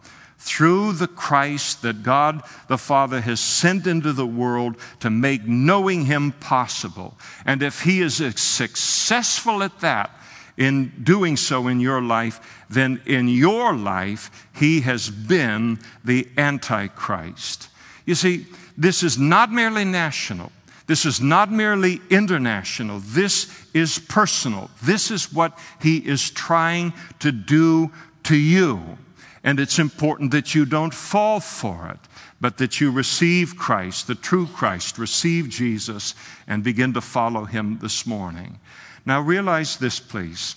through 0.45 0.93
the 0.93 1.07
Christ 1.07 1.81
that 1.81 2.03
God 2.03 2.43
the 2.67 2.77
Father 2.77 3.19
has 3.21 3.39
sent 3.39 3.87
into 3.87 4.13
the 4.13 4.27
world 4.27 4.77
to 4.99 5.09
make 5.09 5.45
knowing 5.45 6.05
Him 6.05 6.31
possible. 6.33 7.17
And 7.45 7.63
if 7.63 7.81
He 7.81 8.01
is 8.01 8.17
successful 8.39 9.63
at 9.63 9.79
that, 9.79 10.11
in 10.57 10.93
doing 11.03 11.35
so 11.35 11.67
in 11.67 11.81
your 11.81 12.01
life, 12.01 12.63
then 12.69 13.01
in 13.05 13.27
your 13.27 13.75
life, 13.75 14.47
He 14.55 14.81
has 14.81 15.09
been 15.09 15.79
the 16.05 16.27
Antichrist. 16.37 17.67
You 18.05 18.15
see, 18.15 18.45
this 18.77 19.03
is 19.03 19.17
not 19.17 19.51
merely 19.51 19.83
national. 19.83 20.51
This 20.87 21.05
is 21.05 21.19
not 21.19 21.51
merely 21.51 21.99
international. 22.09 22.99
This 22.99 23.51
is 23.73 23.97
personal. 23.97 24.69
This 24.83 25.09
is 25.09 25.33
what 25.33 25.57
he 25.81 25.97
is 25.97 26.29
trying 26.29 26.93
to 27.19 27.31
do 27.31 27.91
to 28.23 28.35
you. 28.35 28.97
And 29.45 29.59
it's 29.59 29.77
important 29.77 30.31
that 30.31 30.55
you 30.55 30.65
don't 30.65 30.93
fall 30.93 31.39
for 31.39 31.87
it, 31.89 31.99
but 32.41 32.57
that 32.57 32.81
you 32.81 32.89
receive 32.91 33.55
Christ, 33.55 34.07
the 34.07 34.15
true 34.15 34.47
Christ, 34.47 34.97
receive 34.97 35.49
Jesus, 35.49 36.15
and 36.47 36.63
begin 36.63 36.93
to 36.93 37.01
follow 37.01 37.45
him 37.45 37.77
this 37.79 38.07
morning. 38.07 38.59
Now 39.05 39.21
realize 39.21 39.77
this, 39.77 39.99
please, 39.99 40.55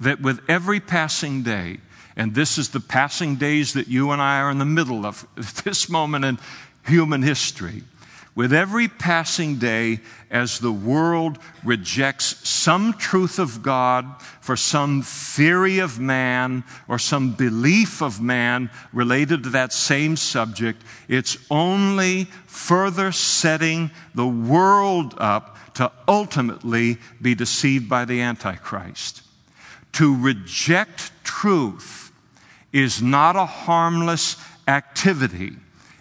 that 0.00 0.20
with 0.20 0.40
every 0.48 0.80
passing 0.80 1.44
day, 1.44 1.78
and 2.16 2.34
this 2.34 2.58
is 2.58 2.70
the 2.70 2.80
passing 2.80 3.36
days 3.36 3.74
that 3.74 3.86
you 3.86 4.10
and 4.10 4.20
I 4.20 4.40
are 4.40 4.50
in 4.50 4.58
the 4.58 4.64
middle 4.64 5.06
of 5.06 5.24
this 5.64 5.88
moment 5.88 6.24
in 6.24 6.40
human 6.84 7.22
history, 7.22 7.84
with 8.34 8.52
every 8.52 8.88
passing 8.88 9.56
day 9.56 10.00
as 10.30 10.58
the 10.58 10.72
world 10.72 11.38
rejects 11.64 12.48
some 12.48 12.92
truth 12.94 13.38
of 13.38 13.62
God 13.62 14.06
for 14.40 14.56
some 14.56 15.02
theory 15.02 15.80
of 15.80 15.98
man 15.98 16.62
or 16.86 16.98
some 16.98 17.32
belief 17.32 18.00
of 18.00 18.20
man 18.20 18.70
related 18.92 19.42
to 19.42 19.50
that 19.50 19.72
same 19.72 20.16
subject, 20.16 20.82
it's 21.08 21.36
only 21.50 22.24
further 22.46 23.10
setting 23.10 23.90
the 24.14 24.28
world 24.28 25.14
up 25.18 25.56
to 25.74 25.90
ultimately 26.06 26.98
be 27.20 27.34
deceived 27.34 27.88
by 27.88 28.04
the 28.04 28.20
Antichrist. 28.20 29.22
To 29.92 30.16
reject 30.16 31.10
truth 31.24 32.12
is 32.72 33.02
not 33.02 33.34
a 33.34 33.46
harmless 33.46 34.36
activity 34.68 35.56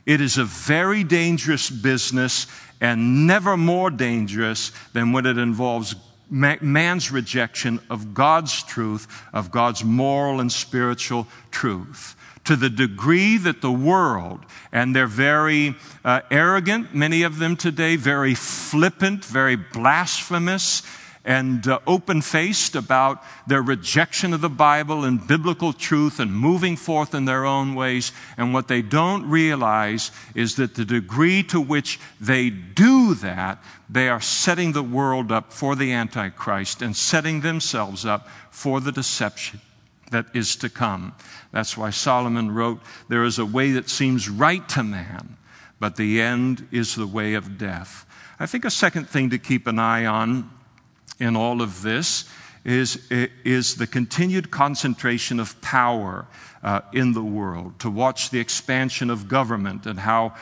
it 0.09 0.21
is 0.21 0.39
a 0.39 0.43
very 0.43 1.03
dangerous 1.03 1.69
business 1.69 2.47
and 2.81 3.27
never 3.27 3.55
more 3.55 3.91
dangerous 3.91 4.71
than 4.91 5.11
when 5.11 5.27
it 5.27 5.37
involves 5.37 5.95
man's 6.31 7.11
rejection 7.11 7.79
of 7.91 8.15
God's 8.15 8.63
truth, 8.63 9.07
of 9.33 9.51
God's 9.51 9.83
moral 9.83 10.39
and 10.39 10.51
spiritual 10.51 11.27
truth. 11.51 12.15
To 12.45 12.55
the 12.55 12.71
degree 12.71 13.37
that 13.37 13.61
the 13.61 13.71
world, 13.71 14.39
and 14.71 14.95
they're 14.95 15.05
very 15.05 15.75
uh, 16.03 16.21
arrogant, 16.31 16.95
many 16.95 17.21
of 17.21 17.37
them 17.37 17.55
today, 17.55 17.95
very 17.95 18.33
flippant, 18.33 19.23
very 19.23 19.57
blasphemous, 19.57 20.81
and 21.25 21.67
uh, 21.67 21.79
open 21.85 22.21
faced 22.21 22.75
about 22.75 23.23
their 23.45 23.61
rejection 23.61 24.33
of 24.33 24.41
the 24.41 24.49
Bible 24.49 25.03
and 25.03 25.27
biblical 25.27 25.73
truth 25.73 26.19
and 26.19 26.33
moving 26.33 26.75
forth 26.75 27.13
in 27.13 27.25
their 27.25 27.45
own 27.45 27.75
ways. 27.75 28.11
And 28.37 28.53
what 28.53 28.67
they 28.67 28.81
don't 28.81 29.29
realize 29.29 30.11
is 30.33 30.55
that 30.55 30.75
the 30.75 30.85
degree 30.85 31.43
to 31.43 31.59
which 31.59 31.99
they 32.21 32.49
do 32.49 33.13
that, 33.15 33.61
they 33.89 34.07
are 34.07 34.21
setting 34.21 34.71
the 34.71 34.83
world 34.83 35.31
up 35.31 35.51
for 35.51 35.75
the 35.75 35.91
Antichrist 35.91 36.81
and 36.81 36.95
setting 36.95 37.41
themselves 37.41 38.05
up 38.05 38.27
for 38.49 38.79
the 38.79 38.91
deception 38.91 39.59
that 40.11 40.25
is 40.33 40.55
to 40.57 40.69
come. 40.69 41.13
That's 41.51 41.77
why 41.77 41.89
Solomon 41.91 42.51
wrote, 42.51 42.79
There 43.09 43.23
is 43.23 43.39
a 43.39 43.45
way 43.45 43.71
that 43.73 43.89
seems 43.89 44.29
right 44.29 44.67
to 44.69 44.83
man, 44.83 45.37
but 45.79 45.95
the 45.95 46.21
end 46.21 46.67
is 46.71 46.95
the 46.95 47.07
way 47.07 47.33
of 47.33 47.57
death. 47.57 48.05
I 48.39 48.45
think 48.45 48.65
a 48.65 48.71
second 48.71 49.09
thing 49.09 49.29
to 49.31 49.37
keep 49.37 49.67
an 49.67 49.79
eye 49.79 50.05
on 50.05 50.49
in 51.19 51.35
all 51.35 51.61
of 51.61 51.81
this 51.81 52.25
is, 52.65 53.07
is 53.09 53.75
the 53.75 53.87
continued 53.87 54.51
concentration 54.51 55.39
of 55.39 55.59
power 55.61 56.27
uh, 56.61 56.81
in 56.91 57.13
the 57.13 57.23
world, 57.23 57.79
to 57.79 57.89
watch 57.89 58.31
the 58.31 58.39
expansion 58.39 59.09
of 59.09 59.29
government 59.29 59.85
and 59.85 59.97
how, 59.97 60.35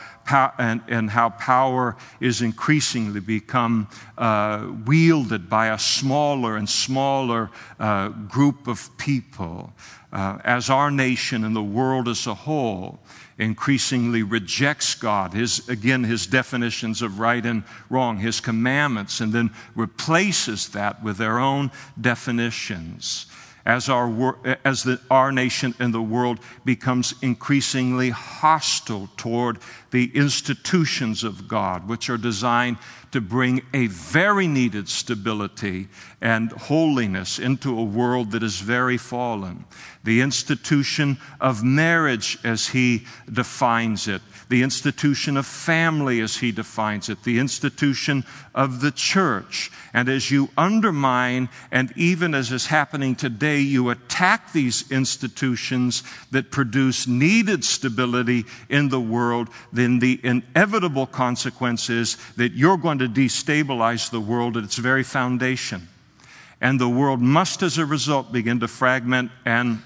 and, 0.58 0.82
and 0.88 1.10
how 1.10 1.30
power 1.30 1.96
is 2.20 2.42
increasingly 2.42 3.20
become 3.20 3.88
uh, 4.16 4.66
wielded 4.84 5.48
by 5.48 5.68
a 5.68 5.78
smaller 5.78 6.56
and 6.56 6.68
smaller 6.68 7.50
uh, 7.78 8.08
group 8.08 8.66
of 8.66 8.96
people. 8.98 9.72
Uh, 10.12 10.38
as 10.42 10.70
our 10.70 10.90
nation 10.90 11.44
and 11.44 11.54
the 11.54 11.62
world 11.62 12.08
as 12.08 12.26
a 12.26 12.34
whole 12.34 12.98
increasingly 13.38 14.22
rejects 14.22 14.94
God, 14.94 15.32
his, 15.32 15.68
again, 15.68 16.04
his 16.04 16.26
definitions 16.26 17.02
of 17.02 17.20
right 17.20 17.44
and 17.44 17.62
wrong, 17.88 18.18
his 18.18 18.40
commandments, 18.40 19.20
and 19.20 19.32
then 19.32 19.50
replaces 19.74 20.68
that 20.70 21.02
with 21.02 21.16
their 21.16 21.38
own 21.38 21.70
definitions 22.00 23.26
as, 23.68 23.90
our, 23.90 24.34
as 24.64 24.82
the, 24.82 24.98
our 25.10 25.30
nation 25.30 25.74
and 25.78 25.92
the 25.92 26.00
world 26.02 26.40
becomes 26.64 27.14
increasingly 27.20 28.08
hostile 28.08 29.10
toward 29.18 29.58
the 29.90 30.10
institutions 30.16 31.22
of 31.22 31.46
God, 31.46 31.86
which 31.86 32.08
are 32.08 32.16
designed 32.16 32.78
to 33.12 33.20
bring 33.20 33.62
a 33.74 33.86
very 33.88 34.46
needed 34.46 34.88
stability 34.88 35.88
and 36.22 36.50
holiness 36.52 37.38
into 37.38 37.78
a 37.78 37.84
world 37.84 38.30
that 38.30 38.42
is 38.42 38.58
very 38.58 38.96
fallen. 38.96 39.64
The 40.02 40.22
institution 40.22 41.18
of 41.38 41.62
marriage, 41.62 42.38
as 42.44 42.68
he 42.68 43.06
defines 43.30 44.08
it, 44.08 44.22
the 44.48 44.62
institution 44.62 45.36
of 45.36 45.46
family 45.46 46.20
as 46.20 46.38
he 46.38 46.52
defines 46.52 47.08
it, 47.08 47.22
the 47.22 47.38
institution 47.38 48.24
of 48.54 48.80
the 48.80 48.90
church. 48.90 49.70
And 49.92 50.08
as 50.08 50.30
you 50.30 50.48
undermine, 50.56 51.48
and 51.70 51.92
even 51.96 52.34
as 52.34 52.50
is 52.50 52.66
happening 52.66 53.14
today, 53.14 53.60
you 53.60 53.90
attack 53.90 54.52
these 54.52 54.90
institutions 54.90 56.02
that 56.30 56.50
produce 56.50 57.06
needed 57.06 57.64
stability 57.64 58.46
in 58.68 58.88
the 58.88 59.00
world, 59.00 59.50
then 59.72 59.98
the 59.98 60.18
inevitable 60.22 61.06
consequence 61.06 61.90
is 61.90 62.16
that 62.36 62.52
you're 62.52 62.78
going 62.78 62.98
to 63.00 63.08
destabilize 63.08 64.10
the 64.10 64.20
world 64.20 64.56
at 64.56 64.64
its 64.64 64.76
very 64.76 65.02
foundation. 65.02 65.88
And 66.60 66.80
the 66.80 66.88
world 66.88 67.20
must, 67.20 67.62
as 67.62 67.78
a 67.78 67.86
result, 67.86 68.32
begin 68.32 68.60
to 68.60 68.68
fragment 68.68 69.30
and 69.44 69.82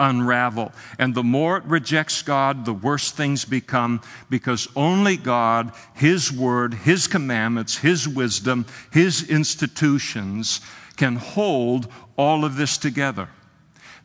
unravel. 0.00 0.72
And 0.98 1.14
the 1.14 1.22
more 1.22 1.58
it 1.58 1.64
rejects 1.64 2.22
God, 2.22 2.64
the 2.64 2.72
worse 2.72 3.10
things 3.10 3.44
become 3.44 4.00
because 4.28 4.68
only 4.74 5.16
God, 5.16 5.72
His 5.94 6.32
Word, 6.32 6.74
His 6.74 7.06
commandments, 7.06 7.76
His 7.76 8.08
wisdom, 8.08 8.66
His 8.92 9.28
institutions 9.28 10.60
can 10.96 11.16
hold 11.16 11.88
all 12.16 12.44
of 12.44 12.56
this 12.56 12.78
together. 12.78 13.28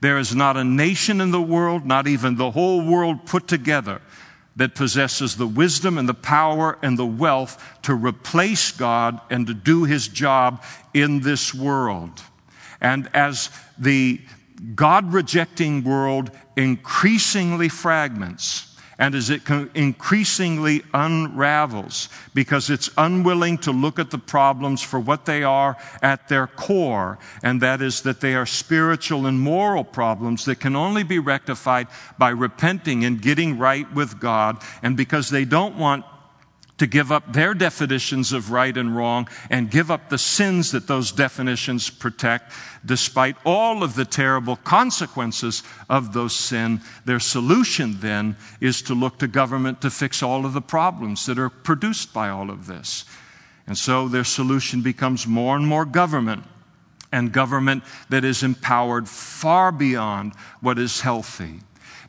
There 0.02 0.18
is 0.18 0.34
not 0.34 0.58
a 0.58 0.64
nation 0.64 1.20
in 1.22 1.32
the 1.32 1.42
world, 1.42 1.86
not 1.86 2.08
even 2.08 2.36
the 2.36 2.52
whole 2.52 2.86
world 2.86 3.26
put 3.26 3.48
together, 3.48 4.02
that 4.56 4.76
possesses 4.76 5.38
the 5.38 5.48
wisdom 5.48 5.98
and 5.98 6.08
the 6.08 6.14
power 6.14 6.78
and 6.82 6.98
the 7.00 7.06
wealth 7.06 7.80
to 7.84 7.94
replace 7.94 8.72
God 8.72 9.22
and 9.30 9.48
to 9.48 9.54
do 9.54 9.86
His 9.86 10.08
job 10.08 10.64
in 10.94 11.22
this 11.22 11.54
world. 11.54 12.22
And 12.82 13.10
as 13.14 13.50
the 13.78 14.20
God 14.76 15.14
rejecting 15.14 15.84
world 15.84 16.32
increasingly 16.56 17.70
fragments 17.70 18.70
and 19.00 19.16
as 19.16 19.30
it 19.30 19.50
increasingly 19.74 20.84
unravels 20.94 22.10
because 22.34 22.70
it's 22.70 22.90
unwilling 22.98 23.58
to 23.58 23.72
look 23.72 23.98
at 23.98 24.12
the 24.12 24.18
problems 24.18 24.82
for 24.82 25.00
what 25.00 25.26
they 25.26 25.42
are 25.42 25.78
at 26.02 26.28
their 26.28 26.48
core, 26.48 27.18
and 27.42 27.62
that 27.62 27.82
is 27.82 28.02
that 28.02 28.20
they 28.20 28.36
are 28.36 28.46
spiritual 28.46 29.26
and 29.26 29.40
moral 29.40 29.86
problems 29.86 30.44
that 30.44 30.60
can 30.60 30.76
only 30.76 31.04
be 31.04 31.18
rectified 31.18 31.88
by 32.18 32.30
repenting 32.30 33.06
and 33.06 33.22
getting 33.22 33.58
right 33.58 33.92
with 33.94 34.20
God, 34.20 34.62
and 34.84 34.98
because 34.98 35.30
they 35.30 35.46
don't 35.46 35.78
want 35.78 36.04
to 36.80 36.88
give 36.88 37.12
up 37.12 37.34
their 37.34 37.54
definitions 37.54 38.34
of 38.34 38.52
right 38.52 38.76
and 38.76 38.96
wrong 38.96 39.28
and 39.50 39.70
give 39.70 39.92
up 39.92 40.10
the 40.10 40.18
sins 40.18 40.72
that 40.72 40.88
those 40.88 41.12
definitions 41.12 41.90
protect, 41.90 42.54
despite 42.86 43.36
all 43.46 43.84
of 43.84 43.96
the 43.96 44.06
terrible 44.06 44.56
consequences 44.56 45.64
of 45.90 46.14
those 46.14 46.36
sin. 46.36 46.82
Their 47.06 47.20
solution 47.20 48.00
then 48.00 48.36
is 48.62 48.82
to 48.84 48.94
look 48.94 49.20
to 49.20 49.28
government 49.28 49.82
to 49.82 49.90
fix 49.90 50.24
all 50.24 50.46
of 50.46 50.54
the 50.54 50.62
problems 50.62 51.26
that 51.26 51.40
are 51.40 51.50
produced 51.50 52.14
by 52.14 52.30
all 52.30 52.50
of 52.50 52.68
this. 52.68 53.06
And 53.68 53.78
so 53.78 54.08
their 54.08 54.24
solution 54.24 54.82
becomes 54.82 55.28
more 55.28 55.56
and 55.56 55.68
more 55.68 55.86
government 55.86 56.44
and 57.12 57.32
government 57.32 57.84
that 58.10 58.24
is 58.24 58.44
empowered 58.44 59.08
far 59.08 59.72
beyond 59.72 60.34
what 60.62 60.80
is 60.80 61.02
healthy. 61.02 61.60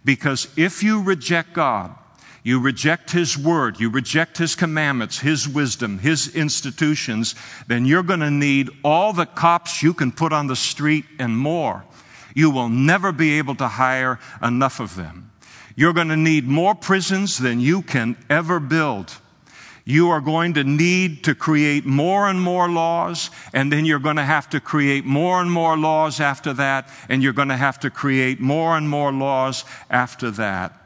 Because 0.04 0.48
if 0.56 0.82
you 0.82 1.02
reject 1.02 1.52
God, 1.52 1.94
you 2.42 2.60
reject 2.60 3.10
His 3.10 3.36
Word, 3.36 3.78
you 3.80 3.90
reject 3.90 4.38
His 4.38 4.54
commandments, 4.54 5.18
His 5.18 5.48
wisdom, 5.48 5.98
His 5.98 6.34
institutions, 6.34 7.34
then 7.66 7.84
you're 7.84 8.02
going 8.02 8.20
to 8.20 8.30
need 8.30 8.70
all 8.82 9.12
the 9.12 9.26
cops 9.26 9.82
you 9.82 9.92
can 9.92 10.12
put 10.12 10.32
on 10.32 10.46
the 10.46 10.56
street 10.56 11.04
and 11.18 11.36
more. 11.36 11.84
You 12.34 12.50
will 12.50 12.68
never 12.68 13.12
be 13.12 13.38
able 13.38 13.56
to 13.56 13.68
hire 13.68 14.18
enough 14.42 14.80
of 14.80 14.96
them. 14.96 15.30
You're 15.76 15.92
going 15.92 16.08
to 16.08 16.16
need 16.16 16.46
more 16.46 16.74
prisons 16.74 17.38
than 17.38 17.60
you 17.60 17.82
can 17.82 18.16
ever 18.28 18.60
build. 18.60 19.16
You 19.84 20.10
are 20.10 20.20
going 20.20 20.54
to 20.54 20.64
need 20.64 21.24
to 21.24 21.34
create 21.34 21.84
more 21.84 22.28
and 22.28 22.40
more 22.40 22.68
laws, 22.68 23.30
and 23.52 23.72
then 23.72 23.84
you're 23.84 23.98
going 23.98 24.16
to 24.16 24.24
have 24.24 24.48
to 24.50 24.60
create 24.60 25.04
more 25.04 25.40
and 25.40 25.50
more 25.50 25.76
laws 25.76 26.20
after 26.20 26.52
that, 26.54 26.88
and 27.08 27.22
you're 27.22 27.32
going 27.32 27.48
to 27.48 27.56
have 27.56 27.80
to 27.80 27.90
create 27.90 28.40
more 28.40 28.76
and 28.76 28.88
more 28.88 29.12
laws 29.12 29.64
after 29.90 30.30
that. 30.32 30.79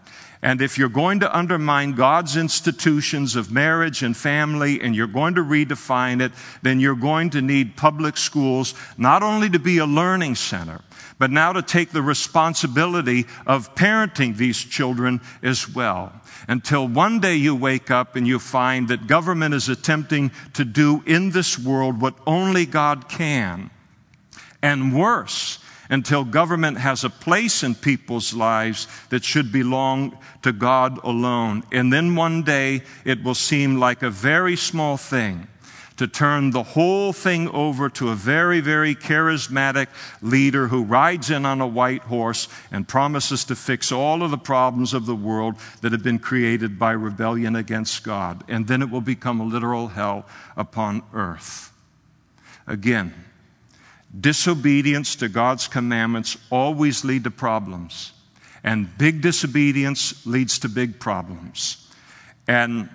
And 0.45 0.61
if 0.61 0.77
you're 0.77 0.91
going 0.91 1.21
to 1.21 1.37
undermine 1.37 1.93
God's 1.93 2.37
institutions 2.37 3.35
of 3.35 3.51
marriage 3.51 4.03
and 4.03 4.15
family 4.15 4.79
and 4.79 4.95
you're 4.95 5.07
going 5.07 5.37
to 5.37 5.41
redefine 5.41 6.21
it, 6.21 6.33
then 6.61 6.81
you're 6.81 6.95
going 6.95 7.31
to 7.31 7.41
need 7.41 7.79
public 7.79 8.19
schools 8.19 8.75
not 8.99 9.23
only 9.23 9.49
to 9.49 9.59
be 9.59 9.79
a 9.79 9.87
learning 9.87 10.35
center, 10.35 10.83
but 11.19 11.31
now 11.31 11.55
to 11.55 11.63
take 11.63 11.93
the 11.93 12.03
responsibility 12.03 13.25
of 13.47 13.75
parenting 13.75 14.37
these 14.37 14.59
children 14.59 15.23
as 15.43 15.67
well. 15.67 16.13
Until 16.47 16.87
one 16.87 17.21
day 17.21 17.37
you 17.37 17.57
wake 17.57 17.91
up 17.91 18.15
and 18.15 18.27
you 18.27 18.39
find 18.39 18.89
that 18.89 19.07
government 19.07 19.55
is 19.55 19.71
attempting 19.71 20.31
to 20.53 20.67
do 20.67 21.03
in 21.07 21.31
this 21.31 21.59
world 21.59 22.03
what 22.03 22.19
only 22.27 22.67
God 22.67 23.09
can. 23.09 23.71
And 24.61 24.95
worse, 24.95 25.59
until 25.91 26.25
government 26.25 26.79
has 26.79 27.05
a 27.05 27.11
place 27.11 27.63
in 27.63 27.75
people's 27.75 28.35
lives 28.35 28.87
that 29.11 29.25
should 29.25 29.53
belong 29.53 30.17
to 30.43 30.53
God 30.53 30.99
alone. 31.05 31.63
And 31.73 31.93
then 31.93 32.15
one 32.15 32.43
day 32.43 32.83
it 33.05 33.23
will 33.23 33.35
seem 33.35 33.77
like 33.77 34.03
a 34.03 34.11
very 34.11 34.57
small 34.57 34.97
thing 34.97 35.49
to 35.97 36.09
turn 36.09 36.51
the 36.51 36.63
whole 36.63 37.13
thing 37.13 37.49
over 37.51 37.89
to 37.89 38.11
a 38.11 38.15
very, 38.15 38.61
very 38.61 38.95
charismatic 38.95 39.87
leader 40.23 40.69
who 40.69 40.83
rides 40.83 41.31
in 41.31 41.47
on 41.47 41.61
a 41.61 41.67
white 41.67 42.03
horse 42.03 42.49
and 42.73 42.89
promises 42.89 43.45
to 43.45 43.55
fix 43.55 43.93
all 43.93 44.23
of 44.23 44.31
the 44.31 44.39
problems 44.39 44.93
of 44.93 45.07
the 45.07 45.15
world 45.15 45.55
that 45.83 45.93
have 45.93 46.03
been 46.03 46.19
created 46.19 46.79
by 46.79 46.91
rebellion 46.91 47.55
against 47.55 48.03
God. 48.03 48.43
And 48.49 48.67
then 48.67 48.83
it 48.83 48.91
will 48.91 49.01
become 49.01 49.41
a 49.41 49.45
literal 49.45 49.89
hell 49.89 50.27
upon 50.57 51.03
earth. 51.13 51.73
Again, 52.67 53.15
disobedience 54.21 55.17
to 55.17 55.29
God's 55.29 55.69
commandments 55.69 56.37
always 56.51 57.05
lead 57.05 57.25
to 57.25 57.31
problems. 57.31 58.13
And 58.63 58.97
big 58.97 59.21
disobedience 59.21 60.27
leads 60.27 60.59
to 60.61 60.69
big 60.69 60.99
problems. 60.99 61.91
And 62.49 62.89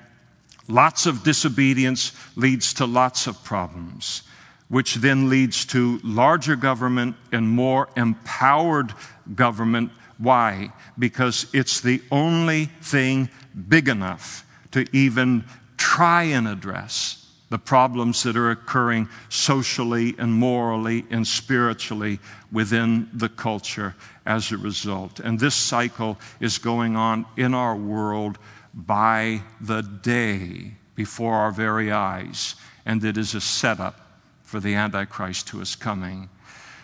Lots 0.70 1.08
of 1.08 1.24
disobedience 1.24 2.14
leads 2.36 2.76
to 2.76 2.86
lots 2.86 3.26
of 3.26 3.44
problems, 3.44 4.22
which 4.68 4.96
then 4.96 5.28
leads 5.28 5.66
to 5.66 6.00
larger 6.04 6.56
government 6.56 7.16
and 7.32 7.50
more 7.50 7.90
empowered 7.98 8.94
government. 9.34 9.92
Why? 10.20 10.72
Because 11.00 11.48
it's 11.54 11.82
the 11.82 12.04
only 12.12 12.66
thing 12.82 13.30
big 13.68 13.90
enough 13.90 14.46
to 14.72 14.86
even 14.96 15.44
try 15.78 16.24
and 16.24 16.48
address 16.48 17.19
the 17.50 17.58
problems 17.58 18.24
that 18.24 18.38
are 18.38 18.52
occurring 18.52 19.10
socially 19.30 20.16
and 20.18 20.34
morally 20.34 21.06
and 21.10 21.26
spiritually 21.26 22.20
within 22.52 23.10
the 23.14 23.30
culture 23.30 23.96
as 24.26 24.52
a 24.52 24.58
result. 24.58 25.20
And 25.20 25.40
this 25.40 25.56
cycle 25.56 26.20
is 26.40 26.58
going 26.58 26.96
on 26.96 27.26
in 27.36 27.54
our 27.54 27.76
world 27.76 28.38
by 28.74 29.42
the 29.60 29.82
day 29.82 30.74
before 30.96 31.34
our 31.34 31.52
very 31.52 31.92
eyes, 31.92 32.56
and 32.86 33.04
it 33.04 33.18
is 33.18 33.34
a 33.34 33.42
setup 33.42 34.00
for 34.44 34.60
the 34.60 34.76
Antichrist 34.76 35.50
who 35.50 35.62
is 35.62 35.76
coming. 35.76 36.30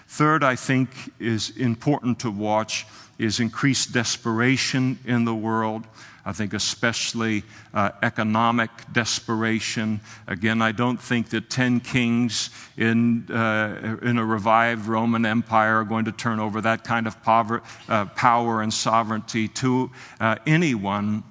Third, 0.08 0.44
I 0.44 0.56
think 0.56 0.90
is 1.20 1.56
important 1.58 2.20
to 2.20 2.32
watch 2.32 2.86
is 3.18 3.40
increased 3.40 3.94
desperation 3.94 5.00
in 5.06 5.26
the 5.26 5.36
world. 5.36 5.86
I 6.26 6.32
think 6.32 6.54
especially 6.54 7.44
uh, 7.74 7.92
economic 8.02 8.72
desperation. 8.92 10.02
Again, 10.28 10.62
I 10.62 10.72
don't 10.72 11.00
think 11.00 11.30
that 11.30 11.52
10 11.52 11.82
kings 11.82 12.50
in, 12.78 13.30
uh, 13.32 13.98
in 14.02 14.18
a 14.18 14.26
revived 14.26 14.88
Roman 14.88 15.26
Empire 15.26 15.82
are 15.82 15.84
going 15.84 16.06
to 16.06 16.12
turn 16.12 16.40
over 16.40 16.62
that 16.62 16.84
kind 16.84 17.06
of 17.06 17.22
power, 17.22 17.62
uh, 17.88 18.06
power 18.06 18.64
and 18.64 18.74
sovereignty 18.74 19.48
to 19.50 19.92
uh, 20.20 20.38
anyone 20.48 21.24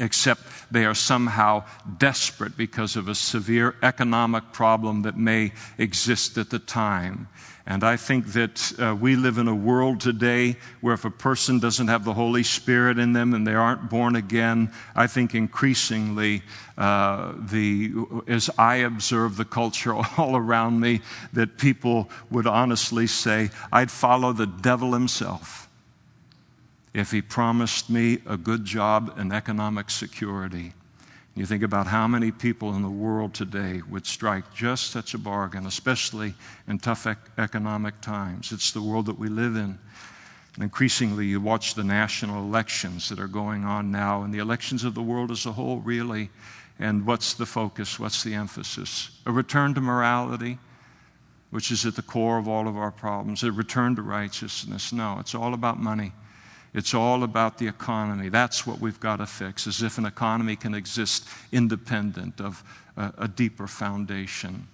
except 0.00 0.42
they 0.70 0.84
are 0.84 0.94
somehow 0.94 1.64
desperate 1.98 2.56
because 2.56 2.96
of 2.96 3.08
a 3.08 3.14
severe 3.14 3.74
economic 3.82 4.52
problem 4.52 5.02
that 5.02 5.16
may 5.16 5.52
exist 5.76 6.38
at 6.38 6.50
the 6.50 6.58
time. 6.58 7.28
And 7.70 7.84
I 7.84 7.98
think 7.98 8.28
that 8.32 8.72
uh, 8.80 8.96
we 8.98 9.14
live 9.14 9.36
in 9.36 9.46
a 9.46 9.54
world 9.54 10.00
today 10.00 10.56
where 10.80 10.94
if 10.94 11.04
a 11.04 11.10
person 11.10 11.58
doesn't 11.58 11.88
have 11.88 12.02
the 12.02 12.14
Holy 12.14 12.42
Spirit 12.42 12.98
in 12.98 13.12
them 13.12 13.34
and 13.34 13.46
they 13.46 13.52
aren't 13.52 13.90
born 13.90 14.16
again, 14.16 14.72
I 14.96 15.06
think 15.06 15.34
increasingly, 15.34 16.42
uh, 16.78 17.34
the, 17.36 17.92
as 18.26 18.48
I 18.56 18.76
observe 18.76 19.36
the 19.36 19.44
culture 19.44 19.94
all 20.16 20.34
around 20.34 20.80
me, 20.80 21.02
that 21.34 21.58
people 21.58 22.08
would 22.30 22.46
honestly 22.46 23.06
say, 23.06 23.50
I'd 23.70 23.90
follow 23.90 24.32
the 24.32 24.46
devil 24.46 24.94
himself 24.94 25.68
if 26.94 27.10
he 27.10 27.20
promised 27.20 27.90
me 27.90 28.20
a 28.26 28.38
good 28.38 28.64
job 28.64 29.12
and 29.18 29.30
economic 29.30 29.90
security. 29.90 30.72
You 31.38 31.46
think 31.46 31.62
about 31.62 31.86
how 31.86 32.08
many 32.08 32.32
people 32.32 32.74
in 32.74 32.82
the 32.82 32.90
world 32.90 33.32
today 33.32 33.80
would 33.88 34.04
strike 34.04 34.52
just 34.52 34.90
such 34.90 35.14
a 35.14 35.18
bargain, 35.18 35.66
especially 35.66 36.34
in 36.66 36.80
tough 36.80 37.06
ec- 37.06 37.30
economic 37.38 38.00
times. 38.00 38.50
It's 38.50 38.72
the 38.72 38.82
world 38.82 39.06
that 39.06 39.20
we 39.20 39.28
live 39.28 39.54
in. 39.54 39.78
And 40.56 40.64
increasingly, 40.64 41.26
you 41.26 41.40
watch 41.40 41.76
the 41.76 41.84
national 41.84 42.42
elections 42.42 43.08
that 43.08 43.20
are 43.20 43.28
going 43.28 43.64
on 43.64 43.92
now, 43.92 44.24
and 44.24 44.34
the 44.34 44.40
elections 44.40 44.82
of 44.82 44.96
the 44.96 45.02
world 45.02 45.30
as 45.30 45.46
a 45.46 45.52
whole, 45.52 45.78
really. 45.78 46.28
And 46.80 47.06
what's 47.06 47.34
the 47.34 47.46
focus? 47.46 48.00
What's 48.00 48.24
the 48.24 48.34
emphasis? 48.34 49.10
A 49.24 49.30
return 49.30 49.74
to 49.74 49.80
morality, 49.80 50.58
which 51.50 51.70
is 51.70 51.86
at 51.86 51.94
the 51.94 52.02
core 52.02 52.38
of 52.38 52.48
all 52.48 52.66
of 52.66 52.76
our 52.76 52.90
problems, 52.90 53.44
a 53.44 53.52
return 53.52 53.94
to 53.94 54.02
righteousness. 54.02 54.92
No, 54.92 55.18
it's 55.20 55.36
all 55.36 55.54
about 55.54 55.78
money. 55.78 56.12
It's 56.74 56.94
all 56.94 57.22
about 57.22 57.58
the 57.58 57.66
economy. 57.66 58.28
That's 58.28 58.66
what 58.66 58.80
we've 58.80 59.00
got 59.00 59.16
to 59.16 59.26
fix, 59.26 59.66
as 59.66 59.82
if 59.82 59.98
an 59.98 60.04
economy 60.04 60.56
can 60.56 60.74
exist 60.74 61.26
independent 61.50 62.40
of 62.40 62.62
a, 62.96 63.12
a 63.18 63.28
deeper 63.28 63.66
foundation. 63.66 64.66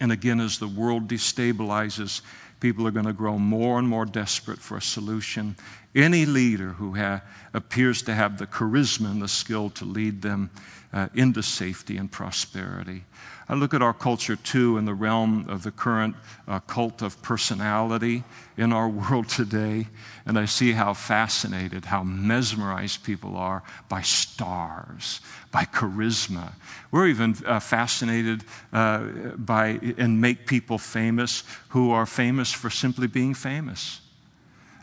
And 0.00 0.12
again, 0.12 0.40
as 0.40 0.58
the 0.58 0.68
world 0.68 1.08
destabilizes, 1.08 2.22
people 2.60 2.86
are 2.86 2.90
going 2.90 3.06
to 3.06 3.12
grow 3.12 3.38
more 3.38 3.78
and 3.78 3.88
more 3.88 4.04
desperate 4.04 4.58
for 4.58 4.76
a 4.76 4.82
solution. 4.82 5.56
Any 5.94 6.26
leader 6.26 6.70
who 6.70 6.94
ha- 6.94 7.22
appears 7.54 8.02
to 8.02 8.14
have 8.14 8.38
the 8.38 8.46
charisma 8.46 9.10
and 9.10 9.22
the 9.22 9.28
skill 9.28 9.70
to 9.70 9.84
lead 9.84 10.22
them 10.22 10.50
uh, 10.92 11.08
into 11.14 11.42
safety 11.42 11.96
and 11.96 12.10
prosperity. 12.10 13.04
I 13.48 13.54
look 13.54 13.72
at 13.72 13.80
our 13.80 13.94
culture 13.94 14.36
too 14.36 14.76
in 14.76 14.84
the 14.84 14.94
realm 14.94 15.48
of 15.48 15.62
the 15.62 15.70
current 15.70 16.16
uh, 16.46 16.60
cult 16.60 17.00
of 17.00 17.20
personality 17.22 18.24
in 18.58 18.72
our 18.72 18.88
world 19.10 19.28
today, 19.28 19.86
and 20.26 20.38
I 20.38 20.44
see 20.44 20.72
how 20.72 20.92
fascinated, 20.92 21.86
how 21.86 22.02
mesmerized 22.02 23.04
people 23.04 23.36
are 23.36 23.62
by 23.88 24.02
stars, 24.02 25.20
by 25.50 25.64
charisma. 25.64 26.52
We're 26.90 27.08
even 27.08 27.36
uh, 27.46 27.60
fascinated 27.60 28.44
uh, 28.72 29.06
by 29.36 29.80
and 29.96 30.20
make 30.20 30.46
people 30.46 30.76
famous 30.76 31.44
who 31.70 31.90
are 31.90 32.06
famous 32.06 32.52
for 32.52 32.68
simply 32.68 33.06
being 33.06 33.32
famous. 33.32 34.00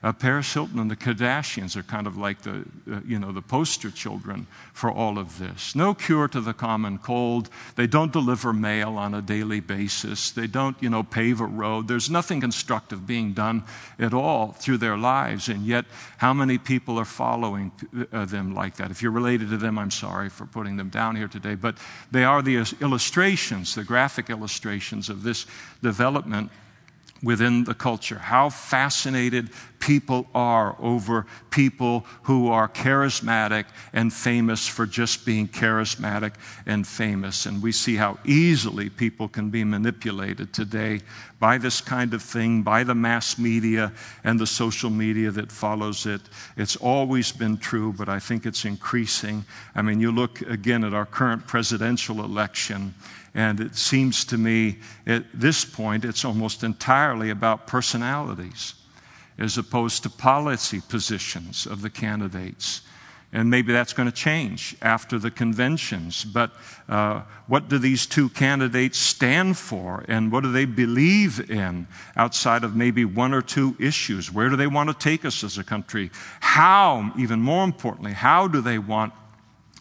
Uh, 0.06 0.14
Paris 0.14 0.54
Hilton 0.54 0.78
and 0.78 0.92
the 0.92 0.96
Kardashians 0.96 1.76
are 1.76 1.82
kind 1.82 2.06
of 2.06 2.16
like 2.16 2.44
the, 2.44 2.64
uh, 2.92 3.00
you 3.08 3.18
know, 3.18 3.32
the 3.32 3.42
poster 3.42 3.90
children 3.90 4.46
for 4.72 4.92
all 4.92 5.18
of 5.18 5.40
this. 5.40 5.74
No 5.74 5.96
cure 5.96 6.28
to 6.28 6.42
the 6.42 6.54
common 6.54 7.00
cold. 7.00 7.50
They 7.76 7.88
don't 7.88 8.14
deliver 8.14 8.54
mail 8.54 9.00
on 9.00 9.16
a 9.16 9.22
daily 9.24 9.62
basis. 9.62 10.30
They 10.30 10.46
don't, 10.46 10.78
you 10.80 10.92
know, 10.92 11.02
pave 11.02 11.42
a 11.42 11.46
road. 11.46 11.88
There's 11.88 12.08
nothing 12.08 12.40
constructive 12.40 13.08
being 13.08 13.34
done 13.34 13.64
at 13.98 14.14
all 14.14 14.52
through 14.52 14.78
their 14.78 14.96
lives. 14.96 15.50
And 15.50 15.66
yet, 15.66 15.86
how 16.20 16.36
many 16.36 16.60
people 16.60 17.00
are 17.00 17.06
following 17.06 17.72
uh, 18.14 18.26
them 18.26 18.54
like 18.54 18.76
that? 18.76 18.92
If 18.92 19.02
you're 19.02 19.12
related 19.12 19.50
to 19.50 19.58
them, 19.58 19.80
I'm 19.80 19.90
sorry 19.90 20.30
for 20.30 20.46
putting 20.46 20.78
them 20.78 20.90
down 20.90 21.16
here 21.16 21.28
today. 21.28 21.56
But 21.56 21.80
they 22.12 22.26
are 22.26 22.44
the 22.44 22.58
illustrations, 22.80 23.74
the 23.74 23.84
graphic 23.84 24.30
illustrations 24.30 25.10
of 25.10 25.24
this 25.24 25.48
development 25.82 26.52
within 27.24 27.64
the 27.64 27.74
culture. 27.74 28.20
How 28.20 28.50
fascinated 28.50 29.50
people 29.80 30.28
are 30.34 30.76
over 30.80 31.26
people 31.50 32.06
who 32.24 32.50
are 32.50 32.68
charismatic 32.68 33.66
and 33.94 34.12
famous 34.12 34.68
for 34.68 34.86
just 34.86 35.26
being 35.26 35.48
charismatic 35.48 36.34
and 36.66 36.86
famous. 36.88 37.46
And 37.46 37.62
we 37.62 37.72
see 37.72 37.96
how 37.96 38.18
easily 38.26 38.90
people 38.90 39.28
can 39.28 39.50
be 39.50 39.64
manipulated 39.64 40.54
today 40.54 41.02
by 41.40 41.58
this 41.58 41.82
kind 41.82 42.14
of 42.14 42.22
thing, 42.22 42.64
by 42.64 42.84
the 42.84 42.96
mass 42.96 43.38
media 43.38 43.94
and 44.24 44.40
the 44.40 44.48
social 44.48 44.90
media 44.90 45.32
that 45.32 45.52
follows 45.52 46.06
it. 46.06 46.22
It's 46.58 46.76
always 46.76 47.32
been 47.32 47.58
true, 47.58 47.94
but 47.94 48.10
I 48.10 48.20
think 48.20 48.46
it's 48.46 48.66
increasing. 48.66 49.46
I 49.76 49.82
mean, 49.82 50.00
you 50.00 50.12
look 50.12 50.42
again 50.42 50.84
at 50.84 50.94
our 50.94 51.06
current 51.06 51.46
presidential 51.46 52.24
election 52.24 52.96
and 53.36 53.60
it 53.60 53.76
seems 53.76 54.24
to 54.26 54.38
me 54.38 54.78
at 55.06 55.26
this 55.34 55.66
point 55.66 56.06
it's 56.06 56.24
almost 56.24 56.64
entirely 56.64 57.30
about 57.30 57.68
personalities 57.68 58.74
as 59.38 59.58
opposed 59.58 60.04
to 60.04 60.10
policy 60.10 60.82
positions 60.88 61.66
of 61.66 61.82
the 61.82 61.90
candidates. 61.90 62.82
And 63.34 63.50
maybe 63.50 63.74
that's 63.74 63.92
going 63.92 64.08
to 64.08 64.16
change 64.16 64.78
after 64.82 65.20
the 65.20 65.30
conventions. 65.30 66.24
But 66.24 66.52
uh, 66.88 67.24
what 67.48 67.68
do 67.68 67.78
these 67.78 68.06
two 68.06 68.30
candidates 68.30 68.98
stand 68.98 69.58
for? 69.58 70.06
And 70.08 70.32
what 70.32 70.44
do 70.44 70.54
they 70.54 70.64
believe 70.64 71.52
in 71.52 71.86
outside 72.16 72.64
of 72.64 72.78
maybe 72.78 73.04
one 73.04 73.34
or 73.34 73.42
two 73.42 73.76
issues? 73.78 74.32
Where 74.32 74.48
do 74.48 74.56
they 74.56 74.68
want 74.68 74.88
to 74.88 74.96
take 74.96 75.26
us 75.26 75.44
as 75.44 75.58
a 75.58 75.66
country? 75.66 76.12
How, 76.40 77.12
even 77.18 77.42
more 77.42 77.66
importantly, 77.66 78.14
how 78.14 78.48
do 78.48 78.62
they 78.62 78.80
want, 78.80 79.12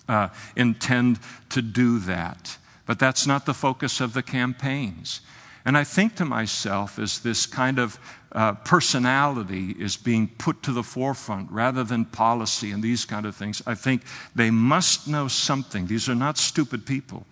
uh, 0.08 0.30
intend 0.56 1.20
to 1.50 1.62
do 1.62 2.00
that? 2.00 2.58
But 2.86 2.98
that's 2.98 3.26
not 3.26 3.46
the 3.46 3.54
focus 3.54 4.00
of 4.00 4.12
the 4.12 4.22
campaigns. 4.22 5.20
And 5.64 5.78
I 5.78 5.84
think 5.84 6.16
to 6.16 6.24
myself, 6.24 6.98
as 6.98 7.20
this 7.20 7.46
kind 7.46 7.78
of 7.78 7.98
uh, 8.32 8.52
personality 8.52 9.74
is 9.78 9.96
being 9.96 10.28
put 10.28 10.62
to 10.64 10.72
the 10.72 10.82
forefront 10.82 11.50
rather 11.50 11.84
than 11.84 12.04
policy 12.04 12.70
and 12.70 12.82
these 12.82 13.06
kind 13.06 13.24
of 13.24 13.34
things, 13.34 13.62
I 13.66 13.74
think 13.74 14.02
they 14.34 14.50
must 14.50 15.08
know 15.08 15.28
something. 15.28 15.86
These 15.86 16.08
are 16.08 16.14
not 16.14 16.36
stupid 16.36 16.84
people. 16.84 17.24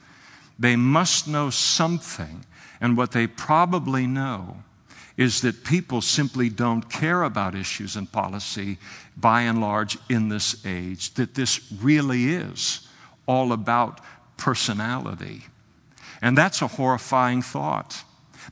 They 0.59 0.77
must 0.77 1.29
know 1.29 1.51
something. 1.51 2.45
And 2.81 2.97
what 2.97 3.13
they 3.13 3.27
probably 3.27 4.07
know 4.07 4.63
is 5.17 5.43
that 5.43 5.65
people 5.65 6.01
simply 6.01 6.49
don't 6.49 6.89
care 6.89 7.25
about 7.25 7.55
issues 7.55 7.97
and 7.97 8.11
policy 8.11 8.79
by 9.17 9.43
and 9.43 9.61
large 9.61 9.99
in 10.09 10.31
this 10.31 10.65
age, 10.65 11.13
that 11.15 11.35
this 11.35 11.71
really 11.83 12.29
is 12.33 12.89
all 13.27 13.53
about 13.53 14.01
personality. 14.43 15.43
And 16.21 16.37
that's 16.37 16.63
a 16.63 16.67
horrifying 16.67 17.43
thought. 17.43 18.03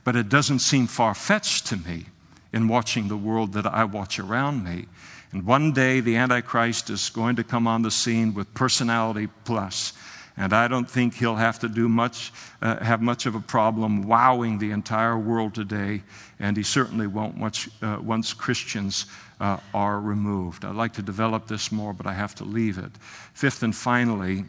But 0.05 0.15
it 0.15 0.29
doesn't 0.29 0.59
seem 0.59 0.87
far 0.87 1.13
fetched 1.13 1.67
to 1.67 1.77
me 1.77 2.05
in 2.53 2.69
watching 2.69 3.09
the 3.09 3.17
world 3.17 3.51
that 3.53 3.65
I 3.65 3.83
watch 3.83 4.17
around 4.17 4.63
me. 4.63 4.85
And 5.33 5.45
one 5.45 5.73
day 5.73 5.99
the 5.99 6.15
Antichrist 6.15 6.89
is 6.89 7.09
going 7.09 7.35
to 7.35 7.43
come 7.43 7.67
on 7.67 7.81
the 7.81 7.91
scene 7.91 8.33
with 8.33 8.53
personality 8.53 9.27
plus. 9.43 9.91
And 10.37 10.53
I 10.53 10.69
don't 10.69 10.89
think 10.89 11.13
he'll 11.15 11.35
have 11.35 11.59
to 11.59 11.67
do 11.67 11.89
much, 11.89 12.31
uh, 12.61 12.81
have 12.81 13.01
much 13.01 13.25
of 13.25 13.35
a 13.35 13.41
problem 13.41 14.03
wowing 14.03 14.59
the 14.59 14.71
entire 14.71 15.17
world 15.17 15.53
today. 15.53 16.03
And 16.39 16.55
he 16.55 16.63
certainly 16.63 17.07
won't 17.07 17.35
much, 17.35 17.69
uh, 17.81 17.97
once 18.01 18.33
Christians 18.33 19.07
uh, 19.41 19.57
are 19.73 19.99
removed. 19.99 20.63
I'd 20.63 20.75
like 20.75 20.93
to 20.93 21.01
develop 21.01 21.47
this 21.47 21.69
more, 21.69 21.93
but 21.93 22.07
I 22.07 22.13
have 22.13 22.33
to 22.35 22.45
leave 22.45 22.77
it. 22.77 22.91
Fifth 23.33 23.61
and 23.61 23.75
finally, 23.75 24.45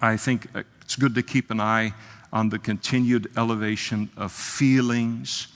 I 0.00 0.16
think 0.16 0.48
it's 0.82 0.96
good 0.96 1.14
to 1.14 1.22
keep 1.22 1.50
an 1.50 1.60
eye 1.60 1.94
on 2.32 2.50
the 2.50 2.58
continued 2.58 3.30
elevation 3.36 4.10
of 4.16 4.30
feelings 4.32 5.48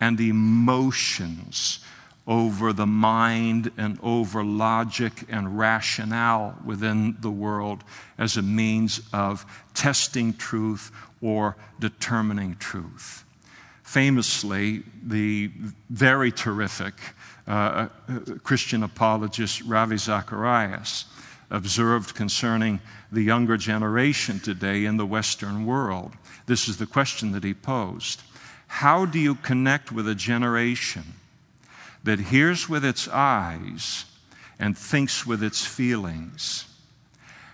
and 0.00 0.20
emotions 0.20 1.80
over 2.26 2.72
the 2.72 2.86
mind 2.86 3.70
and 3.78 3.98
over 4.02 4.44
logic 4.44 5.24
and 5.28 5.58
rationale 5.58 6.58
within 6.64 7.16
the 7.20 7.30
world 7.30 7.84
as 8.18 8.36
a 8.36 8.42
means 8.42 9.00
of 9.12 9.46
testing 9.74 10.34
truth 10.34 10.90
or 11.22 11.56
determining 11.78 12.56
truth. 12.56 13.24
Famously, 13.82 14.82
the 15.04 15.50
very 15.88 16.32
terrific 16.32 16.94
uh, 17.46 17.50
uh 18.08 18.18
Christian 18.42 18.82
apologist 18.82 19.62
Ravi 19.62 19.96
Zacharias 19.96 21.04
observed 21.50 22.14
concerning 22.14 22.80
the 23.16 23.22
younger 23.22 23.56
generation 23.56 24.38
today 24.38 24.84
in 24.84 24.98
the 24.98 25.06
Western 25.06 25.64
world. 25.64 26.12
This 26.44 26.68
is 26.68 26.76
the 26.76 26.84
question 26.86 27.32
that 27.32 27.44
he 27.44 27.54
posed 27.54 28.22
How 28.66 29.06
do 29.06 29.18
you 29.18 29.36
connect 29.36 29.90
with 29.90 30.06
a 30.06 30.14
generation 30.14 31.14
that 32.04 32.20
hears 32.20 32.68
with 32.68 32.84
its 32.84 33.08
eyes 33.08 34.04
and 34.58 34.76
thinks 34.76 35.26
with 35.26 35.42
its 35.42 35.64
feelings? 35.64 36.66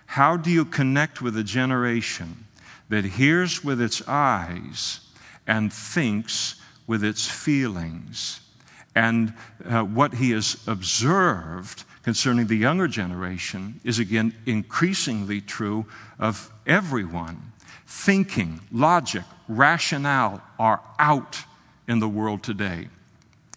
How 0.05 0.35
do 0.35 0.51
you 0.51 0.65
connect 0.65 1.21
with 1.21 1.37
a 1.37 1.45
generation 1.45 2.43
that 2.89 3.05
hears 3.05 3.63
with 3.63 3.81
its 3.81 4.05
eyes 4.05 4.99
and 5.47 5.71
thinks 5.71 6.55
with 6.87 7.05
its 7.05 7.25
feelings? 7.25 8.41
And 8.95 9.33
uh, 9.63 9.83
what 9.83 10.15
he 10.15 10.31
has 10.31 10.61
observed 10.67 11.85
concerning 12.03 12.47
the 12.47 12.55
younger 12.55 12.87
generation 12.87 13.79
is 13.83 13.97
again 13.97 14.35
increasingly 14.45 15.41
true 15.41 15.85
of 16.19 16.51
everyone. 16.67 17.53
Thinking, 17.87 18.59
logic, 18.71 19.23
rationale 19.47 20.41
are 20.59 20.81
out 20.99 21.43
in 21.87 21.99
the 21.99 22.09
world 22.09 22.43
today. 22.43 22.89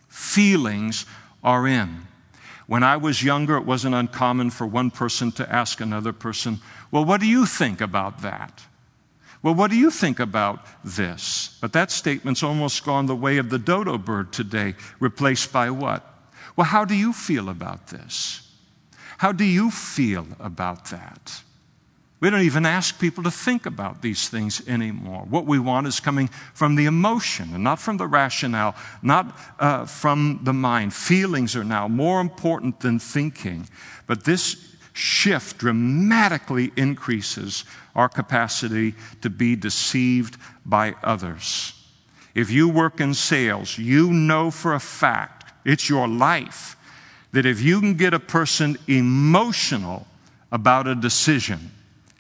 Feelings 0.08 1.06
are 1.42 1.66
in. 1.66 2.06
When 2.66 2.82
I 2.82 2.96
was 2.96 3.22
younger, 3.22 3.56
it 3.56 3.64
wasn't 3.64 3.94
uncommon 3.94 4.50
for 4.50 4.66
one 4.66 4.90
person 4.90 5.30
to 5.32 5.52
ask 5.52 5.80
another 5.80 6.12
person, 6.12 6.60
Well, 6.90 7.04
what 7.04 7.20
do 7.20 7.26
you 7.26 7.46
think 7.46 7.80
about 7.80 8.22
that? 8.22 8.64
Well, 9.42 9.54
what 9.54 9.70
do 9.70 9.76
you 9.76 9.90
think 9.90 10.18
about 10.18 10.66
this? 10.82 11.56
But 11.60 11.72
that 11.74 11.92
statement's 11.92 12.42
almost 12.42 12.84
gone 12.84 13.06
the 13.06 13.14
way 13.14 13.36
of 13.38 13.50
the 13.50 13.58
dodo 13.58 13.98
bird 13.98 14.32
today, 14.32 14.74
replaced 14.98 15.52
by 15.52 15.70
what? 15.70 16.15
Well, 16.56 16.66
how 16.66 16.84
do 16.84 16.94
you 16.94 17.12
feel 17.12 17.48
about 17.48 17.88
this? 17.88 18.42
How 19.18 19.32
do 19.32 19.44
you 19.44 19.70
feel 19.70 20.26
about 20.40 20.86
that? 20.86 21.42
We 22.18 22.30
don't 22.30 22.42
even 22.42 22.64
ask 22.64 22.98
people 22.98 23.24
to 23.24 23.30
think 23.30 23.66
about 23.66 24.00
these 24.00 24.30
things 24.30 24.66
anymore. 24.66 25.26
What 25.28 25.44
we 25.44 25.58
want 25.58 25.86
is 25.86 26.00
coming 26.00 26.28
from 26.54 26.74
the 26.74 26.86
emotion 26.86 27.50
and 27.54 27.62
not 27.62 27.78
from 27.78 27.98
the 27.98 28.06
rationale, 28.06 28.74
not 29.02 29.38
uh, 29.58 29.84
from 29.84 30.40
the 30.42 30.54
mind. 30.54 30.94
Feelings 30.94 31.54
are 31.54 31.64
now 31.64 31.88
more 31.88 32.22
important 32.22 32.80
than 32.80 32.98
thinking. 32.98 33.68
But 34.06 34.24
this 34.24 34.74
shift 34.94 35.58
dramatically 35.58 36.72
increases 36.74 37.66
our 37.94 38.08
capacity 38.08 38.94
to 39.20 39.28
be 39.28 39.54
deceived 39.54 40.38
by 40.64 40.94
others. 41.02 41.74
If 42.34 42.50
you 42.50 42.68
work 42.70 42.98
in 42.98 43.12
sales, 43.12 43.76
you 43.76 44.10
know 44.10 44.50
for 44.50 44.72
a 44.72 44.80
fact, 44.80 45.35
it's 45.66 45.88
your 45.88 46.08
life, 46.08 46.76
that 47.32 47.44
if 47.44 47.60
you 47.60 47.80
can 47.80 47.94
get 47.94 48.14
a 48.14 48.20
person 48.20 48.78
emotional 48.86 50.06
about 50.50 50.86
a 50.86 50.94
decision, 50.94 51.72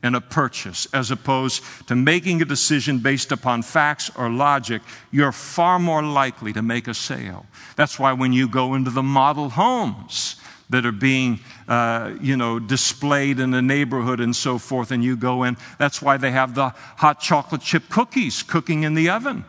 and 0.02 0.14
a 0.14 0.20
purchase, 0.20 0.86
as 0.92 1.10
opposed 1.10 1.62
to 1.88 1.96
making 1.96 2.40
a 2.40 2.44
decision 2.44 2.98
based 2.98 3.32
upon 3.32 3.62
facts 3.62 4.10
or 4.16 4.28
logic, 4.30 4.80
you're 5.10 5.32
far 5.32 5.78
more 5.78 6.02
likely 6.02 6.52
to 6.52 6.62
make 6.62 6.86
a 6.86 6.94
sale. 6.94 7.44
That's 7.74 7.98
why 7.98 8.12
when 8.12 8.32
you 8.32 8.46
go 8.48 8.74
into 8.74 8.90
the 8.90 9.02
model 9.02 9.48
homes, 9.48 10.36
that 10.70 10.84
are 10.84 10.92
being, 10.92 11.38
uh, 11.68 12.12
you 12.20 12.36
know, 12.36 12.58
displayed 12.58 13.38
in 13.38 13.52
the 13.52 13.62
neighborhood 13.62 14.20
and 14.20 14.34
so 14.34 14.58
forth, 14.58 14.90
and 14.90 15.02
you 15.04 15.16
go 15.16 15.44
in. 15.44 15.56
That's 15.78 16.02
why 16.02 16.16
they 16.16 16.32
have 16.32 16.54
the 16.54 16.70
hot 16.70 17.20
chocolate 17.20 17.60
chip 17.60 17.88
cookies 17.88 18.42
cooking 18.42 18.82
in 18.82 18.94
the 18.94 19.10
oven. 19.10 19.44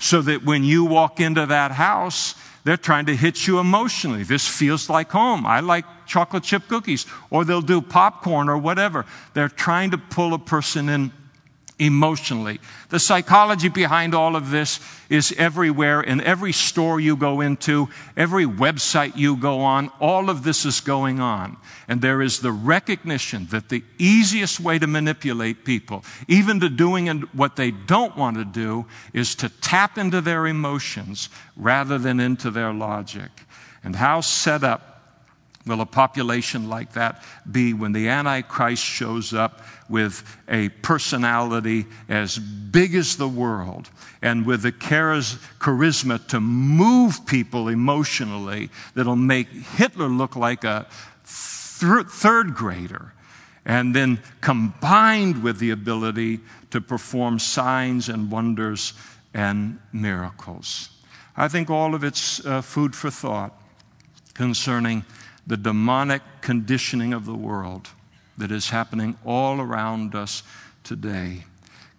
So 0.00 0.22
that 0.22 0.44
when 0.44 0.64
you 0.64 0.84
walk 0.84 1.20
into 1.20 1.46
that 1.46 1.70
house, 1.70 2.34
they're 2.64 2.76
trying 2.76 3.06
to 3.06 3.16
hit 3.16 3.46
you 3.46 3.58
emotionally. 3.58 4.22
This 4.22 4.46
feels 4.46 4.90
like 4.90 5.10
home. 5.10 5.46
I 5.46 5.60
like 5.60 5.84
chocolate 6.06 6.42
chip 6.42 6.68
cookies. 6.68 7.06
Or 7.30 7.44
they'll 7.44 7.62
do 7.62 7.80
popcorn 7.80 8.48
or 8.48 8.58
whatever. 8.58 9.06
They're 9.34 9.48
trying 9.48 9.92
to 9.92 9.98
pull 9.98 10.34
a 10.34 10.38
person 10.38 10.88
in 10.88 11.12
emotionally. 11.80 12.60
The 12.90 13.00
psychology 13.00 13.68
behind 13.68 14.14
all 14.14 14.36
of 14.36 14.50
this 14.50 14.80
is 15.08 15.34
everywhere 15.38 16.00
in 16.00 16.20
every 16.20 16.52
store 16.52 17.00
you 17.00 17.16
go 17.16 17.40
into, 17.40 17.88
every 18.16 18.44
website 18.44 19.16
you 19.16 19.36
go 19.36 19.60
on, 19.60 19.90
all 19.98 20.30
of 20.30 20.44
this 20.44 20.64
is 20.64 20.80
going 20.80 21.18
on. 21.18 21.56
And 21.88 22.00
there 22.00 22.22
is 22.22 22.40
the 22.40 22.52
recognition 22.52 23.46
that 23.50 23.68
the 23.68 23.82
easiest 23.98 24.60
way 24.60 24.78
to 24.78 24.86
manipulate 24.86 25.64
people, 25.64 26.04
even 26.28 26.60
to 26.60 26.68
doing 26.68 27.08
what 27.32 27.56
they 27.56 27.70
don't 27.70 28.16
want 28.16 28.36
to 28.36 28.44
do, 28.44 28.86
is 29.12 29.34
to 29.36 29.48
tap 29.48 29.98
into 29.98 30.20
their 30.20 30.46
emotions 30.46 31.28
rather 31.56 31.98
than 31.98 32.20
into 32.20 32.50
their 32.50 32.72
logic. 32.72 33.30
And 33.82 33.96
how 33.96 34.20
set 34.20 34.62
up 34.62 34.89
will 35.66 35.80
a 35.80 35.86
population 35.86 36.68
like 36.68 36.92
that 36.94 37.22
be 37.50 37.74
when 37.74 37.92
the 37.92 38.08
Antichrist 38.08 38.82
shows 38.82 39.34
up 39.34 39.60
with 39.88 40.24
a 40.48 40.68
personality 40.68 41.86
as 42.08 42.38
big 42.38 42.94
as 42.94 43.16
the 43.16 43.28
world 43.28 43.90
and 44.22 44.46
with 44.46 44.62
the 44.62 44.72
charisma 44.72 46.26
to 46.28 46.40
move 46.40 47.26
people 47.26 47.68
emotionally 47.68 48.70
that'll 48.94 49.16
make 49.16 49.48
Hitler 49.48 50.08
look 50.08 50.34
like 50.34 50.64
a 50.64 50.86
third 51.24 52.54
grader? 52.54 53.12
And 53.66 53.94
then 53.94 54.20
combined 54.40 55.42
with 55.42 55.58
the 55.58 55.70
ability 55.70 56.40
to 56.70 56.80
perform 56.80 57.38
signs 57.38 58.08
and 58.08 58.30
wonders 58.30 58.94
and 59.34 59.78
miracles. 59.92 60.88
I 61.36 61.48
think 61.48 61.68
all 61.68 61.94
of 61.94 62.02
it's 62.02 62.44
uh, 62.44 62.62
food 62.62 62.96
for 62.96 63.10
thought 63.10 63.54
concerning 64.34 65.04
the 65.50 65.56
demonic 65.56 66.22
conditioning 66.42 67.12
of 67.12 67.26
the 67.26 67.34
world 67.34 67.88
that 68.38 68.52
is 68.52 68.70
happening 68.70 69.16
all 69.26 69.60
around 69.60 70.14
us 70.14 70.44
today 70.84 71.42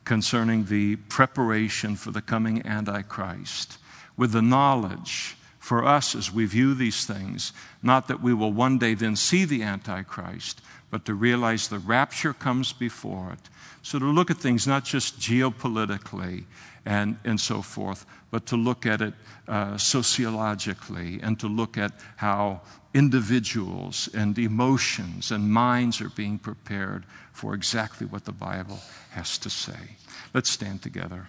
concerning 0.05 0.63
the 0.63 0.95
preparation 0.95 1.97
for 1.97 2.11
the 2.11 2.21
coming 2.21 2.65
Antichrist, 2.65 3.77
with 4.15 4.31
the 4.31 4.41
knowledge 4.41 5.35
for 5.59 5.85
us 5.85 6.15
as 6.15 6.31
we 6.31 6.45
view 6.45 6.73
these 6.73 7.03
things, 7.03 7.51
not 7.83 8.07
that 8.07 8.23
we 8.23 8.33
will 8.33 8.53
one 8.53 8.77
day 8.77 8.93
then 8.93 9.17
see 9.17 9.43
the 9.43 9.63
Antichrist, 9.63 10.61
but 10.89 11.03
to 11.03 11.13
realize 11.13 11.67
the 11.67 11.77
rapture 11.77 12.31
comes 12.31 12.71
before 12.71 13.33
it. 13.33 13.49
So 13.81 13.99
to 13.99 14.05
look 14.05 14.31
at 14.31 14.37
things 14.37 14.65
not 14.65 14.85
just 14.85 15.19
geopolitically 15.19 16.45
and, 16.85 17.17
and 17.23 17.39
so 17.39 17.61
forth, 17.61 18.05
but 18.31 18.45
to 18.47 18.55
look 18.55 18.85
at 18.85 19.01
it 19.01 19.13
uh, 19.47 19.77
sociologically 19.77 21.19
and 21.21 21.39
to 21.39 21.47
look 21.47 21.77
at 21.77 21.91
how 22.15 22.61
individuals 22.93 24.09
and 24.13 24.37
emotions 24.37 25.31
and 25.31 25.51
minds 25.51 26.01
are 26.01 26.09
being 26.09 26.37
prepared 26.37 27.05
for 27.33 27.53
exactly 27.53 28.07
what 28.07 28.25
the 28.25 28.31
Bible 28.31 28.79
has 29.11 29.37
to 29.37 29.49
say. 29.49 29.95
Let's 30.33 30.49
stand 30.49 30.81
together 30.81 31.27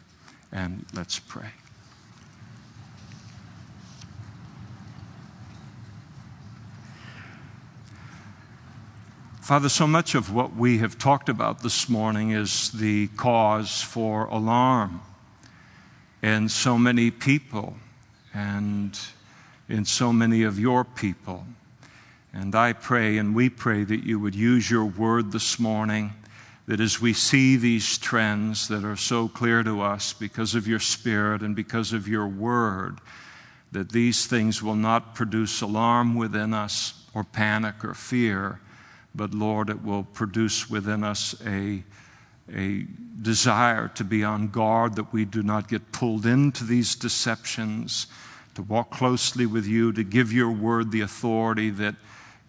and 0.51 0.85
let's 0.95 1.19
pray. 1.19 1.51
Father, 9.41 9.69
so 9.69 9.89
much 9.89 10.15
of 10.15 10.33
what 10.33 10.55
we 10.55 10.79
have 10.79 10.99
talked 10.99 11.29
about 11.29 11.63
this 11.63 11.89
morning 11.89 12.31
is 12.31 12.71
the 12.71 13.09
cause 13.17 13.83
for 13.83 14.27
alarm 14.27 15.01
in 16.23 16.49
so 16.49 16.79
many 16.79 17.11
people 17.11 17.77
and 18.33 18.99
in 19.69 19.85
so 19.85 20.13
many 20.13 20.43
of 20.43 20.59
your 20.59 20.85
people. 20.85 21.45
And 22.33 22.55
I 22.55 22.73
pray 22.73 23.19
and 23.19 23.35
we 23.35 23.51
pray 23.51 23.85
that 23.85 24.05
you 24.05 24.19
would 24.19 24.35
use 24.35 24.71
your 24.71 24.85
word 24.85 25.33
this 25.33 25.59
morning, 25.59 26.13
that 26.67 26.81
as 26.81 27.01
we 27.01 27.13
see 27.13 27.57
these 27.57 27.99
trends 27.99 28.69
that 28.69 28.85
are 28.85 28.97
so 28.97 29.29
clear 29.29 29.63
to 29.63 29.83
us 29.83 30.13
because 30.13 30.55
of 30.55 30.67
your 30.67 30.79
spirit 30.79 31.43
and 31.43 31.55
because 31.55 31.93
of 31.93 32.09
your 32.09 32.27
word, 32.27 32.99
that 33.73 33.91
these 33.91 34.27
things 34.27 34.63
will 34.63 34.77
not 34.77 35.15
produce 35.15 35.61
alarm 35.61 36.15
within 36.15 36.55
us 36.55 37.05
or 37.15 37.25
panic 37.25 37.85
or 37.85 37.95
fear, 37.95 38.61
but 39.15 39.35
Lord, 39.35 39.69
it 39.69 39.83
will 39.83 40.05
produce 40.05 40.71
within 40.71 41.05
us 41.05 41.35
a, 41.47 41.83
a 42.53 42.87
desire 43.21 43.89
to 43.89 44.05
be 44.05 44.25
on 44.25 44.49
guard 44.49 44.97
that 44.97 45.13
we 45.13 45.25
do 45.25 45.43
not 45.43 45.69
get 45.69 45.93
pulled 45.93 46.27
into 46.27 46.65
these 46.65 46.95
deceptions, 46.95 48.07
to 48.55 48.63
walk 48.63 48.91
closely 48.91 49.47
with 49.47 49.67
you, 49.67 49.93
to 49.93 50.03
give 50.03 50.33
your 50.33 50.51
word 50.51 50.91
the 50.91 51.01
authority 51.01 51.71
that 51.71 51.95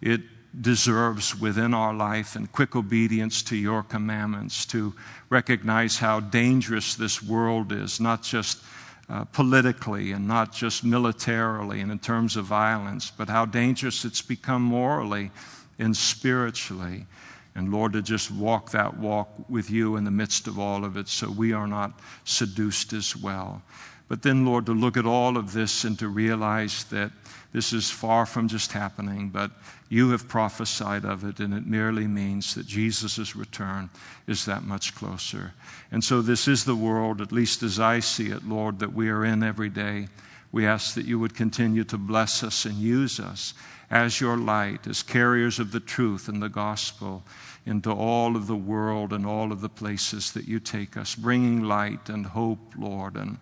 it 0.00 0.20
deserves 0.60 1.38
within 1.38 1.74
our 1.74 1.94
life 1.94 2.36
and 2.36 2.52
quick 2.52 2.76
obedience 2.76 3.42
to 3.42 3.56
your 3.56 3.82
commandments, 3.82 4.66
to 4.66 4.94
recognize 5.30 5.98
how 5.98 6.20
dangerous 6.20 6.94
this 6.94 7.22
world 7.22 7.72
is, 7.72 8.00
not 8.00 8.22
just 8.22 8.62
uh, 9.08 9.24
politically 9.24 10.12
and 10.12 10.26
not 10.26 10.52
just 10.52 10.84
militarily 10.84 11.80
and 11.80 11.90
in 11.90 11.98
terms 11.98 12.36
of 12.36 12.44
violence, 12.44 13.10
but 13.10 13.28
how 13.28 13.44
dangerous 13.44 14.04
it's 14.04 14.22
become 14.22 14.62
morally 14.62 15.30
and 15.78 15.96
spiritually. 15.96 17.06
And 17.54 17.72
Lord, 17.72 17.92
to 17.92 18.02
just 18.02 18.30
walk 18.30 18.72
that 18.72 18.98
walk 18.98 19.28
with 19.48 19.70
you 19.70 19.96
in 19.96 20.04
the 20.04 20.10
midst 20.10 20.48
of 20.48 20.58
all 20.58 20.84
of 20.84 20.96
it 20.96 21.08
so 21.08 21.30
we 21.30 21.52
are 21.52 21.68
not 21.68 22.00
seduced 22.24 22.92
as 22.92 23.16
well. 23.16 23.62
But 24.08 24.22
then, 24.22 24.44
Lord, 24.44 24.66
to 24.66 24.72
look 24.72 24.96
at 24.96 25.06
all 25.06 25.36
of 25.36 25.52
this 25.52 25.84
and 25.84 25.98
to 25.98 26.08
realize 26.08 26.84
that 26.84 27.10
this 27.52 27.72
is 27.72 27.90
far 27.90 28.26
from 28.26 28.48
just 28.48 28.72
happening, 28.72 29.30
but 29.30 29.52
you 29.88 30.10
have 30.10 30.28
prophesied 30.28 31.04
of 31.04 31.24
it, 31.24 31.40
and 31.40 31.54
it 31.54 31.66
merely 31.66 32.06
means 32.06 32.54
that 32.54 32.66
Jesus' 32.66 33.34
return 33.34 33.88
is 34.26 34.44
that 34.44 34.64
much 34.64 34.94
closer. 34.94 35.52
And 35.90 36.02
so, 36.02 36.20
this 36.20 36.48
is 36.48 36.64
the 36.64 36.74
world, 36.74 37.20
at 37.20 37.32
least 37.32 37.62
as 37.62 37.80
I 37.80 38.00
see 38.00 38.26
it, 38.30 38.46
Lord, 38.46 38.80
that 38.80 38.92
we 38.92 39.08
are 39.08 39.24
in 39.24 39.42
every 39.42 39.68
day. 39.70 40.08
We 40.52 40.66
ask 40.66 40.94
that 40.94 41.06
you 41.06 41.18
would 41.18 41.34
continue 41.34 41.84
to 41.84 41.96
bless 41.96 42.42
us 42.42 42.64
and 42.64 42.74
use 42.74 43.18
us 43.18 43.54
as 43.90 44.20
your 44.20 44.36
light, 44.36 44.86
as 44.86 45.02
carriers 45.02 45.58
of 45.58 45.72
the 45.72 45.80
truth 45.80 46.28
and 46.28 46.42
the 46.42 46.48
gospel 46.48 47.22
into 47.66 47.90
all 47.90 48.36
of 48.36 48.46
the 48.46 48.56
world 48.56 49.12
and 49.12 49.26
all 49.26 49.52
of 49.52 49.60
the 49.60 49.68
places 49.68 50.32
that 50.32 50.46
you 50.46 50.60
take 50.60 50.96
us, 50.96 51.14
bringing 51.14 51.62
light 51.62 52.08
and 52.08 52.26
hope, 52.26 52.74
Lord, 52.76 53.16
and 53.16 53.38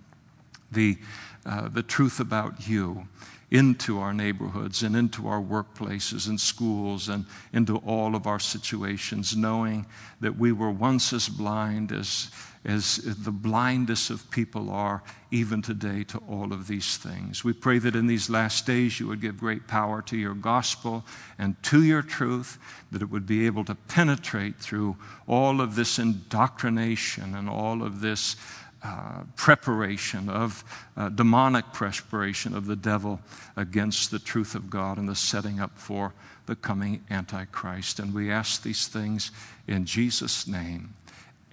the, 0.70 0.98
uh, 1.44 1.68
the 1.68 1.82
truth 1.82 2.20
about 2.20 2.68
you 2.68 3.08
into 3.50 3.98
our 3.98 4.14
neighborhoods 4.14 4.82
and 4.82 4.96
into 4.96 5.28
our 5.28 5.40
workplaces 5.40 6.26
and 6.26 6.40
schools 6.40 7.08
and 7.08 7.26
into 7.52 7.76
all 7.78 8.16
of 8.16 8.26
our 8.26 8.38
situations, 8.38 9.36
knowing 9.36 9.84
that 10.20 10.38
we 10.38 10.52
were 10.52 10.70
once 10.70 11.12
as 11.12 11.28
blind 11.28 11.92
as, 11.92 12.30
as 12.64 12.96
the 12.96 13.32
blindest 13.32 14.10
of 14.10 14.30
people 14.30 14.70
are 14.70 15.02
even 15.30 15.62
today 15.62 16.04
to 16.04 16.18
all 16.28 16.52
of 16.52 16.68
these 16.68 16.96
things. 16.96 17.42
We 17.42 17.52
pray 17.52 17.78
that 17.78 17.96
in 17.96 18.06
these 18.06 18.30
last 18.30 18.66
days 18.66 19.00
you 19.00 19.08
would 19.08 19.20
give 19.20 19.36
great 19.38 19.66
power 19.66 20.00
to 20.02 20.16
your 20.16 20.34
gospel 20.34 21.04
and 21.38 21.60
to 21.64 21.82
your 21.82 22.02
truth, 22.02 22.58
that 22.92 23.02
it 23.02 23.10
would 23.10 23.26
be 23.26 23.46
able 23.46 23.64
to 23.64 23.74
penetrate 23.74 24.60
through 24.60 24.96
all 25.26 25.60
of 25.60 25.74
this 25.74 25.98
indoctrination 25.98 27.34
and 27.34 27.48
all 27.48 27.82
of 27.82 28.00
this 28.00 28.36
uh, 28.84 29.22
preparation, 29.36 30.28
of 30.28 30.64
uh, 30.96 31.08
demonic 31.08 31.72
preparation 31.72 32.52
of 32.52 32.66
the 32.66 32.74
devil 32.74 33.20
against 33.56 34.10
the 34.10 34.18
truth 34.18 34.56
of 34.56 34.70
God 34.70 34.98
and 34.98 35.08
the 35.08 35.14
setting 35.14 35.60
up 35.60 35.78
for 35.78 36.12
the 36.46 36.56
coming 36.56 37.04
Antichrist. 37.08 38.00
And 38.00 38.12
we 38.12 38.30
ask 38.30 38.62
these 38.62 38.88
things 38.88 39.30
in 39.68 39.84
Jesus' 39.84 40.48
name. 40.48 40.94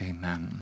Amen. 0.01 0.57